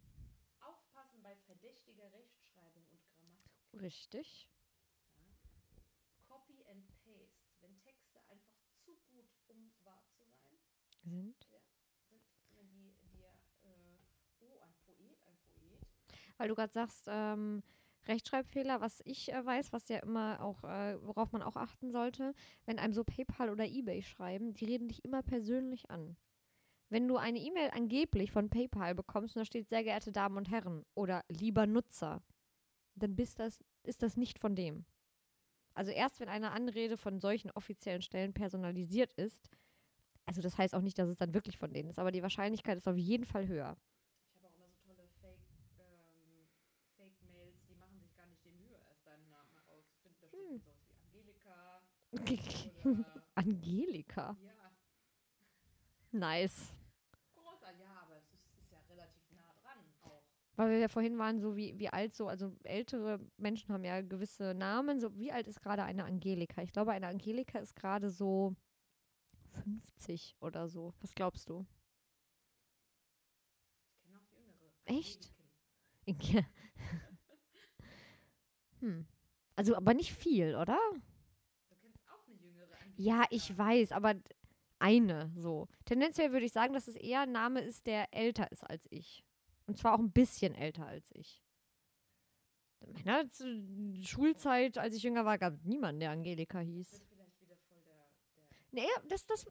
aufpassen 0.61 1.23
bei 1.23 1.37
verdächtiger 1.47 2.13
Rechtschreibung 2.13 2.87
und 3.21 3.39
Richtig. 3.83 4.49
Copy 6.29 6.65
and 6.71 6.87
Paste. 7.05 7.29
Wenn 7.61 7.77
Texte 7.81 8.21
einfach 8.31 8.55
zu 8.85 8.93
gut, 9.11 9.27
um 9.49 9.73
wahr 9.83 10.05
zu 10.15 10.23
sein. 10.31 10.57
Sind? 11.03 11.49
Sind, 12.09 12.23
wenn 12.55 12.71
die 12.71 12.95
dir, 13.03 13.27
äh, 13.65 13.99
oh, 14.39 14.61
ein 14.61 14.73
Poet, 14.87 15.19
ein 15.27 15.37
Poet. 15.59 15.87
Weil 16.39 16.49
du 16.49 16.55
gerade 16.55 16.73
sagst, 16.73 17.07
ähm, 17.09 17.65
Rechtschreibfehler, 18.07 18.81
was 18.81 19.01
ich 19.05 19.33
äh, 19.33 19.45
weiß, 19.45 19.73
was 19.73 19.89
ja 19.89 19.99
immer 19.99 20.41
auch, 20.41 20.63
äh, 20.63 20.97
worauf 21.05 21.33
man 21.33 21.43
auch 21.43 21.57
achten 21.57 21.91
sollte, 21.91 22.35
wenn 22.67 22.79
einem 22.79 22.95
so 22.95 23.03
PayPal 23.03 23.51
oder 23.51 23.67
eBay 23.67 24.03
schreiben, 24.03 24.55
die 24.55 24.65
reden 24.65 24.89
dich 24.89 25.05
immer 25.05 25.25
persönlich 25.25 25.91
an. 25.91 26.17
Wenn 26.89 27.09
du 27.09 27.17
eine 27.17 27.41
E-Mail 27.41 27.71
angeblich 27.71 28.31
von 28.31 28.49
PayPal 28.49 28.95
bekommst 28.95 29.35
und 29.35 29.41
da 29.41 29.45
steht 29.45 29.69
sehr 29.69 29.83
geehrte 29.83 30.13
Damen 30.13 30.37
und 30.37 30.51
Herren 30.51 30.85
oder 30.95 31.25
lieber 31.29 31.67
Nutzer, 31.67 32.23
dann 32.95 33.17
bist 33.17 33.39
das, 33.39 33.65
ist 33.85 34.03
das 34.03 34.17
nicht 34.17 34.39
von 34.39 34.55
dem. 34.55 34.85
Also 35.75 35.91
erst 35.91 36.21
wenn 36.21 36.29
eine 36.29 36.51
Anrede 36.53 36.97
von 36.97 37.19
solchen 37.19 37.51
offiziellen 37.53 38.03
Stellen 38.03 38.35
personalisiert 38.35 39.13
ist, 39.15 39.51
also 40.27 40.41
das 40.43 40.59
heißt 40.59 40.75
auch 40.75 40.83
nicht, 40.83 40.99
dass 40.99 41.09
es 41.09 41.17
dann 41.17 41.35
wirklich 41.35 41.57
von 41.59 41.73
denen 41.73 41.89
ist, 41.89 41.99
aber 41.99 42.13
die 42.13 42.23
Wahrscheinlichkeit 42.23 42.77
ist 42.77 42.89
auf 42.89 42.97
jeden 42.97 43.25
Fall 43.25 43.49
höher. 43.49 43.77
Ich 44.35 44.43
habe 44.43 44.47
auch 44.49 44.55
immer 44.59 44.69
so 44.69 44.77
tolle 44.87 45.09
Fake, 45.21 45.41
ähm, 45.79 46.49
Fake-Mails, 46.97 47.57
die 47.69 47.75
machen 47.75 47.99
sich 48.01 48.15
gar 48.17 48.27
nicht 48.27 48.45
die 48.45 48.51
Mühe, 48.51 48.77
erst 48.89 49.07
deinen 49.07 49.29
Namen 49.31 49.51
herauszufinden. 49.55 50.21
Da 50.21 50.29
steht 50.29 50.51
Hm. 50.51 50.61
sowas 50.61 50.77
wie 50.87 50.95
Angelika 51.19 51.83
Angelika. 53.35 54.37
ja, 54.43 54.73
Nice. 56.13 56.73
großer, 57.35 57.73
ja, 57.81 58.03
aber 58.03 58.17
es 58.19 58.25
ist, 58.33 58.47
ist 58.61 58.71
ja 58.73 58.79
relativ 58.91 59.23
nah 59.33 59.53
dran 59.63 59.81
auch. 60.03 60.23
Weil 60.57 60.71
wir 60.71 60.79
ja 60.79 60.89
vorhin 60.89 61.19
waren, 61.19 61.41
so 61.41 61.57
wie, 61.57 61.79
wie 61.79 61.89
alt 61.89 62.15
so, 62.15 62.29
also 62.29 62.53
ältere 62.63 63.21
Menschen 63.39 63.73
haben 63.73 63.85
ja 63.85 64.03
gewisse 64.03 64.55
Namen. 64.55 65.01
So, 65.01 65.17
wie 65.19 65.33
alt 65.33 65.49
ist 65.49 65.63
gerade 65.63 65.85
eine 65.85 66.05
Angelika? 66.05 66.63
Ich 66.63 66.73
glaube, 66.73 66.93
eine 66.93 67.09
Angelika 67.09 67.59
ist 67.59 67.75
gerade 67.75 68.11
so 68.11 68.55
50 69.65 70.37
oder 70.41 70.69
so. 70.69 70.93
Was 71.01 71.15
glaubst 71.15 71.49
du? 71.49 71.67
Ich 73.95 74.03
kenne 74.03 74.19
auch 74.19 74.31
jüngere. 74.31 74.73
Echt? 74.85 75.33
Ja. 76.07 76.43
hm. 78.81 79.07
Also, 79.57 79.75
aber 79.75 79.95
nicht 79.95 80.13
viel, 80.13 80.55
oder? 80.57 80.79
Du 81.71 81.77
kennst 81.77 82.03
auch 82.11 82.27
eine 82.27 82.37
jüngere 82.37 82.75
Angelika. 82.75 82.93
Ja, 82.97 83.25
ich 83.31 83.57
weiß, 83.57 83.93
aber 83.93 84.17
eine 84.79 85.33
so. 85.37 85.69
Tendenziell 85.87 86.33
würde 86.33 86.45
ich 86.45 86.53
sagen, 86.53 86.75
dass 86.75 86.89
es 86.89 86.97
eher 86.97 87.21
ein 87.21 87.33
Name 87.33 87.61
ist, 87.61 87.87
der 87.87 88.13
älter 88.13 88.51
ist 88.51 88.65
als 88.65 88.87
ich. 88.91 89.25
Und 89.67 89.79
zwar 89.79 89.95
auch 89.95 89.99
ein 90.01 90.13
bisschen 90.13 90.55
älter 90.55 90.87
als 90.87 91.11
ich. 91.13 91.43
In 92.81 92.93
meiner 92.93 93.25
Schulzeit, 94.03 94.77
als 94.79 94.97
ich 94.97 95.03
jünger 95.05 95.25
war, 95.25 95.39
gab 95.39 95.55
es 95.55 95.65
niemanden, 95.65 96.01
der 96.01 96.11
Angelika 96.11 96.59
hieß. 96.59 97.01
der, 97.01 97.07
Nee, 98.73 98.89
das, 99.09 99.27
das, 99.27 99.47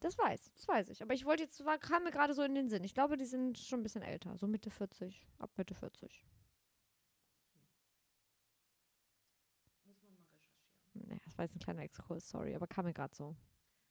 das 0.00 0.16
weiß, 0.18 0.52
das 0.54 0.68
weiß 0.68 0.88
ich. 0.90 1.02
Aber 1.02 1.14
ich 1.14 1.24
wollte 1.24 1.42
jetzt, 1.42 1.64
war, 1.64 1.78
kam 1.78 2.04
mir 2.04 2.10
gerade 2.10 2.34
so 2.34 2.42
in 2.42 2.54
den 2.54 2.68
Sinn. 2.68 2.84
Ich 2.84 2.94
glaube, 2.94 3.16
die 3.16 3.24
sind 3.24 3.58
schon 3.58 3.80
ein 3.80 3.82
bisschen 3.82 4.02
älter, 4.02 4.36
so 4.36 4.46
Mitte 4.46 4.70
40, 4.70 5.26
ab 5.38 5.50
Mitte 5.56 5.74
40. 5.74 6.24
Muss 9.84 10.02
man 10.02 10.12
mal 10.14 10.20
recherchieren. 10.26 11.08
Naja, 11.08 11.20
das 11.24 11.36
war 11.38 11.44
jetzt 11.46 11.56
ein 11.56 11.60
kleiner 11.60 11.82
Exkurs, 11.82 12.28
sorry, 12.28 12.54
aber 12.54 12.66
kam 12.66 12.84
mir 12.84 12.92
gerade 12.92 13.14
so. 13.14 13.34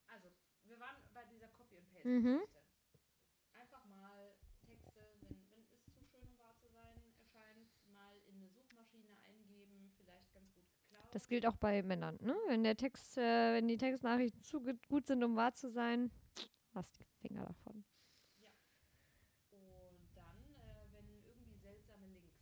Also, 0.08 0.30
wir 0.66 0.80
waren 0.80 0.96
bei 1.14 1.26
dieser 1.26 1.48
Mhm. 1.48 1.52
Copy-and-Paste-Geschichte. 1.58 3.00
Einfach 3.60 3.84
mal 3.86 4.34
Texte, 4.66 5.02
wenn, 5.22 5.50
wenn 5.50 5.64
es 5.64 5.70
zu 5.94 6.04
schön, 6.06 6.24
um 6.28 6.38
wahr 6.38 6.56
zu 6.62 6.70
sein 6.70 7.02
erscheint, 7.20 7.70
mal 7.94 8.16
in 8.28 8.36
eine 8.38 8.50
Suchmaschine 8.50 9.18
eingeben, 9.26 9.92
vielleicht 9.98 10.32
ganz 10.34 10.54
gut 10.54 10.70
geklaut. 10.72 11.01
Das 11.12 11.28
gilt 11.28 11.46
auch 11.46 11.58
bei 11.58 11.84
Männern, 11.84 12.18
ne? 12.22 12.36
Wenn 12.48 12.64
der 12.64 12.76
Text, 12.78 13.18
äh, 13.18 13.54
wenn 13.54 13.68
die 13.68 13.78
Textnachrichten 13.78 14.42
zu 14.44 14.62
gut- 14.90 15.08
sind, 15.08 15.24
um 15.24 15.36
wahr 15.36 15.54
zu 15.54 15.70
sein, 15.70 16.10
lass 16.74 16.92
die 16.94 17.04
Finger 17.22 17.46
davon. 17.46 17.84
Und 19.50 20.16
dann, 20.16 20.56
äh, 20.56 20.86
wenn 20.94 21.24
irgendwie 21.26 21.58
seltsame 21.58 22.08
Links 22.08 22.40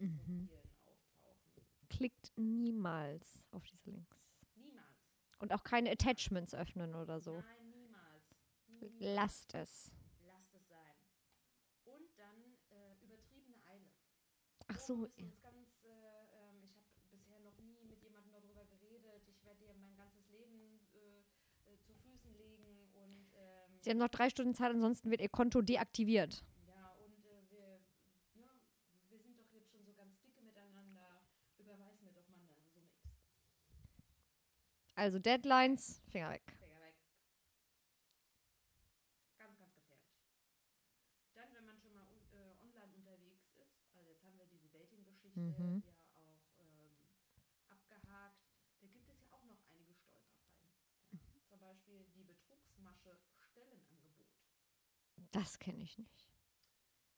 in 0.00 0.08
Mhm. 0.08 0.48
Profilen 0.48 0.68
auftauchen. 0.86 1.52
Klickt 1.88 2.32
niemals 2.36 3.44
auf 3.52 3.64
diese 3.66 3.90
Links. 3.90 4.18
Niemals. 4.56 4.98
Und 5.38 5.52
auch 5.52 5.62
keine 5.62 5.90
Attachments 5.90 6.54
öffnen 6.54 6.94
oder 6.96 7.20
so. 7.20 7.32
Nein, 7.40 7.70
niemals. 7.70 8.24
niemals. 8.66 8.94
Lasst 8.98 9.54
es. 9.54 9.92
Lasst 10.26 10.52
es 10.54 10.68
sein. 10.68 10.96
Und 11.84 12.08
dann 12.18 12.56
äh, 12.70 13.04
übertriebene 13.04 13.56
Eile. 13.68 13.92
Ach 14.66 14.76
Oh, 14.78 14.84
so, 14.84 15.06
ja. 15.16 15.24
uns 15.26 15.40
ganz, 15.42 15.84
äh, 15.84 15.88
ähm, 15.90 16.70
ich 16.80 16.96
habe 16.96 17.06
bisher 17.10 17.38
noch 17.40 17.58
nie 17.58 17.84
mit 17.84 18.00
jemandem 18.02 18.32
darüber 18.32 18.64
geredet. 18.64 19.22
Ich 19.28 19.44
werde 19.44 19.64
dir 19.64 19.74
mein 19.74 19.94
ganzes 19.96 20.28
Leben 20.30 20.80
äh, 20.94 21.20
äh, 21.70 21.78
zu 21.80 21.92
Füßen 21.94 22.32
legen 22.36 22.88
und 22.94 23.26
ähm, 23.36 23.71
Sie 23.82 23.90
haben 23.90 23.98
noch 23.98 24.08
drei 24.08 24.30
Stunden 24.30 24.54
Zeit, 24.54 24.70
ansonsten 24.70 25.10
wird 25.10 25.20
Ihr 25.20 25.28
Konto 25.28 25.60
deaktiviert. 25.60 26.44
ja 26.68 26.88
und 27.04 27.24
äh, 27.24 27.50
wir, 27.50 27.80
ne, 28.34 28.46
wir 29.08 29.18
sind 29.18 29.36
doch 29.38 29.50
jetzt 29.52 29.70
schon 29.70 29.84
so 29.84 29.92
ganz 29.94 30.18
dicke 30.20 30.40
miteinander. 30.42 31.20
Überweis 31.58 32.00
mir 32.00 32.12
doch 32.12 32.26
mal 32.28 32.38
eine 32.38 32.46
Summe 32.48 32.70
X. 32.76 32.94
Also 34.94 35.18
Deadlines, 35.18 36.00
Finger 36.10 36.30
weg. 36.30 36.42
Finger 36.60 36.80
weg. 36.80 36.94
Ganz, 39.38 39.58
ganz 39.58 39.74
gefährlich. 39.74 40.14
Dann, 41.34 41.48
wenn 41.54 41.64
man 41.64 41.78
schon 41.80 41.92
mal 41.92 42.06
äh, 42.32 42.54
online 42.62 42.94
unterwegs 42.94 43.50
ist, 43.58 43.74
also 43.96 44.08
jetzt 44.10 44.22
haben 44.24 44.38
wir 44.38 44.46
diese 44.46 44.68
Dating-Geschichte 44.68 45.40
Mhm. 45.40 45.82
ja 45.86 45.92
auch 46.14 46.44
ähm, 46.60 46.94
abgehakt, 47.68 48.38
da 48.80 48.86
gibt 48.86 49.08
es 49.08 49.18
ja 49.18 49.26
auch 49.32 49.42
noch 49.44 49.58
einige 49.72 49.94
Stolperfallen. 49.94 50.70
Ja. 51.10 51.18
Zum 51.48 51.58
Beispiel 51.58 52.04
die 52.14 52.22
Betrugsmasche 52.24 53.18
Stellenangebot. 53.50 54.28
Das 55.32 55.58
kenne 55.58 55.82
ich 55.82 55.98
nicht. 55.98 56.28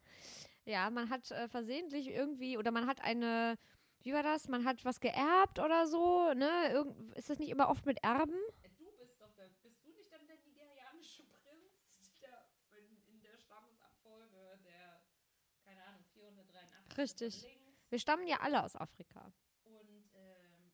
Ja, 0.65 0.89
man 0.89 1.09
hat 1.09 1.31
äh, 1.31 1.47
versehentlich 1.47 2.09
irgendwie, 2.09 2.57
oder 2.57 2.71
man 2.71 2.87
hat 2.87 2.99
eine, 2.99 3.57
wie 4.01 4.11
war 4.11 4.21
das? 4.21 4.49
Man 4.49 4.65
hat 4.65 4.83
was 4.83 4.99
geerbt 4.99 5.59
oder 5.59 5.87
so, 5.87 6.33
ne? 6.33 6.49
Irgend, 6.73 7.15
ist 7.15 7.29
das 7.29 7.39
nicht 7.39 7.47
immer 7.51 7.69
oft 7.69 7.85
mit 7.85 8.03
Erben? 8.03 8.35
Äh, 8.63 8.69
Du 8.77 8.91
bist 8.97 9.21
doch 9.21 9.31
der, 9.35 9.47
bist 9.63 9.81
du 9.85 9.93
nicht 9.93 10.11
dann 10.11 10.27
der 10.27 10.35
nigerianische 10.43 11.23
Prinz, 11.23 11.71
der 12.21 12.49
in, 12.79 12.97
in 13.07 13.21
der 13.21 13.37
Stammesabfolge 13.37 14.59
der, 14.65 15.01
keine 15.63 15.85
Ahnung, 15.85 16.03
483 16.13 16.86
Richtig. 16.97 17.43
links 17.43 17.57
Wir 17.89 17.99
stammen 17.99 18.27
ja 18.27 18.39
alle 18.41 18.63
aus 18.63 18.75
Afrika. 18.75 19.31
und 19.63 20.09
ähm, 20.15 20.71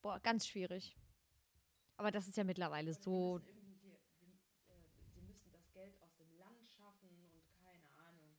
Boah, 0.00 0.20
ganz 0.20 0.46
schwierig. 0.46 0.96
Aber 1.96 2.10
das 2.10 2.28
ist 2.28 2.36
ja 2.36 2.44
mittlerweile 2.44 2.94
so. 2.94 3.40
Wir 3.44 3.54
müssen 3.54 3.80
wir, 3.82 3.94
äh, 3.94 3.98
sie 5.14 5.20
müssen 5.22 5.50
das 5.52 5.70
Geld 5.72 6.00
aus 6.02 6.14
dem 6.16 6.32
Land 6.38 6.66
schaffen 6.66 7.08
und 7.10 7.42
keine 7.62 7.88
Ahnung. 8.08 8.36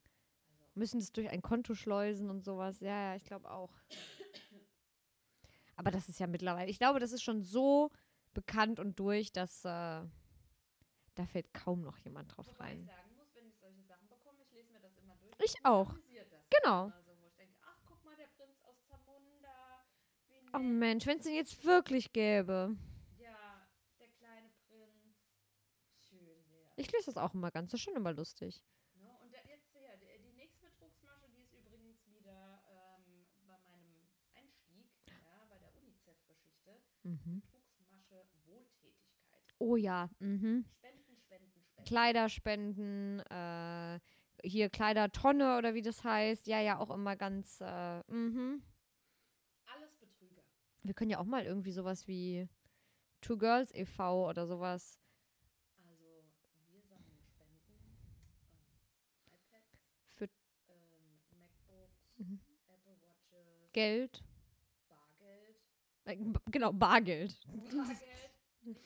Also, 0.60 0.72
Müssen 0.80 1.00
das 1.00 1.12
durch 1.12 1.30
ein 1.30 1.42
Konto 1.42 1.74
schleusen 1.74 2.30
und 2.30 2.44
sowas. 2.44 2.80
Ja, 2.80 3.12
ja, 3.12 3.16
ich 3.16 3.24
glaube 3.24 3.50
auch. 3.52 3.72
Aber 5.78 5.92
das 5.92 6.10
ist 6.10 6.20
ja 6.20 6.28
mittlerweile. 6.28 6.70
Ich 6.72 6.80
glaube, 6.80 7.00
das 7.00 7.12
ist 7.12 7.24
schon 7.24 7.42
so 7.42 7.92
bekannt 8.34 8.80
und 8.80 8.98
durch, 9.00 9.32
dass 9.32 9.64
äh, 9.66 9.70
da 9.70 11.26
fällt 11.28 11.54
kaum 11.54 11.82
noch 11.82 11.98
jemand 12.00 12.36
drauf 12.36 12.48
wobei 12.48 12.74
ich 12.74 12.80
rein. 12.80 12.86
sagen 12.86 13.05
aus 15.64 15.88
Zamunda. 18.88 19.86
Wie 20.28 20.56
Oh. 20.56 20.60
Mensch, 20.60 21.06
wenn 21.06 21.18
es 21.18 21.24
den 21.26 21.36
jetzt 21.36 21.64
wirklich 21.66 22.14
gäbe. 22.14 22.76
Ja, 23.18 23.68
der 24.00 24.08
kleine 24.08 24.50
Prinz. 24.68 25.18
Schön 26.00 26.46
wäre. 26.50 26.72
Ich 26.78 26.92
lese 26.92 27.06
das 27.08 27.18
auch 27.18 27.34
immer 27.34 27.52
ganz. 27.52 27.72
Das 27.72 27.80
ist 27.80 27.84
schon 27.84 27.96
immer 27.96 28.14
lustig. 28.14 28.64
Ne? 28.96 29.18
Und 29.22 29.32
der, 29.34 29.42
jetzt 29.46 29.74
ja, 29.76 29.96
die, 29.98 30.22
die 30.24 30.34
nächste 30.34 30.62
Betrugsmasche, 30.62 31.28
die 31.30 31.42
ist 31.42 31.54
übrigens 31.54 32.06
wieder 32.08 32.62
ähm, 32.70 33.28
bei 33.48 33.58
meinem 33.60 34.10
Einstieg, 34.34 34.88
ja, 35.08 35.46
bei 35.50 35.58
der 35.60 35.76
UNICEF-Geschichte. 35.76 36.82
Mhm. 37.04 37.42
Betrugsmasche 37.42 38.26
Wohltätigkeit. 38.46 39.54
Oh 39.60 39.76
ja. 39.76 40.10
Mhm. 40.20 40.66
Spenden, 40.78 41.18
spenden, 41.18 41.52
spenden. 41.62 41.86
Kleiderspenden, 41.86 43.20
äh, 43.30 44.00
hier 44.46 44.70
Kleidertonne 44.70 45.58
oder 45.58 45.74
wie 45.74 45.82
das 45.82 46.04
heißt. 46.04 46.48
Ja, 46.48 46.60
ja, 46.62 46.80
auch 46.80 46.92
immer 46.92 47.16
ganz. 47.16 47.60
Äh, 47.62 48.00
mhm. 48.12 48.62
Alles 49.66 49.94
Betrüger. 49.98 50.44
Wir 50.84 50.94
können 50.94 51.12
ja 51.12 51.20
auch 51.20 51.26
mal 51.26 51.46
irgendwie 51.46 51.72
sowas 51.72 52.08
wie 52.08 52.48
Two 53.22 53.38
Girls 53.38 53.74
e.V. 53.74 54.30
oder 54.30 54.46
sowas. 54.48 55.00
Also, 55.90 56.24
wir 56.72 56.82
sammeln 56.84 57.20
Spenden. 57.24 57.98
Ähm, 58.54 59.34
iPads, 59.34 59.80
Für 60.14 60.26
ähm, 60.26 61.20
MacBooks, 61.40 62.18
Mhm. 62.18 62.40
Apple 62.68 62.96
Watches, 63.02 63.72
Geld. 63.74 64.24
Bargeld. 64.88 65.58
Äh, 66.06 66.18
genau, 66.52 66.72
Bargeld. 66.72 67.40
Bargeld. 67.48 68.00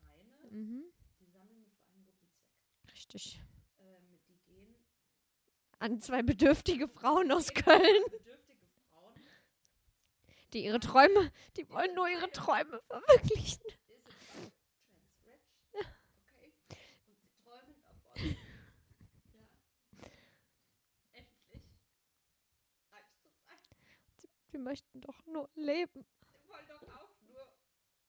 Scheine. 0.00 0.50
Mhm. 0.50 0.84
Die 1.20 1.26
sammeln 1.26 1.62
wir 1.64 1.70
für 1.70 1.92
einen 1.92 2.06
guten 2.06 2.26
Zweck. 2.28 2.92
Richtig. 2.94 3.40
An 5.80 5.98
zwei 5.98 6.22
bedürftige 6.22 6.88
Frauen 6.88 7.32
aus 7.32 7.54
Köln, 7.54 8.04
die 10.52 10.64
ihre 10.64 10.78
Träume, 10.78 11.32
die 11.56 11.66
wollen 11.70 11.94
nur 11.94 12.06
ihre 12.06 12.30
Träume 12.32 12.82
verwirklichen. 12.82 13.64
Und 24.42 24.50
sie 24.52 24.58
möchten 24.58 25.00
doch 25.00 25.24
nur 25.24 25.48
leben. 25.54 26.04
Sie 26.30 26.48
wollen 26.50 26.68
doch 26.68 26.82
auch 26.94 27.14
nur 27.26 27.56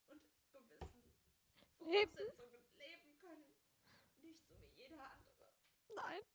unter 0.09 0.25
gewissen 0.51 1.03
Leben. 1.89 2.17
Leben 2.19 3.17
können. 3.21 3.45
Nicht 4.23 4.45
so 4.45 4.55
wie 4.59 4.81
jeder 4.81 5.09
andere. 5.09 5.53
Nein. 5.95 6.30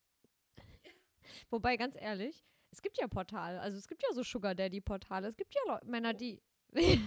Wobei, 1.49 1.77
ganz 1.77 1.95
ehrlich, 1.99 2.45
es 2.71 2.81
gibt 2.81 2.97
ja 2.97 3.07
Portale. 3.07 3.59
Also 3.61 3.77
es 3.77 3.87
gibt 3.87 4.03
ja 4.03 4.13
so 4.13 4.23
Sugar 4.23 4.55
Daddy-Portale. 4.55 5.27
Es 5.27 5.37
gibt 5.37 5.55
ja 5.55 5.61
Leu 5.67 5.79
Männer, 5.85 6.13
die. 6.13 6.41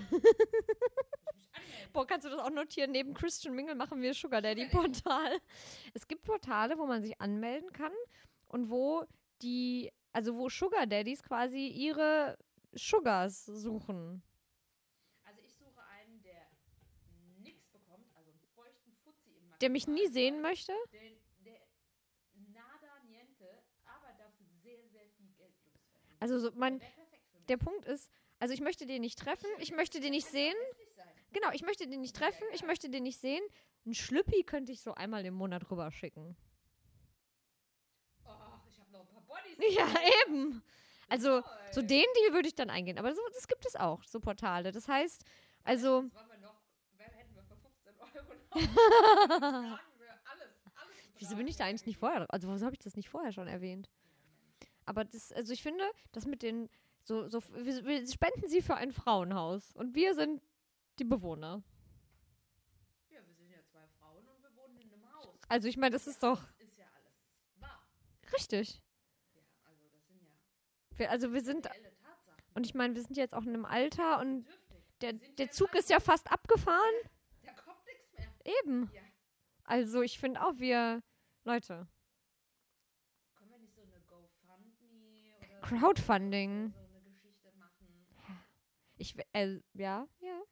Boah, 1.93 2.07
kannst 2.07 2.25
du 2.27 2.31
das 2.31 2.41
auch 2.41 2.51
notieren? 2.51 2.93
Neben 2.93 3.13
Christian 3.15 3.55
Mingle 3.55 3.75
machen 3.75 4.01
wir 4.01 4.15
Sugar 4.15 4.41
Daddy-Portal. 4.41 5.39
Es 5.95 6.07
gibt 6.07 6.23
Portale, 6.23 6.79
wo 6.79 6.87
man 6.87 7.03
sich 7.03 7.21
anmelden 7.21 7.73
kann 7.73 7.93
und 8.47 8.71
wo 8.71 9.05
die, 9.43 9.93
also 10.13 10.37
wo 10.37 10.49
Sugar 10.49 10.87
Daddies 10.87 11.23
quasi 11.23 11.67
ihre 11.69 12.39
Sugars 12.73 13.45
suchen. 13.47 14.23
Also 15.25 15.41
ich 15.43 15.55
suche 15.55 15.83
einen, 15.83 16.23
der 16.23 16.47
nichts 17.39 17.67
bekommt, 17.69 18.07
also 18.17 18.31
einen 18.31 18.41
feuchten 18.55 18.95
Fuzzi 19.05 19.31
im 19.31 19.59
Der 19.61 19.71
mich 19.71 19.87
nie 19.87 20.07
sehen 20.09 20.41
möchte. 20.41 20.73
Den, 20.93 21.19
der 21.45 21.61
nada 22.53 23.01
niente, 23.09 23.63
aber 23.85 24.13
dafür 24.19 24.47
sehr, 24.63 24.87
sehr 24.89 25.09
viel 25.17 25.31
Geld 25.37 25.55
loswerden. 25.65 26.10
Also 26.21 26.39
so 26.39 26.51
mein, 26.55 26.81
der 27.49 27.57
Punkt 27.57 27.87
ist, 27.87 28.11
also 28.39 28.55
ich 28.55 28.61
möchte 28.61 28.87
den 28.87 29.01
nicht 29.01 29.19
treffen, 29.19 29.49
ich 29.59 29.73
möchte 29.73 30.01
den 30.01 30.13
nicht 30.13 30.27
sehen. 30.27 30.55
Genau, 31.33 31.49
ich 31.53 31.63
möchte 31.63 31.87
den 31.87 32.01
nicht 32.01 32.15
treffen, 32.15 32.45
ich 32.53 32.65
möchte 32.65 32.89
den 32.89 33.03
nicht 33.03 33.19
sehen. 33.19 33.43
Ein 33.87 33.95
Schlüppi 33.95 34.43
könnte 34.45 34.73
ich 34.73 34.83
so 34.83 34.95
einmal 34.95 35.25
im 35.25 35.35
Monat 35.35 35.71
rüber 35.71 35.91
schicken. 35.91 36.37
Oh, 38.25 38.31
ich 38.69 38.79
habe 38.79 38.91
noch 38.93 39.01
ein 39.01 39.07
paar 39.07 39.23
Bodies. 39.23 39.75
Ja, 39.77 39.87
eben. 40.27 40.63
Also, 41.09 41.43
so 41.73 41.81
den 41.81 41.89
Deal 41.89 42.33
würde 42.33 42.49
ich 42.49 42.55
dann 42.55 42.71
eingehen. 42.71 42.99
Aber 42.99 43.13
so, 43.15 43.21
das 43.35 43.49
gibt 43.49 43.67
es 43.67 43.75
auch, 43.77 44.05
so 44.05 44.21
Portale. 44.21 44.71
Das 44.71 44.87
heißt, 44.87 45.25
also, 45.65 46.03
Das 46.03 46.15
wollen 46.15 46.31
wir 46.31 46.39
noch, 46.39 46.61
hätten 46.99 47.35
wir 47.35 47.43
für 47.43 47.57
15 47.57 47.95
Euro 47.99 48.35
noch? 48.35 49.79
Alles, 50.31 50.49
alles. 50.75 51.09
wieso 51.19 51.37
bin 51.37 51.49
ich 51.49 51.57
da 51.57 51.65
eigentlich 51.65 51.87
nicht 51.87 51.99
vorher? 51.99 52.27
Also, 52.29 52.53
wieso 52.53 52.67
habe 52.67 52.75
ich 52.75 52.81
das 52.81 52.97
nicht 52.97 53.09
vorher 53.09 53.33
schon 53.33 53.49
erwähnt? 53.49 53.91
Aber 54.91 55.05
das, 55.05 55.31
also 55.31 55.53
ich 55.53 55.63
finde, 55.63 55.85
das 56.11 56.27
mit 56.27 56.43
den, 56.43 56.69
so, 57.05 57.29
so, 57.29 57.41
wir, 57.55 57.85
wir 57.85 58.09
spenden 58.09 58.49
sie 58.49 58.61
für 58.61 58.75
ein 58.75 58.91
Frauenhaus 58.91 59.71
und 59.77 59.95
wir 59.95 60.17
sind 60.17 60.43
die 60.99 61.05
Bewohner. 61.05 61.63
Ja, 63.09 63.25
wir 63.25 63.35
sind 63.35 63.51
ja 63.51 63.63
zwei 63.71 63.87
Frauen 64.01 64.27
und 64.27 64.43
wir 64.43 64.53
wohnen 64.57 64.77
in 64.79 64.93
einem 64.93 65.13
Haus. 65.15 65.39
Also, 65.49 65.69
ich 65.69 65.77
meine, 65.77 65.93
das 65.93 66.09
ist 66.09 66.25
doch 66.25 66.43
ist 66.59 66.77
ja 66.77 66.87
alles 66.93 67.15
wahr. 67.61 67.87
richtig. 68.33 68.83
Ja, 69.37 69.43
also 69.69 69.87
das 69.93 70.09
sind 70.09 70.23
ja 70.23 70.99
Wir, 70.99 71.11
also, 71.13 71.33
wir 71.33 71.43
sind, 71.43 71.69
und 72.55 72.67
ich 72.67 72.75
meine, 72.75 72.97
wir 72.97 73.03
sind 73.03 73.17
jetzt 73.17 73.33
auch 73.33 73.45
in 73.45 73.51
einem 73.51 73.65
Alter 73.65 74.19
und 74.19 74.45
der, 75.03 75.13
der 75.13 75.47
ja 75.47 75.53
Zug 75.53 75.73
ist 75.77 75.89
ja 75.89 76.01
fast 76.01 76.33
abgefahren. 76.33 76.95
Da 77.45 77.53
kommt 77.53 77.87
nichts 77.87 78.13
mehr. 78.13 78.57
Eben. 78.65 78.91
Ja. 78.93 79.03
Also, 79.63 80.03
ich 80.03 80.19
finde 80.19 80.43
auch, 80.45 80.59
wir, 80.59 81.01
Leute, 81.45 81.87
Können 83.37 83.51
wir 83.53 83.59
nicht 83.59 83.75
so 83.75 83.83
eine 83.83 84.01
GoFundMe 84.09 85.37
oder 85.39 85.60
Crowdfunding. 85.71 86.75
ich, 88.97 89.15
äh, 89.33 89.61
ja, 89.75 90.09
ja, 90.19 90.43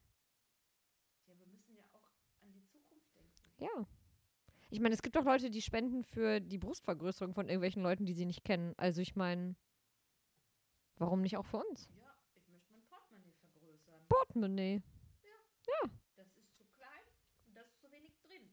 Ja, 1.27 1.39
wir 1.39 1.47
müssen 1.47 1.75
ja 1.75 1.83
auch 1.93 2.13
an 2.41 2.53
die 2.53 2.65
Zukunft 2.67 3.13
denken. 3.17 3.53
ja. 3.59 3.87
Ich 4.71 4.79
meine, 4.79 4.95
es 4.95 5.03
gibt 5.03 5.17
auch 5.19 5.25
Leute, 5.25 5.51
die 5.51 5.61
spenden 5.61 6.05
für 6.05 6.39
die 6.41 6.59
Brustvergrößerung 6.59 7.35
von 7.35 7.49
irgendwelchen 7.49 7.83
Leuten, 7.83 8.07
die 8.07 8.13
sie 8.13 8.27
nicht 8.27 8.45
kennen. 8.45 8.75
Also, 8.77 9.01
ich 9.01 9.17
meine, 9.17 9.57
warum 10.99 11.21
nicht 11.23 11.37
auch 11.37 11.47
für 11.47 11.57
uns? 11.57 11.89
Ja, 11.97 12.15
ich 12.37 12.47
möchte 12.49 12.71
mein 12.71 12.85
Portemonnaie 12.87 13.33
vergrößern. 13.41 14.07
Portemonnaie. 14.09 14.83
Das 16.15 16.29
ist 16.37 16.57
zu 16.57 16.65
klein 16.77 17.05
und 17.47 17.57
da 17.57 17.63
ist 17.63 17.81
zu 17.81 17.91
wenig 17.91 18.17
drin. 18.21 18.53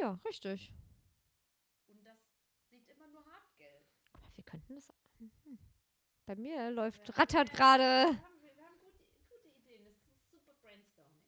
Ja, 0.00 0.18
richtig. 0.24 0.72
Und 1.86 2.02
das 2.02 2.18
sieht 2.70 2.88
immer 2.88 3.08
nur 3.08 3.24
Hartgeld. 3.26 3.84
Guck 4.12 4.22
mal, 4.22 4.30
wir 4.36 4.44
könnten 4.44 4.74
das. 4.74 4.88
Bei 6.32 6.40
mir 6.40 6.70
läuft, 6.70 7.06
Ja, 7.08 7.14
rattert 7.16 7.50
wir- 7.52 7.56
gerade. 7.58 7.82
Wir 7.84 8.06
haben, 8.08 8.40
wir 8.40 8.64
haben 8.64 8.80
gute, 8.80 9.04
gute 9.28 9.48
Ideen. 9.52 9.84
Das 9.84 9.98
ist 10.00 10.30
super 10.30 10.54
Brainstorming. 10.62 11.20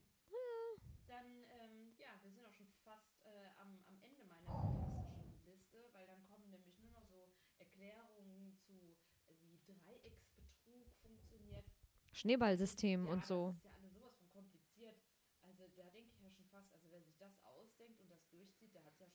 Dann, 1.06 1.44
ähm, 1.60 1.92
ja, 1.98 2.08
wir 2.22 2.30
sind 2.32 2.42
auch 2.46 2.54
schon 2.54 2.68
fast 2.82 3.12
äh, 3.26 3.52
am, 3.60 3.84
am 3.86 4.00
Ende 4.00 4.24
meiner 4.24 5.04
Liste, 5.44 5.90
weil 5.92 6.06
dann 6.06 6.24
kommen 6.24 6.48
nämlich 6.48 6.78
nur 6.78 6.90
noch 6.92 7.04
so 7.04 7.28
Erklärungen 7.58 8.56
zu, 8.64 8.96
äh, 9.28 9.34
wie 9.42 9.60
Dreiecksbetrug 9.84 10.88
funktioniert. 11.02 11.66
Schneeballsystem 12.12 13.04
ja, 13.04 13.12
und 13.12 13.26
so. 13.26 13.48
Das 13.48 13.56
ist 13.56 13.64
ja 13.64 13.72
alles 13.76 13.92
sowas 13.92 14.14
von 14.16 14.30
kompliziert. 14.32 14.96
Also 15.42 15.68
da 15.76 15.90
denke 15.90 16.12
ich 16.16 16.22
ja 16.22 16.30
schon 16.30 16.46
fast, 16.48 16.72
also 16.72 16.88
wer 16.90 17.02
sich 17.02 17.18
das 17.18 17.36
ausdenkt 17.44 18.00
und 18.00 18.08
das 18.10 18.26
durchzieht, 18.30 18.72
der 18.72 18.82
hat 18.86 18.94
es 18.94 19.00
ja 19.00 19.08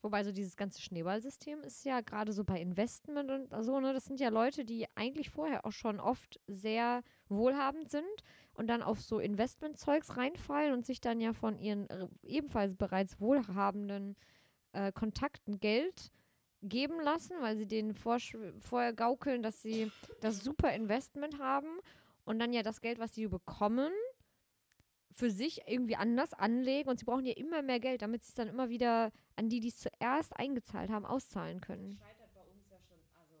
Wobei 0.00 0.22
so 0.22 0.30
dieses 0.30 0.56
ganze 0.56 0.80
Schneeballsystem 0.80 1.62
ist 1.62 1.84
ja 1.84 2.00
gerade 2.02 2.32
so 2.32 2.44
bei 2.44 2.60
Investment 2.60 3.30
und 3.30 3.64
so, 3.64 3.80
ne, 3.80 3.92
das 3.92 4.04
sind 4.04 4.20
ja 4.20 4.28
Leute, 4.28 4.64
die 4.64 4.86
eigentlich 4.94 5.30
vorher 5.30 5.66
auch 5.66 5.72
schon 5.72 5.98
oft 5.98 6.38
sehr 6.46 7.02
wohlhabend 7.28 7.90
sind 7.90 8.04
und 8.54 8.68
dann 8.68 8.82
auf 8.82 9.00
so 9.00 9.18
Investmentzeugs 9.18 10.16
reinfallen 10.16 10.72
und 10.72 10.86
sich 10.86 11.00
dann 11.00 11.20
ja 11.20 11.32
von 11.32 11.58
ihren 11.58 11.90
äh, 11.90 12.06
ebenfalls 12.22 12.76
bereits 12.76 13.20
wohlhabenden 13.20 14.14
äh, 14.72 14.92
Kontakten 14.92 15.58
Geld 15.58 16.12
geben 16.62 17.00
lassen, 17.00 17.36
weil 17.40 17.56
sie 17.56 17.66
denen 17.66 17.94
vorher 17.94 18.92
gaukeln, 18.92 19.42
dass 19.42 19.62
sie 19.62 19.90
das 20.20 20.40
super 20.40 20.72
Investment 20.72 21.38
haben 21.38 21.78
und 22.24 22.38
dann 22.38 22.52
ja 22.52 22.62
das 22.62 22.80
Geld, 22.80 22.98
was 22.98 23.14
sie 23.14 23.26
bekommen, 23.26 23.92
für 25.18 25.30
sich 25.30 25.62
irgendwie 25.66 25.96
anders 25.96 26.32
anlegen 26.32 26.88
und 26.88 26.98
sie 27.00 27.04
brauchen 27.04 27.26
ja 27.26 27.34
immer 27.36 27.60
mehr 27.62 27.80
Geld, 27.80 28.02
damit 28.02 28.22
sie 28.22 28.28
es 28.28 28.34
dann 28.34 28.48
immer 28.48 28.68
wieder 28.68 29.10
an 29.36 29.48
die, 29.48 29.58
die 29.60 29.68
es 29.68 29.78
zuerst 29.78 30.36
eingezahlt 30.38 30.90
haben, 30.90 31.04
auszahlen 31.04 31.60
Das 31.60 31.66
können. 31.66 31.98
scheitert 31.98 32.32
bei 32.34 32.42
uns 32.42 32.68
ja 32.70 32.78
schon, 32.88 32.98
also 33.20 33.34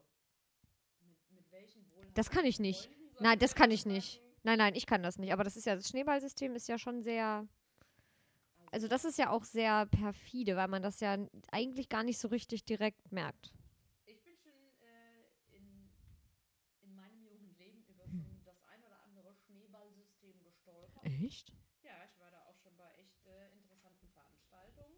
mit, 1.06 1.18
mit 1.30 1.52
welchen 1.52 1.82
wohlhabenden 1.88 2.14
Das 2.14 2.30
kann 2.30 2.44
ich 2.44 2.58
nicht. 2.58 2.90
Nein, 3.20 3.38
das 3.38 3.54
kann 3.54 3.70
ich 3.70 3.86
nicht. 3.86 4.20
Nein, 4.42 4.58
nein, 4.58 4.74
ich 4.74 4.86
kann 4.86 5.02
das 5.02 5.18
nicht. 5.18 5.32
Aber 5.32 5.44
das 5.44 5.56
ist 5.56 5.66
ja, 5.66 5.76
das 5.76 5.88
Schneeballsystem 5.88 6.54
ist 6.56 6.68
ja 6.68 6.78
schon 6.78 7.02
sehr, 7.02 7.46
also 8.72 8.88
das 8.88 9.04
ist 9.04 9.18
ja 9.18 9.30
auch 9.30 9.44
sehr 9.44 9.86
perfide, 9.86 10.56
weil 10.56 10.68
man 10.68 10.82
das 10.82 11.00
ja 11.00 11.16
eigentlich 11.50 11.88
gar 11.88 12.02
nicht 12.02 12.18
so 12.18 12.28
richtig 12.28 12.64
direkt 12.64 13.12
merkt. 13.12 13.52
Ich 14.04 14.22
bin 14.22 14.36
schon 14.36 14.52
äh, 14.80 15.56
in, 15.56 15.90
in 16.82 16.94
meinem 16.94 17.24
jungen 17.24 17.56
Leben 17.56 17.84
über 17.88 18.04
Hm. 18.04 18.24
schon 18.24 18.44
das 18.44 18.60
ein 18.72 18.82
oder 18.84 19.00
andere 19.04 19.34
Schneeballsystem 19.34 20.42
gestolpert. 20.42 21.04
Echt? 21.04 21.52
Ja, 21.82 21.92
ich 22.04 22.18
war 22.20 22.30
da 22.30 22.40
auch 22.46 22.56
schon 22.62 22.76
bei 22.76 22.88
echt 22.98 23.24
äh, 23.26 23.52
interessanten 23.56 24.08
Veranstaltungen. 24.12 24.96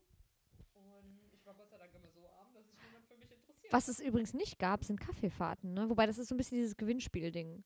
Und 0.74 1.32
ich 1.32 1.44
war 1.46 1.54
Gott 1.54 1.70
sei 1.70 1.78
Dank 1.78 1.94
immer 1.94 2.10
so 2.10 2.28
arm, 2.28 2.52
dass 2.54 2.66
sich 2.66 2.78
niemand 2.82 3.06
für 3.06 3.16
mich 3.16 3.30
interessiert. 3.30 3.59
Was 3.70 3.88
es 3.88 4.00
übrigens 4.00 4.34
nicht 4.34 4.58
gab, 4.58 4.84
sind 4.84 5.00
Kaffeefahrten, 5.00 5.72
ne? 5.74 5.88
Wobei 5.88 6.06
das 6.06 6.18
ist 6.18 6.28
so 6.28 6.34
ein 6.34 6.38
bisschen 6.38 6.58
dieses 6.58 6.76
Gewinnspiel-Ding. 6.76 7.62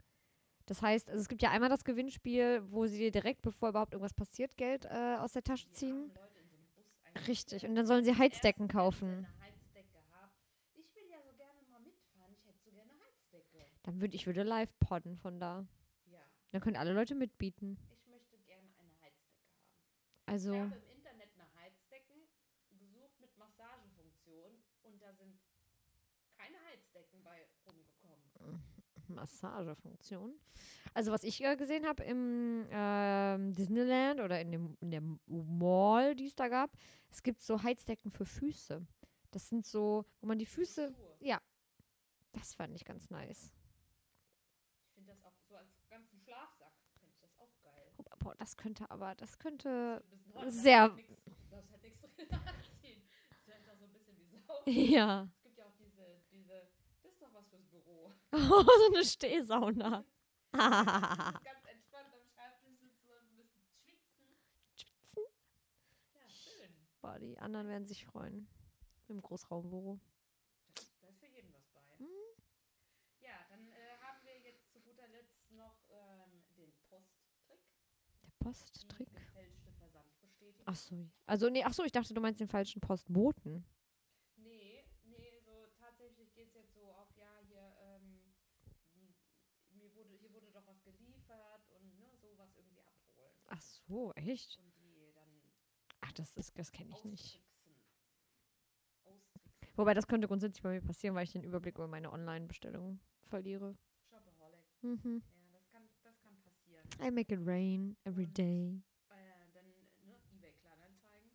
Das 0.66 0.80
heißt, 0.82 1.10
also 1.10 1.20
es 1.20 1.28
gibt 1.28 1.42
ja 1.42 1.50
einmal 1.50 1.68
das 1.68 1.84
Gewinnspiel, 1.84 2.62
wo 2.70 2.86
sie 2.86 2.98
dir 2.98 3.10
direkt, 3.10 3.42
bevor 3.42 3.68
überhaupt 3.70 3.92
irgendwas 3.92 4.14
passiert, 4.14 4.56
Geld 4.56 4.86
äh, 4.86 5.16
aus 5.18 5.32
der 5.32 5.42
Tasche 5.42 5.70
ziehen. 5.70 6.10
so. 6.14 6.20
Richtig. 7.28 7.64
Und 7.66 7.74
dann 7.74 7.86
sollen 7.86 8.04
sie 8.04 8.16
Heizdecken 8.16 8.66
kaufen. 8.68 9.26
Heizdecke. 9.40 9.98
Ich 10.74 10.94
will 10.94 11.04
ja 11.10 11.18
so 11.22 11.32
gerne 11.36 11.60
mal 11.70 11.80
mitfahren. 11.80 12.32
Ich 12.34 12.44
hätte 12.46 12.58
so 12.64 12.70
gerne 12.70 12.92
Heizdecke. 13.06 13.66
Dann 13.82 14.00
würde 14.00 14.14
ich 14.16 14.26
würde 14.26 14.42
live 14.42 14.70
podden 14.80 15.16
von 15.18 15.38
da. 15.38 15.66
Ja, 16.06 16.18
Dann 16.52 16.60
können 16.60 16.76
alle 16.76 16.92
Leute 16.92 17.14
mitbieten. 17.14 17.78
ich 17.92 18.06
möchte 18.10 18.38
gerne 18.46 18.68
eine 18.78 18.90
Heizdecke 19.02 19.44
haben. 19.46 20.26
Also, 20.26 20.54
Ich 20.54 20.60
habe 20.60 20.76
im 20.76 20.96
Internet 20.96 21.36
nach 21.36 21.54
Heizdecken 21.60 22.16
gesucht 22.78 23.20
mit 23.20 23.36
Massagefunktion 23.36 24.52
und 24.82 25.00
da 25.00 25.12
sind 25.12 25.38
keine 26.38 26.56
Heizdecken 26.64 27.22
bei 27.22 27.46
rumgekommen. 27.66 28.62
Massagefunktion. 29.14 30.34
Also 30.92 31.10
was 31.12 31.24
ich 31.24 31.42
äh, 31.42 31.56
gesehen 31.56 31.86
habe 31.86 32.02
im 32.04 32.66
ähm, 32.70 33.52
Disneyland 33.54 34.20
oder 34.20 34.40
in, 34.40 34.52
dem, 34.52 34.76
in 34.80 34.90
der 34.90 35.02
Mall, 35.26 36.14
die 36.14 36.26
es 36.26 36.34
da 36.34 36.48
gab, 36.48 36.70
es 37.10 37.22
gibt 37.22 37.42
so 37.42 37.62
Heizdecken 37.62 38.10
für 38.10 38.24
Füße. 38.26 38.86
Das 39.30 39.48
sind 39.48 39.66
so, 39.66 40.04
wo 40.20 40.26
man 40.28 40.38
die 40.38 40.46
Füße, 40.46 40.92
Schuhe. 40.94 41.16
ja, 41.20 41.40
das 42.32 42.54
fand 42.54 42.74
ich 42.76 42.84
ganz 42.84 43.10
nice. 43.10 43.50
Ich 44.86 44.94
finde 44.94 45.12
das 45.12 45.24
auch 45.24 45.34
so 45.48 45.56
als 45.56 45.68
ganzen 45.88 46.18
Schlafsack, 46.20 46.72
finde 47.00 47.12
ich 47.14 47.20
das 47.20 47.36
auch 47.38 47.50
geil. 47.62 47.92
Boah, 48.20 48.34
das 48.36 48.56
könnte 48.56 48.88
aber, 48.90 49.14
das 49.16 49.38
könnte, 49.38 50.04
hot, 50.34 50.50
Sehr- 50.52 50.88
Das 51.50 51.70
hat 51.70 51.72
das 51.72 51.82
nichts 51.82 52.00
drin 52.00 52.28
anziehen. 52.46 53.02
Das 53.30 53.46
wäre 53.48 53.62
doch 53.66 53.76
so 53.78 53.84
ein 53.86 53.92
bisschen 53.92 54.16
wie 54.18 54.38
Sau. 54.38 54.62
ja, 54.66 55.28
Es 55.36 55.42
gibt 55.42 55.58
ja 55.58 55.66
auch 55.66 55.74
diese, 55.78 56.20
diese, 56.30 56.68
das 57.02 57.12
ist 57.12 57.20
doch 57.22 57.32
was 57.34 57.48
fürs 57.48 57.64
Büro. 58.34 58.62
so 58.62 58.94
eine 58.94 59.04
Stehsauna. 59.04 60.04
Ganz 60.52 61.64
entspannt 61.66 62.12
am 62.14 62.24
Schreibtisch 62.32 62.76
sitzen 62.78 63.08
und 63.10 63.30
ein 63.30 63.36
bisschen 63.36 63.64
schwitzen. 63.84 64.36
Schwitzen? 64.76 65.22
Ja, 66.14 66.28
schön. 66.28 66.70
Boah, 67.00 67.18
die 67.18 67.38
anderen 67.38 67.68
werden 67.68 67.86
sich 67.86 68.04
freuen. 68.04 68.48
Im 69.08 69.20
Großraumbüro. 69.20 70.00
Das, 70.74 70.90
da 71.00 71.08
ist 71.08 71.18
für 71.18 71.26
jeden 71.26 71.52
was 71.52 71.66
bei. 71.72 71.80
Mhm. 71.98 72.08
Ja, 73.20 73.44
dann 73.50 73.66
äh, 73.68 73.96
haben 74.00 74.18
wir 74.24 74.38
jetzt 74.40 74.70
zu 74.72 74.80
guter 74.80 75.06
Letzt 75.08 75.50
noch 75.52 75.76
ähm, 75.90 76.42
den 76.56 76.72
Posttrick. 76.88 77.60
Der 78.22 78.30
Posttrick. 78.38 79.08
Die 79.10 79.14
gefälschte 79.14 79.72
Versandbestätigung. 79.72 80.62
Ach 80.66 80.76
so. 80.76 81.08
Also, 81.26 81.48
nee, 81.50 81.64
ach 81.64 81.74
so, 81.74 81.84
ich 81.84 81.92
dachte, 81.92 82.14
du 82.14 82.20
meinst 82.20 82.40
den 82.40 82.48
falschen 82.48 82.80
Postboten. 82.80 83.66
Nee, 84.36 84.84
nee, 85.04 85.38
so 85.44 85.66
tatsächlich 85.78 86.32
geht 86.34 86.48
es 86.48 86.54
jetzt 86.54 86.72
so 86.74 86.90
auf, 86.92 87.08
ja, 87.16 87.28
hier, 87.46 87.76
ähm, 87.82 88.20
m- 88.94 89.14
mir 89.76 89.94
wurde, 89.94 90.14
hier 90.14 90.32
wurde 90.32 90.50
doch 90.50 90.66
was 90.66 90.82
geliefert 90.82 91.70
und 91.78 91.98
ne, 91.98 92.16
sowas 92.16 92.50
irgendwie 92.56 92.80
abholen. 92.80 93.32
Ach 93.48 93.60
so, 93.86 94.12
echt? 94.14 94.58
Ach, 96.00 96.12
das 96.12 96.34
ist, 96.36 96.58
das 96.58 96.70
kenne 96.72 96.90
ich 96.92 97.04
nicht. 97.04 97.40
Wobei, 99.76 99.92
das 99.94 100.06
könnte 100.06 100.28
grundsätzlich 100.28 100.62
bei 100.62 100.70
mir 100.70 100.80
passieren, 100.80 101.16
weil 101.16 101.24
ich 101.24 101.32
den 101.32 101.42
Überblick 101.42 101.74
über 101.76 101.88
meine 101.88 102.12
Online-Bestellungen 102.12 103.00
verliere. 103.26 103.76
Shopaholic. 104.08 104.60
Mhm. 104.82 105.22
Ja, 105.34 105.50
das 105.52 105.68
kann, 105.68 105.88
das 106.04 106.20
kann 106.22 106.36
passieren. 106.42 106.86
I 107.02 107.10
make 107.10 107.34
it 107.34 107.40
rain 107.44 107.96
every 108.04 108.24
Und- 108.26 108.38
day. 108.38 108.82
Äh, 109.08 109.14
dann, 109.52 109.66
ne, 110.06 110.14
eBay 110.32 110.52
Kleinanzeigen. 110.52 111.30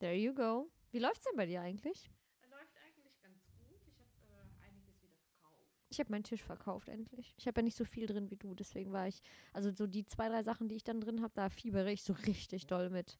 There 0.00 0.14
you 0.14 0.34
go. 0.34 0.70
Wie 0.90 0.98
läuft's 0.98 1.24
denn 1.24 1.36
bei 1.36 1.46
dir 1.46 1.62
eigentlich? 1.62 2.10
Läuft 2.50 2.76
eigentlich 2.76 3.18
ganz 3.22 3.42
gut. 3.56 3.80
Ich 3.86 3.98
habe 4.00 4.10
äh, 4.28 4.66
einiges 4.66 5.00
wieder 5.02 5.16
verkauft. 5.16 5.77
Ich 5.90 6.00
habe 6.00 6.10
meinen 6.10 6.24
Tisch 6.24 6.42
verkauft 6.42 6.88
endlich. 6.88 7.34
Ich 7.38 7.46
habe 7.46 7.60
ja 7.60 7.64
nicht 7.64 7.76
so 7.76 7.84
viel 7.84 8.06
drin 8.06 8.30
wie 8.30 8.36
du, 8.36 8.54
deswegen 8.54 8.92
war 8.92 9.06
ich, 9.08 9.20
also 9.52 9.70
so 9.70 9.86
die 9.86 10.04
zwei, 10.06 10.28
drei 10.28 10.42
Sachen, 10.42 10.68
die 10.68 10.76
ich 10.76 10.84
dann 10.84 11.00
drin 11.00 11.20
habe, 11.22 11.32
da 11.34 11.48
fiebere 11.50 11.90
ich 11.92 12.02
so 12.02 12.12
richtig 12.26 12.66
doll 12.66 12.88
mit. 12.90 13.18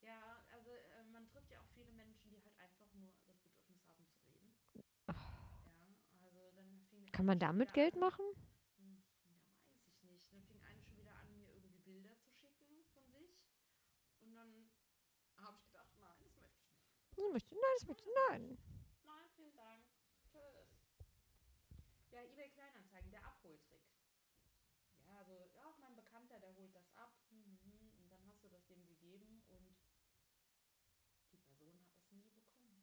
Ja, 0.00 0.42
also 0.52 0.70
äh, 0.70 1.04
man 1.12 1.26
trifft 1.28 1.50
ja 1.50 1.58
auch 1.60 1.68
viele 1.74 1.92
Menschen, 1.92 2.30
die 2.30 2.40
halt 2.42 2.54
einfach 2.58 2.92
nur 2.94 3.12
das 3.26 3.38
Bedürfnis 3.42 3.84
haben 3.92 4.06
zu 4.06 4.22
reden. 4.32 4.54
Ja, 6.10 6.20
also 6.24 6.38
dann 6.54 6.80
fing 6.90 7.06
Kann 7.12 7.26
man 7.26 7.38
damit 7.38 7.72
Geld 7.74 7.94
an- 7.94 8.00
machen? 8.00 8.24
Hm, 8.78 9.02
Ja, 9.24 9.34
weiß 9.74 9.86
ich 9.88 10.02
nicht. 10.04 10.32
Dann 10.32 10.42
fing 10.44 10.60
eine 10.62 10.82
schon 10.82 10.96
wieder 10.98 11.14
an, 11.16 11.32
mir 11.36 11.48
irgendwie 11.54 11.78
Bilder 11.84 12.16
zu 12.18 12.30
schicken 12.30 12.84
von 12.92 13.04
sich. 13.10 13.36
Und 14.20 14.34
dann 14.34 14.70
habe 15.38 15.56
ich 15.58 15.64
gedacht, 15.66 15.88
nein, 15.98 16.18
das 16.24 16.36
möchte 16.36 16.60
ich 16.62 16.72
nicht. 16.72 17.16
Das 17.16 17.32
möchte, 17.32 17.54
nein, 17.54 17.74
das 17.78 17.88
möchte, 17.88 18.08
nein. 18.30 18.58
Nein, 19.06 19.28
vielen 19.36 19.54
Dank. 19.56 19.82
Tschüss. 20.30 20.68
Ja, 22.10 22.20
eBay 22.22 22.48
Kleinanzeigen, 22.50 23.10
der 23.10 23.24
Abholtrick. 23.26 23.82
Ja, 25.06 25.16
also, 25.18 25.32
ja, 25.54 25.64
auch 25.64 25.78
mein 25.78 25.94
Bekannter, 25.96 26.38
der 26.40 26.54
holt 26.56 26.74
das 26.74 26.90
ab. 26.96 27.12
Hm, 27.30 27.42
hm, 27.62 27.72
hm. 27.80 28.02
Und 28.02 28.10
dann 28.10 28.20
hast 28.26 28.42
du 28.44 28.48
das 28.48 28.66
dem 28.66 28.84
gegeben 28.86 29.42
und 29.48 29.76
die 31.32 31.38
Person 31.38 31.78
hat 31.78 31.88
das 31.94 32.10
nie 32.12 32.28
bekommen. 32.30 32.82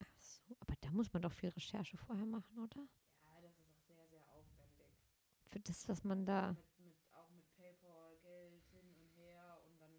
Ach 0.00 0.20
so, 0.20 0.56
aber 0.60 0.74
da 0.80 0.83
muss 0.94 1.12
man 1.12 1.22
doch 1.22 1.32
viel 1.32 1.50
Recherche 1.50 1.96
vorher 1.96 2.26
machen, 2.26 2.58
oder? 2.58 2.80
Ja, 3.22 3.40
das 3.42 3.52
ist 3.58 3.68
auch 3.68 3.80
sehr, 3.86 4.06
sehr 4.08 4.22
aufwendig. 4.30 4.88
Für 5.50 5.60
das, 5.60 5.88
was 5.88 6.04
man 6.04 6.24
da. 6.26 6.52
Mit, 6.52 6.80
mit, 6.80 6.96
auch 7.12 7.28
mit 7.30 7.44
PayPal, 7.56 8.16
Geld 8.22 8.62
hin 8.72 8.88
und 8.96 9.10
her 9.16 9.58
und 9.66 9.80
dann. 9.80 9.90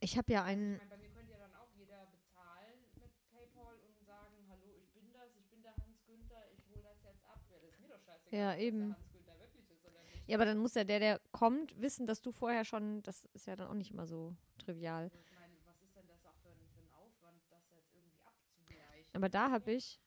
Ich 0.00 0.16
habe 0.18 0.32
ja 0.32 0.40
Also 0.44 0.50
ich 0.52 0.56
einen. 0.58 0.76
meine, 0.78 0.90
bei 0.90 0.96
mir 0.98 1.10
könnte 1.10 1.32
ja 1.32 1.38
dann 1.38 1.54
auch 1.54 1.70
jeder 1.76 2.06
bezahlen 2.06 2.78
mit 3.00 3.10
PayPal 3.30 3.76
und 3.86 3.98
sagen, 4.04 4.36
hallo, 4.48 4.74
ich 4.78 4.88
bin 4.92 5.12
das, 5.12 5.34
ich 5.36 5.46
bin 5.48 5.62
der 5.62 5.76
Hans 5.76 6.04
Günther, 6.06 6.50
ich 6.52 6.66
hole 6.68 6.82
das 6.82 7.02
jetzt 7.02 7.24
ab. 7.26 7.40
Ja, 7.50 7.58
das 7.58 7.70
ist 7.72 7.80
mir 7.80 7.88
doch 7.88 8.00
scheißegal, 8.00 8.38
Ja, 8.40 8.56
eben. 8.56 8.88
der 8.88 8.96
Hans 8.96 9.10
Günther 9.12 9.38
wirklich 9.40 9.70
ist 9.70 9.84
oder 9.84 10.02
nicht. 10.04 10.28
Ja, 10.28 10.36
aber 10.36 10.44
dann 10.44 10.58
muss 10.58 10.74
ja 10.74 10.84
der, 10.84 10.98
der 11.00 11.20
kommt, 11.32 11.80
wissen, 11.80 12.06
dass 12.06 12.20
du 12.22 12.30
vorher 12.32 12.64
schon. 12.64 13.02
Das 13.02 13.24
ist 13.34 13.46
ja 13.46 13.56
dann 13.56 13.68
auch 13.68 13.74
nicht 13.74 13.90
immer 13.90 14.06
so 14.06 14.36
trivial. 14.58 15.10
Ich 15.12 15.32
meine, 15.34 15.54
was 15.64 15.80
ist 15.82 15.96
denn 15.96 16.06
das 16.06 16.24
auch 16.24 16.36
für 16.42 16.50
ein, 16.50 16.68
für 16.72 16.80
ein 16.80 16.90
Aufwand, 16.92 17.42
das 17.50 17.68
jetzt 17.70 17.92
irgendwie 17.94 18.20
abzugleichen? 18.24 19.10
Aber 19.14 19.28
da 19.28 19.50
habe 19.50 19.72
ich 19.72 20.00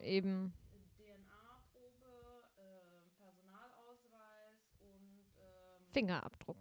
eben. 0.00 0.52
DNA-Probe, 0.96 2.44
äh, 2.56 3.08
Personalausweis 3.18 4.76
und 4.80 5.26
ähm, 5.38 5.86
Fingerabdruck. 5.88 6.58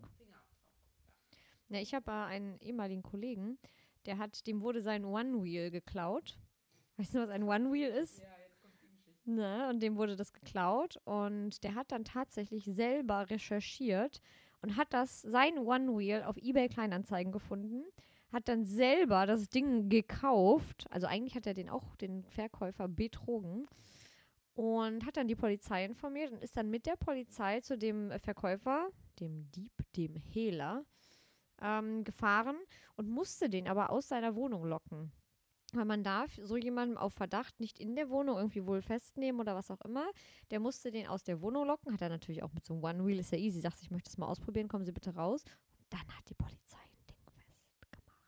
Ja. 1.69 1.79
Ich 1.79 1.93
habe 1.93 2.11
einen 2.11 2.59
ehemaligen 2.59 3.03
Kollegen, 3.03 3.57
der 4.05 4.17
hat, 4.17 4.45
dem 4.47 4.61
wurde 4.61 4.81
sein 4.81 5.05
One-Wheel 5.05 5.71
geklaut. 5.71 6.37
Weißt 6.97 7.15
du, 7.15 7.19
was 7.19 7.29
ein 7.29 7.43
One-Wheel 7.43 7.89
ist? 7.89 8.21
ja, 8.21 8.27
jetzt 8.43 8.61
kommt 8.61 8.81
die 8.81 8.87
Geschichte. 8.87 9.31
Ne, 9.31 9.69
und 9.69 9.81
dem 9.81 9.95
wurde 9.95 10.15
das 10.15 10.33
geklaut 10.33 10.97
und 11.05 11.63
der 11.63 11.75
hat 11.75 11.91
dann 11.91 12.03
tatsächlich 12.03 12.65
selber 12.65 13.29
recherchiert 13.29 14.21
und 14.61 14.77
hat 14.77 14.93
das, 14.93 15.21
sein 15.21 15.57
One-Wheel 15.57 16.23
auf 16.23 16.37
eBay 16.37 16.69
Kleinanzeigen 16.69 17.31
gefunden, 17.31 17.83
hat 18.33 18.47
dann 18.47 18.65
selber 18.65 19.25
das 19.25 19.47
Ding 19.49 19.89
gekauft, 19.89 20.85
also 20.89 21.07
eigentlich 21.07 21.35
hat 21.35 21.47
er 21.47 21.53
den 21.53 21.69
auch, 21.69 21.95
den 21.97 22.23
Verkäufer, 22.25 22.87
betrogen 22.87 23.67
und 24.55 25.05
hat 25.05 25.17
dann 25.17 25.27
die 25.27 25.35
Polizei 25.35 25.85
informiert 25.85 26.31
und 26.31 26.43
ist 26.43 26.57
dann 26.57 26.69
mit 26.69 26.85
der 26.85 26.95
Polizei 26.95 27.61
zu 27.61 27.77
dem 27.77 28.11
äh, 28.11 28.19
Verkäufer, 28.19 28.89
dem 29.19 29.49
Dieb, 29.51 29.71
dem 29.95 30.15
Hehler, 30.15 30.85
ähm, 31.61 32.03
gefahren 32.03 32.57
und 32.95 33.09
musste 33.09 33.49
den 33.49 33.67
aber 33.67 33.89
aus 33.91 34.07
seiner 34.09 34.35
Wohnung 34.35 34.65
locken. 34.65 35.11
weil 35.73 35.85
man 35.85 36.03
darf 36.03 36.31
so 36.43 36.57
jemanden 36.57 36.97
auf 36.97 37.13
Verdacht 37.13 37.59
nicht 37.59 37.79
in 37.79 37.95
der 37.95 38.09
Wohnung 38.09 38.37
irgendwie 38.37 38.65
wohl 38.65 38.81
festnehmen 38.81 39.41
oder 39.41 39.55
was 39.55 39.71
auch 39.71 39.81
immer. 39.81 40.05
Der 40.51 40.59
musste 40.59 40.91
den 40.91 41.07
aus 41.07 41.23
der 41.23 41.41
Wohnung 41.41 41.65
locken, 41.67 41.93
hat 41.93 42.01
er 42.01 42.09
natürlich 42.09 42.43
auch 42.43 42.53
mit 42.53 42.65
so 42.65 42.73
einem 42.73 42.83
One-Wheel, 42.83 43.19
ist 43.19 43.31
ja 43.31 43.37
easy, 43.39 43.59
sagt, 43.61 43.81
ich 43.81 43.91
möchte 43.91 44.09
das 44.09 44.17
mal 44.17 44.27
ausprobieren, 44.27 44.67
kommen 44.67 44.85
Sie 44.85 44.91
bitte 44.91 45.15
raus. 45.15 45.43
Und 45.79 45.87
dann 45.93 46.07
hat 46.15 46.29
die 46.29 46.35
Polizei 46.35 46.77
ein 46.77 47.05
Ding 47.09 47.17
festgemacht. 47.31 48.23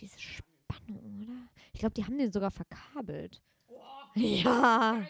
Diese 0.00 0.18
Spannung, 0.18 1.22
oder? 1.22 1.48
Ich 1.72 1.80
glaube, 1.80 1.94
die 1.94 2.04
haben 2.04 2.18
den 2.18 2.32
sogar 2.32 2.50
verkabelt. 2.50 3.42
Boah, 3.66 4.10
Ja. 4.14 5.06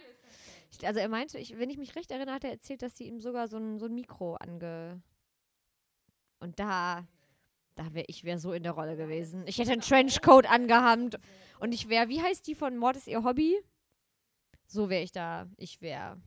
Ich- 0.70 0.87
Also 0.87 1.01
er 1.01 1.09
meinte, 1.09 1.39
ich, 1.39 1.57
wenn 1.59 1.70
ich 1.70 1.78
mich 1.78 1.95
recht 1.97 2.11
erinnere, 2.11 2.34
hat 2.34 2.45
er 2.45 2.51
erzählt, 2.51 2.82
dass 2.82 2.97
sie 2.97 3.07
ihm 3.07 3.20
sogar 3.20 3.49
so 3.49 3.57
ein, 3.57 3.78
so 3.78 3.87
ein 3.87 3.95
Mikro 3.95 4.34
ange... 4.37 5.01
Und 6.39 6.59
da, 6.59 7.07
da 7.76 7.95
wäre 7.95 8.05
ich 8.09 8.22
wäre 8.24 8.39
so 8.39 8.53
in 8.53 8.62
der 8.62 8.72
Rolle 8.72 8.95
gewesen. 8.97 9.47
Ich 9.47 9.59
hätte 9.59 9.72
einen 9.72 9.80
Trenchcoat 9.80 10.45
angehabt 10.45 11.18
und 11.61 11.72
ich 11.72 11.89
wäre, 11.89 12.11
wie 12.11 12.20
heißt 12.20 12.47
die 12.47 12.55
von 12.55 12.76
Mord 12.76 12.97
ist 12.97 13.07
ihr 13.07 13.24
Hobby? 13.24 13.57
So 14.66 14.91
wäre 14.91 15.03
ich 15.03 15.12
da. 15.12 15.47
Ich 15.57 15.80
wäre, 15.80 16.20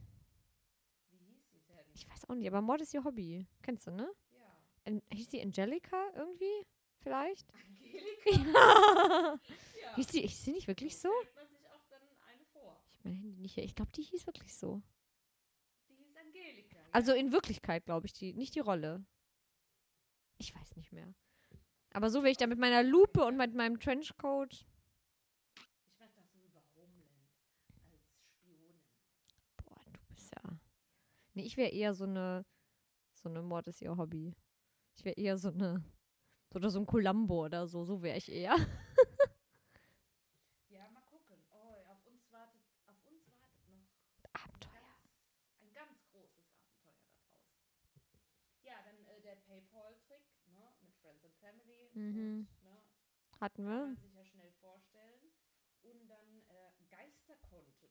ich 1.93 2.09
weiß 2.09 2.27
auch 2.27 2.33
nicht, 2.33 2.47
aber 2.47 2.61
Mord 2.61 2.81
ist 2.81 2.93
ihr 2.95 3.03
Hobby. 3.03 3.45
Kennst 3.61 3.85
du, 3.85 3.91
ne? 3.91 4.09
Ja. 4.31 4.91
An, 4.93 5.01
hieß 5.13 5.27
die 5.27 5.41
Angelica 5.43 5.97
irgendwie? 6.15 6.65
Vielleicht? 7.01 7.47
Angelika? 7.53 9.39
Ja. 9.81 9.95
Hieß 9.95 10.07
die, 10.07 10.21
hieß 10.21 10.43
die 10.43 10.51
nicht 10.51 10.67
wirklich 10.67 10.97
so? 10.97 11.09
Ich 12.91 13.03
meine 13.03 13.17
nicht. 13.17 13.57
Ich 13.57 13.75
glaube, 13.75 13.91
die 13.91 14.03
hieß 14.03 14.27
wirklich 14.27 14.55
so. 14.55 14.81
Die 15.87 15.95
hieß 15.95 16.15
Angelika. 16.15 16.77
ja. 16.77 16.85
Also 16.91 17.13
in 17.13 17.31
Wirklichkeit, 17.31 17.85
glaube 17.85 18.05
ich, 18.05 18.13
die, 18.13 18.33
nicht 18.33 18.55
die 18.55 18.59
Rolle. 18.59 19.03
Ich 20.37 20.53
weiß 20.55 20.75
nicht 20.75 20.91
mehr. 20.91 21.13
Aber 21.91 22.09
so 22.09 22.19
wäre 22.19 22.31
ich 22.31 22.37
da 22.37 22.47
mit 22.47 22.59
meiner 22.59 22.83
Lupe 22.83 23.25
und 23.25 23.35
mit 23.35 23.55
meinem 23.55 23.79
Trenchcoat. 23.79 24.53
Ich 24.53 25.99
werde 25.99 26.13
das 26.15 26.31
so 26.31 26.39
über 26.39 26.61
Homeland 26.75 27.29
als 27.91 28.13
Spionin. 28.21 28.79
Boah, 29.57 29.81
du 29.91 29.99
bist 30.07 30.31
ja. 30.35 30.59
Nee, 31.33 31.43
ich 31.43 31.57
wäre 31.57 31.71
eher 31.71 31.93
so 31.93 32.03
eine. 32.05 32.45
So 33.13 33.27
eine 33.27 33.41
Mord 33.41 33.67
ist 33.67 33.81
ihr 33.81 33.97
Hobby. 33.97 34.33
Ich 34.95 35.03
wäre 35.03 35.15
eher 35.15 35.37
so 35.37 35.49
eine. 35.49 35.83
Oder 36.53 36.69
so 36.69 36.79
ein 36.79 36.85
Columbo 36.85 37.45
oder 37.45 37.67
so. 37.67 37.83
So 37.83 38.01
wäre 38.01 38.17
ich 38.17 38.31
eher. 38.31 38.55
Ja, 40.69 40.87
mal 40.91 41.01
gucken. 41.01 41.37
Oh, 41.51 41.83
auf 41.89 42.05
uns 42.05 42.31
wartet, 42.31 42.61
auf 42.85 42.95
uns 43.07 43.25
wartet 43.33 43.67
noch 43.69 43.89
Abenteuer. 44.33 44.71
ein 45.61 45.73
ganz 45.73 45.97
großes 46.11 46.45
Abenteuer 46.53 46.93
da 47.09 47.17
draußen. 47.31 47.65
Ja, 48.61 48.75
dann 48.85 48.97
äh, 49.07 49.21
der 49.21 49.35
PayPal-Trick, 49.47 50.21
ne, 50.53 50.61
mit 50.81 50.93
Friends 51.01 51.23
and 51.25 51.35
Family. 51.37 51.89
Mhm. 51.95 52.47
Und, 52.61 52.63
ne, 52.63 52.83
Hatten 53.41 53.63
kann 53.65 53.71
wir. 53.73 53.85
man 53.87 53.95
sich 53.97 54.13
ja 54.13 54.25
schnell 54.25 54.51
vorstellen. 54.61 55.31
Und 55.81 56.07
dann 56.07 56.41
äh, 56.49 56.71
Geisterkonten. 56.89 57.89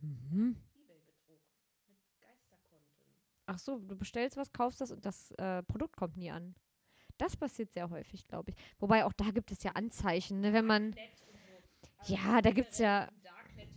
Mhm. 0.00 0.56
Ebay-Betrug 0.74 1.40
mit 1.86 1.98
Geisterkonten. 2.20 3.06
Ach 3.46 3.58
so, 3.58 3.78
du 3.78 3.96
bestellst 3.96 4.36
was, 4.36 4.52
kaufst 4.52 4.80
das 4.82 4.90
und 4.90 5.04
das 5.06 5.30
äh, 5.32 5.62
Produkt 5.62 5.96
kommt 5.96 6.16
nie 6.16 6.30
an. 6.30 6.54
Das 7.18 7.36
passiert 7.36 7.72
sehr 7.72 7.90
häufig, 7.90 8.26
glaube 8.26 8.50
ich. 8.50 8.56
Wobei 8.80 9.04
auch 9.04 9.12
da 9.12 9.30
gibt 9.30 9.50
es 9.52 9.62
ja 9.62 9.72
Anzeichen, 9.72 10.40
ne, 10.40 10.52
wenn 10.52 10.66
man. 10.66 10.92
So. 10.92 10.98
Also 11.98 12.14
Ja, 12.14 12.42
da 12.42 12.50
ja- 12.78 13.08
Darknet, 13.22 13.68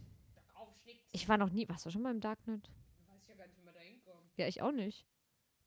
kaufst 0.54 0.82
du 0.84 0.90
nichts. 0.90 1.06
Ich 1.12 1.30
war 1.30 1.38
noch 1.38 1.50
nie. 1.50 1.68
Warst 1.70 1.86
du 1.86 1.92
schon 1.92 2.02
mal 2.02 2.12
im 2.12 2.20
Darknet? 2.20 2.70
weiß 3.08 3.28
ja 3.28 3.36
gar 3.36 3.46
nicht, 3.48 3.58
wie 3.60 3.64
man 3.64 3.74
da 3.74 3.80
hinkommt. 3.80 4.32
Ja, 4.38 4.48
ich 4.48 4.62
auch 4.62 4.72
nicht. 4.72 5.06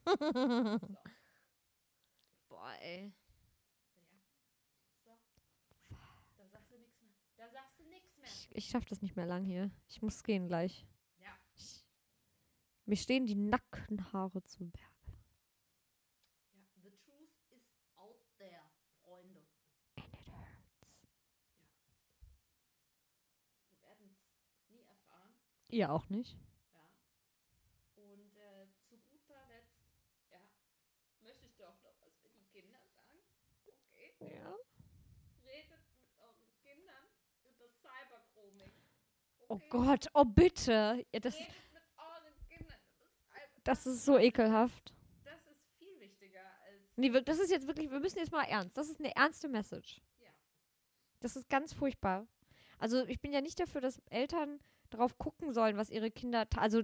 nichts 7.92 8.18
mehr. 8.18 8.30
Ich, 8.30 8.56
ich 8.56 8.70
schaff 8.70 8.86
das 8.86 9.02
nicht 9.02 9.16
mehr 9.16 9.26
lang 9.26 9.44
hier. 9.44 9.72
Ich 9.88 10.02
muss 10.02 10.24
gehen 10.24 10.48
gleich. 10.48 10.86
Ja. 11.20 11.38
Ich, 11.56 11.86
mir 12.86 12.96
stehen 12.98 13.26
die 13.26 13.36
Nackenhaare 13.36 14.44
zu 14.44 14.70
Berge. 14.70 14.88
ja. 16.54 16.62
The 16.84 16.92
truth 17.06 17.30
is 17.52 17.64
out 17.96 18.22
there, 18.38 18.64
Freunde. 19.04 19.42
And 19.98 20.14
it 20.14 20.32
hurts. 20.32 20.98
Wir 23.68 23.82
werden 23.82 24.10
es 24.10 24.70
nie 24.70 24.84
erfahren. 24.84 25.34
Ihr 25.70 25.92
auch 25.92 26.10
nicht? 26.10 26.38
Ja. 26.74 26.90
Und 27.96 28.36
äh, 28.36 28.68
zu 28.90 28.98
guter 29.10 29.46
Letzt, 29.48 29.86
ja, 30.30 30.40
möchte 31.22 31.46
ich 31.46 31.56
doch 31.58 31.80
noch 31.82 31.96
was 32.02 32.18
für 32.22 32.30
die 32.30 32.46
Kinder 32.52 32.80
sagen. 32.96 33.20
Okay. 33.68 34.36
Ja. 34.36 34.56
Redet 35.44 35.82
mit 35.96 36.18
euren 36.20 36.52
Kindern 36.64 37.08
über 37.44 37.70
Cybergrooming. 37.70 38.74
Oh? 39.52 39.60
Gott, 39.70 40.08
oh 40.14 40.24
bitte. 40.24 41.06
Ja, 41.12 41.20
das, 41.20 41.36
das 43.66 43.86
ist 43.86 44.06
so 44.06 44.18
ekelhaft. 44.18 44.94
Das 45.26 45.46
ist 45.46 45.62
viel 45.78 46.00
wichtiger 46.00 46.40
als. 46.40 46.80
Nee, 46.96 47.10
das 47.10 47.40
ist 47.40 47.52
jetzt 47.52 47.68
wirklich, 47.68 47.92
wir 47.92 48.00
müssen 48.00 48.20
jetzt 48.20 48.32
mal 48.32 48.44
ernst. 48.44 48.78
Das 48.78 48.90
ist 48.90 49.00
eine 49.00 49.14
ernste 49.14 49.50
Message. 49.50 50.02
Ja. 50.20 50.30
Das 51.20 51.36
ist 51.36 51.50
ganz 51.50 51.74
furchtbar. 51.74 52.28
Also 52.80 53.06
ich 53.08 53.20
bin 53.20 53.34
ja 53.34 53.42
nicht 53.42 53.60
dafür, 53.60 53.82
dass 53.82 54.00
Eltern 54.10 54.62
drauf 54.90 55.18
gucken 55.18 55.52
sollen, 55.52 55.76
was 55.76 55.90
ihre 55.90 56.12
Kinder, 56.12 56.48
also 56.56 56.84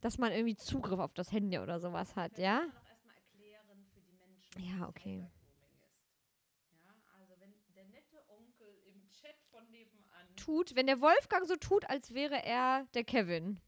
dass 0.00 0.18
man 0.18 0.32
irgendwie 0.32 0.56
Zugriff 0.56 0.98
auf 0.98 1.14
das 1.14 1.30
Handy 1.30 1.58
oder 1.60 1.78
sowas 1.78 2.16
hat, 2.16 2.36
ja? 2.36 2.62
müssen 2.62 2.74
noch 2.74 2.88
erstmal 2.88 3.14
erklären 3.14 3.86
für 3.94 4.00
die 4.00 4.12
Menschen, 4.12 4.78
Ja, 4.80 4.88
okay. 4.88 5.24
Cybergrooming 5.24 5.86
ist. 5.86 6.72
Ja, 6.72 6.94
also 7.18 7.34
wenn 7.38 7.54
der 7.74 7.84
nette 7.84 8.22
Onkel 8.28 8.78
im 8.86 9.08
Chat 9.08 9.36
von 9.50 9.70
nebenan. 9.70 10.26
Tut, 10.48 10.74
wenn 10.76 10.86
der 10.86 11.02
Wolfgang 11.02 11.46
so 11.46 11.56
tut, 11.56 11.84
als 11.90 12.14
wäre 12.14 12.42
er 12.42 12.86
der 12.94 13.04
Kevin. 13.04 13.60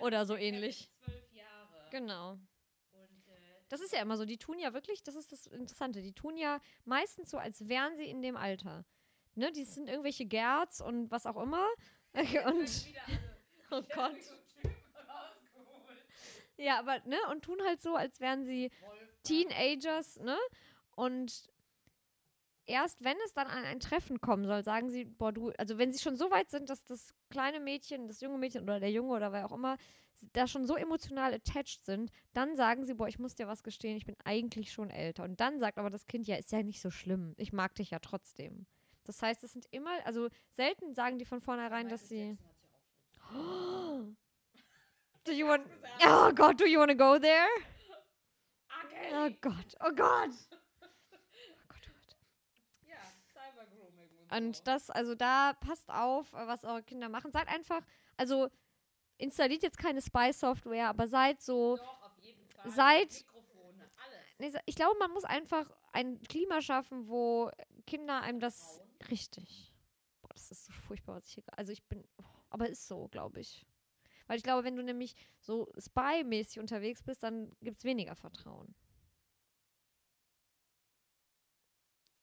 Oder 0.00 0.26
so 0.26 0.34
ähnlich. 0.34 0.90
Zwölf 1.04 1.32
Jahre. 1.32 1.86
Genau. 1.92 2.32
Äh, 2.32 3.06
Das 3.68 3.80
ist 3.80 3.92
ja 3.92 4.02
immer 4.02 4.16
so. 4.16 4.24
Die 4.24 4.36
tun 4.36 4.58
ja 4.58 4.74
wirklich, 4.74 5.04
das 5.04 5.14
ist 5.14 5.30
das 5.30 5.46
Interessante, 5.46 6.02
die 6.02 6.12
tun 6.12 6.36
ja 6.36 6.58
meistens 6.84 7.30
so, 7.30 7.38
als 7.38 7.68
wären 7.68 7.94
sie 7.94 8.10
in 8.10 8.22
dem 8.22 8.36
Alter. 8.36 8.84
Ne, 9.36 9.52
die 9.52 9.62
sind 9.62 9.88
irgendwelche 9.88 10.26
Gerds 10.26 10.80
und 10.80 11.12
was 11.12 11.26
auch 11.26 11.40
immer. 11.40 11.64
Und 12.46 12.86
oh 13.70 13.82
Gott. 13.94 14.16
Ja, 16.56 16.80
aber 16.80 16.98
ne, 17.06 17.18
und 17.30 17.42
tun 17.42 17.62
halt 17.64 17.80
so, 17.80 17.94
als 17.94 18.18
wären 18.18 18.44
sie. 18.44 18.72
Teenagers, 19.22 20.18
ne? 20.18 20.36
Und 20.96 21.44
erst 22.70 23.02
wenn 23.04 23.16
es 23.24 23.32
dann 23.32 23.46
an 23.46 23.64
ein 23.64 23.80
Treffen 23.80 24.20
kommen 24.20 24.46
soll, 24.46 24.62
sagen 24.62 24.90
sie, 24.90 25.04
boah, 25.04 25.32
du, 25.32 25.50
also 25.58 25.78
wenn 25.78 25.92
sie 25.92 26.00
schon 26.00 26.16
so 26.16 26.30
weit 26.30 26.50
sind, 26.50 26.70
dass 26.70 26.84
das 26.84 27.14
kleine 27.28 27.60
Mädchen, 27.60 28.08
das 28.08 28.20
junge 28.20 28.38
Mädchen 28.38 28.62
oder 28.62 28.80
der 28.80 28.90
Junge 28.90 29.14
oder 29.14 29.32
wer 29.32 29.46
auch 29.46 29.52
immer 29.52 29.76
da 30.32 30.46
schon 30.46 30.66
so 30.66 30.76
emotional 30.76 31.34
attached 31.34 31.84
sind, 31.84 32.10
dann 32.32 32.56
sagen 32.56 32.84
sie, 32.84 32.94
boah, 32.94 33.08
ich 33.08 33.18
muss 33.18 33.34
dir 33.34 33.48
was 33.48 33.62
gestehen, 33.62 33.96
ich 33.96 34.04
bin 34.04 34.16
eigentlich 34.24 34.72
schon 34.72 34.90
älter. 34.90 35.24
Und 35.24 35.40
dann 35.40 35.58
sagt 35.58 35.78
aber 35.78 35.90
das 35.90 36.06
Kind, 36.06 36.26
ja, 36.26 36.36
ist 36.36 36.52
ja 36.52 36.62
nicht 36.62 36.80
so 36.80 36.90
schlimm, 36.90 37.34
ich 37.36 37.52
mag 37.52 37.74
dich 37.74 37.90
ja 37.90 37.98
trotzdem. 37.98 38.66
Das 39.04 39.22
heißt, 39.22 39.42
es 39.44 39.52
sind 39.52 39.66
immer, 39.70 39.90
also 40.04 40.28
selten 40.50 40.94
sagen 40.94 41.18
die 41.18 41.24
von 41.24 41.40
vornherein, 41.40 41.88
dass 41.88 42.08
sie. 42.08 42.36
Do 45.24 45.32
you 45.32 45.46
want. 45.46 45.66
Oh 46.06 46.32
Gott, 46.32 46.58
do 46.58 46.64
you 46.64 46.78
want 46.78 46.90
to 46.90 46.96
go 46.96 47.18
there? 47.18 47.46
Oh 49.12 49.26
oh 49.26 49.30
Gott. 49.40 49.74
Oh 49.80 49.90
Gott, 49.94 50.30
oh 50.50 51.66
Gott. 51.68 52.16
Ja, 52.86 52.96
Cybergrooming 53.32 54.19
und, 54.30 54.66
das, 54.66 54.90
also 54.90 55.14
da 55.14 55.54
passt 55.54 55.90
auf, 55.90 56.32
was 56.32 56.64
eure 56.64 56.82
Kinder 56.82 57.08
machen. 57.08 57.32
Seid 57.32 57.48
einfach, 57.48 57.84
also 58.16 58.48
installiert 59.18 59.62
jetzt 59.62 59.78
keine 59.78 60.00
Spy-Software, 60.00 60.88
aber 60.88 61.06
seid 61.08 61.40
so. 61.40 61.76
Doch, 61.76 62.02
auf 62.02 62.18
jeden 62.18 62.46
Fall. 62.48 62.70
Alles. 64.04 64.54
Nee, 64.54 64.60
Ich 64.66 64.74
glaube, 64.74 64.98
man 64.98 65.10
muss 65.12 65.24
einfach 65.24 65.70
ein 65.92 66.20
Klima 66.22 66.62
schaffen, 66.62 67.08
wo 67.08 67.50
Kinder 67.86 68.22
einem 68.22 68.40
das. 68.40 68.80
Richtig. 69.10 69.74
Boah, 70.22 70.30
das 70.32 70.50
ist 70.50 70.66
so 70.66 70.72
furchtbar, 70.72 71.16
was 71.16 71.26
ich 71.26 71.34
hier. 71.34 71.44
Also 71.56 71.72
ich 71.72 71.82
bin. 71.84 72.06
aber 72.50 72.68
ist 72.68 72.86
so, 72.86 73.08
glaube 73.08 73.40
ich. 73.40 73.66
Weil 74.26 74.36
ich 74.36 74.42
glaube, 74.42 74.64
wenn 74.64 74.76
du 74.76 74.82
nämlich 74.82 75.14
so 75.40 75.68
Spy-mäßig 75.76 76.60
unterwegs 76.60 77.02
bist, 77.02 77.22
dann 77.22 77.50
gibt 77.60 77.78
es 77.78 77.84
weniger 77.84 78.14
Vertrauen. 78.14 78.74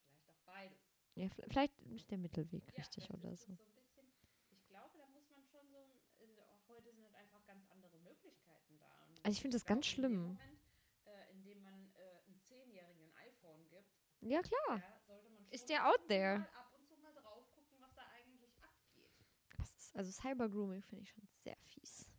Vielleicht 0.06 0.30
auch 0.30 0.40
beides. 0.46 0.80
Ja, 1.18 1.30
vielleicht 1.50 1.74
ist 1.96 2.12
der 2.12 2.20
Mittelweg 2.20 2.64
Ja, 2.72 2.78
richtig 2.78 3.10
oder 3.10 3.36
so. 3.36 3.48
so 3.48 3.54
bisschen, 3.74 4.06
ich 4.52 4.68
glaube, 4.68 4.96
da 5.00 5.08
muss 5.08 5.28
man 5.32 5.44
schon 5.48 5.68
so, 5.72 5.78
äh, 6.20 6.44
auch 6.54 6.68
heute 6.68 6.92
sind 6.94 7.04
halt 7.04 7.16
einfach 7.16 7.44
ganz 7.46 7.66
andere 7.72 7.98
Möglichkeiten 8.00 8.78
da. 8.78 8.86
Und 9.08 9.26
Also 9.26 9.36
ich 9.36 9.42
finde 9.42 9.56
das 9.56 9.66
ganz 9.66 9.88
in 9.88 9.90
dem 9.90 9.96
schlimm. 9.96 10.22
Moment, 10.28 10.62
äh, 11.06 11.32
in 11.32 11.44
dem 11.44 11.64
man 11.64 11.92
äh, 11.96 12.20
einem 12.28 12.40
Zehnjährigen 12.44 13.04
ein 13.04 13.18
iPhone 13.30 13.68
gibt, 13.70 13.90
Ja, 14.22 14.42
klar. 14.44 14.78
ja, 14.78 15.00
sollte 15.08 15.30
man 15.32 15.48
Ist 15.50 15.68
der 15.70 15.88
out 15.88 16.08
there? 16.08 16.38
Mal 16.40 16.50
ab 16.50 16.72
und 16.78 16.86
zu 16.88 16.96
mal 16.98 17.14
drauf 17.14 17.52
gucken, 17.56 17.78
was 17.82 17.96
da 17.96 18.04
eigentlich 18.12 18.54
abgeht. 18.62 19.12
Das 19.58 19.76
ist, 19.76 19.96
also 19.96 20.12
Cyber-Grooming 20.12 20.84
finde 20.84 21.02
ich 21.04 21.10
schon 21.10 21.26
sehr 21.40 21.58
fies. 21.66 22.12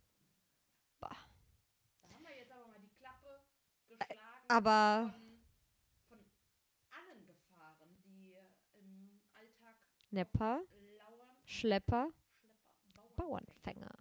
Da 0.99 1.09
haben 2.09 2.25
wir 2.25 2.35
jetzt 2.35 2.51
aber 2.51 2.67
mal 2.67 2.79
die 2.81 2.89
Klappe 2.89 3.45
geschlagen 3.87 4.45
Aber 4.49 5.13
von, 5.13 5.39
von 6.09 6.19
allen 6.91 7.25
Gefahren, 7.25 7.95
die 8.03 8.35
im 8.73 9.21
Alltag 9.33 9.77
Nepper, 10.11 10.61
lauern. 10.97 11.29
Schlepper, 11.45 12.11
Schlepper, 12.25 12.73
Bauern. 13.15 13.45
Bauernfänger. 13.45 13.91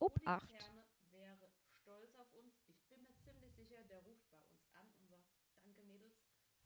Obacht. 0.00 0.52
Odin 0.52 1.12
wäre 1.12 1.50
stolz 1.80 2.14
auf 2.16 2.32
uns. 2.34 2.54
Ich 2.66 2.82
bin 2.88 3.02
mir 3.02 3.16
ziemlich 3.18 3.52
sicher, 3.54 3.84
der 3.84 4.02
ruft 4.02 4.28
bei 4.32 4.38
uns 4.38 4.66
an 4.72 4.86
und 4.98 5.08
sagt, 5.08 5.22
danke 5.54 5.82
Mädels, 5.84 6.16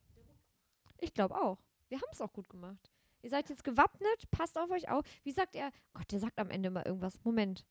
habt 0.07 0.17
ihr 0.17 0.25
gut 0.25 0.39
gemacht. 0.39 0.95
Ich 1.01 1.13
glaube 1.13 1.37
auch. 1.37 1.59
Wir 1.89 2.01
haben 2.01 2.11
es 2.13 2.21
auch 2.23 2.33
gut 2.33 2.49
gemacht. 2.49 2.91
Ihr 3.21 3.31
seid 3.31 3.49
jetzt 3.51 3.65
gewappnet, 3.65 4.31
passt 4.31 4.57
auf 4.57 4.71
euch 4.71 4.89
auf. 4.89 5.05
Wie 5.23 5.33
sagt 5.33 5.55
er? 5.55 5.71
Gott, 5.93 6.11
der 6.11 6.21
sagt 6.21 6.39
am 6.39 6.51
Ende 6.51 6.71
mal 6.71 6.87
irgendwas. 6.87 7.23
Moment. 7.23 7.67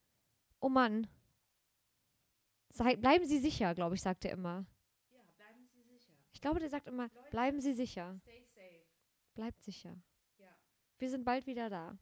Oh 0.59 0.70
Mann. 0.70 1.07
Sei, 2.70 2.95
bleiben 2.95 3.26
Sie 3.26 3.39
sicher, 3.39 3.74
glaube 3.74 3.95
ich, 3.95 4.01
sagt 4.01 4.26
er 4.26 4.32
immer. 4.32 4.66
Ja, 5.11 5.22
bleiben 5.38 5.68
Sie 5.68 5.84
sicher. 5.84 6.14
Ich 6.32 6.41
glaube, 6.41 6.59
der 6.59 6.70
sagt 6.70 6.88
immer, 6.88 7.09
Leute, 7.14 7.30
bleiben 7.32 7.61
Sie 7.61 7.74
sicher. 7.74 8.20
Stay. 8.22 8.43
Bleibt 9.34 9.63
sicher. 9.63 9.95
Ja, 10.38 10.55
Wir 10.99 11.09
sind 11.09 11.23
bald 11.25 11.45
wieder 11.47 11.69
da. 11.69 11.97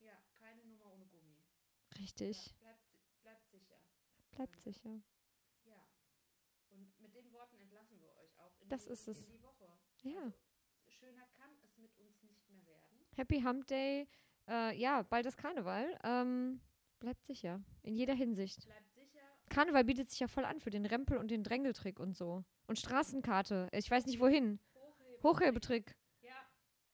ja, 0.00 0.12
keine 0.38 0.64
Nummer 0.64 0.92
ohne 0.92 1.06
Gummi. 1.06 1.36
Richtig. 1.98 2.46
Ja, 2.46 2.54
bleibt, 2.60 3.22
bleibt 3.22 3.48
sicher. 3.50 3.76
Bleibt 4.30 4.60
sicher. 4.60 5.00
Ja. 5.64 5.86
Und 6.70 7.00
mit 7.00 7.14
den 7.14 7.32
Worten 7.32 7.58
entlassen 7.58 7.98
wir 8.00 8.14
euch 8.16 8.38
auch 8.38 8.56
in, 8.60 8.68
Das 8.68 8.84
die, 8.84 8.90
ist 8.92 9.08
es. 9.08 9.26
in 9.26 9.32
die 9.32 9.42
Woche. 9.42 9.68
Ja. 10.02 10.20
Also, 10.22 10.34
schöner 10.86 11.26
kann 11.36 11.50
es 11.64 11.76
mit 11.78 11.96
uns 11.98 12.22
nicht 12.22 12.48
mehr 12.48 12.64
werden. 12.66 13.06
Happy 13.16 13.40
Hump 13.42 13.66
Day. 13.66 14.08
Äh, 14.46 14.78
ja, 14.78 15.02
bald 15.02 15.26
ist 15.26 15.36
Karneval. 15.36 15.98
Ähm, 16.04 16.60
bleibt 17.00 17.24
sicher. 17.24 17.60
In 17.82 17.96
jeder 17.96 18.14
Hinsicht. 18.14 18.64
Bleibt 18.66 18.92
sicher. 18.94 19.20
Karneval 19.50 19.84
bietet 19.84 20.10
sich 20.10 20.20
ja 20.20 20.28
voll 20.28 20.44
an 20.44 20.60
für 20.60 20.70
den 20.70 20.86
Rempel 20.86 21.18
und 21.18 21.30
den 21.30 21.42
Drängeltrick 21.42 21.98
und 21.98 22.16
so. 22.16 22.44
Und 22.68 22.78
Straßenkarte. 22.78 23.68
Ich 23.72 23.90
weiß 23.90 24.06
nicht 24.06 24.20
wohin. 24.20 24.60
Hochheben. 24.74 25.22
Hochhebetrick. 25.24 25.96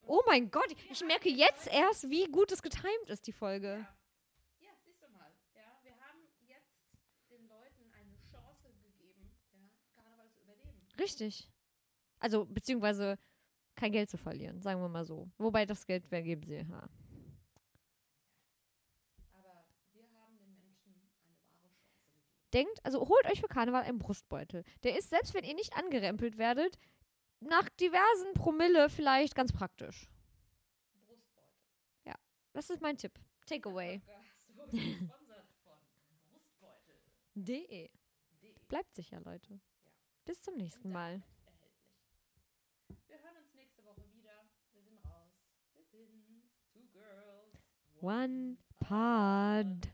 Oh 0.07 0.23
mein 0.27 0.51
Gott, 0.51 0.69
ich 0.91 1.05
merke 1.05 1.31
jetzt 1.31 1.67
erst, 1.69 2.11
wie 2.11 2.27
gut 2.27 2.53
es 2.53 2.63
getimt 2.63 3.09
ist, 3.09 3.27
die 3.27 3.33
Folge. 3.33 3.69
Ja. 3.69 4.67
ja, 4.67 4.71
siehst 4.85 5.03
du 5.03 5.09
mal. 5.11 5.33
Ja, 5.55 5.63
wir 5.83 5.93
haben 5.93 6.21
jetzt 6.47 6.77
den 7.31 7.49
Leuten 7.49 7.91
eine 7.93 8.17
Chance 8.31 8.69
gegeben, 8.83 9.31
ja, 9.53 9.61
Karneval 9.95 10.31
zu 10.31 10.41
überleben. 10.43 10.87
Richtig. 10.99 11.51
Also, 12.19 12.45
beziehungsweise 12.45 13.19
kein 13.77 13.93
Geld 13.93 14.11
zu 14.11 14.19
verlieren, 14.19 14.61
sagen 14.61 14.81
wir 14.81 14.89
mal 14.89 15.05
so. 15.05 15.31
Wobei 15.39 15.67
das 15.67 15.87
Geld 15.87 16.05
wer 16.11 16.23
geben 16.23 16.45
sie. 16.45 16.57
Ja. 16.57 16.89
Aber 19.33 19.65
wir 19.93 20.05
haben 20.21 20.37
den 20.39 20.55
Menschen 20.55 20.95
eine 20.95 21.09
wahre 21.17 21.35
Chance 21.43 21.59
gegeben. 21.61 21.75
Denkt, 22.53 22.85
also 22.85 23.09
holt 23.09 23.27
euch 23.27 23.41
für 23.41 23.49
Karneval 23.49 23.83
einen 23.83 23.99
Brustbeutel. 23.99 24.65
Der 24.83 24.99
ist, 24.99 25.11
selbst 25.11 25.35
wenn 25.35 25.45
ihr 25.45 25.55
nicht 25.55 25.77
angerempelt 25.77 26.39
werdet, 26.39 26.79
nach 27.49 27.69
diversen 27.71 28.35
Promille 28.35 28.89
vielleicht 28.91 29.35
ganz 29.35 29.53
praktisch. 29.53 30.09
Brustbeutel. 31.07 32.15
Das 32.53 32.71
ist 32.71 32.81
mein 32.81 32.97
Tipp. 32.97 33.19
Takeaway. 33.47 34.01
De. 37.35 37.91
Bleibt 38.69 38.95
sicher, 38.95 39.21
Leute. 39.21 39.61
Bis 40.25 40.41
zum 40.41 40.57
nächsten 40.57 40.91
Mal. 40.91 41.23
Wir 43.07 43.19
hören 43.21 43.37
uns 43.37 43.53
nächste 43.55 43.85
Woche 43.85 44.03
wieder. 44.13 44.47
Wir 44.73 44.83
sind 44.83 45.05
raus. 45.05 45.33
Wir 45.73 45.85
sind 45.85 46.49
Two 46.73 46.87
Girls. 46.93 47.59
One 48.01 48.57
Pod. 48.79 49.94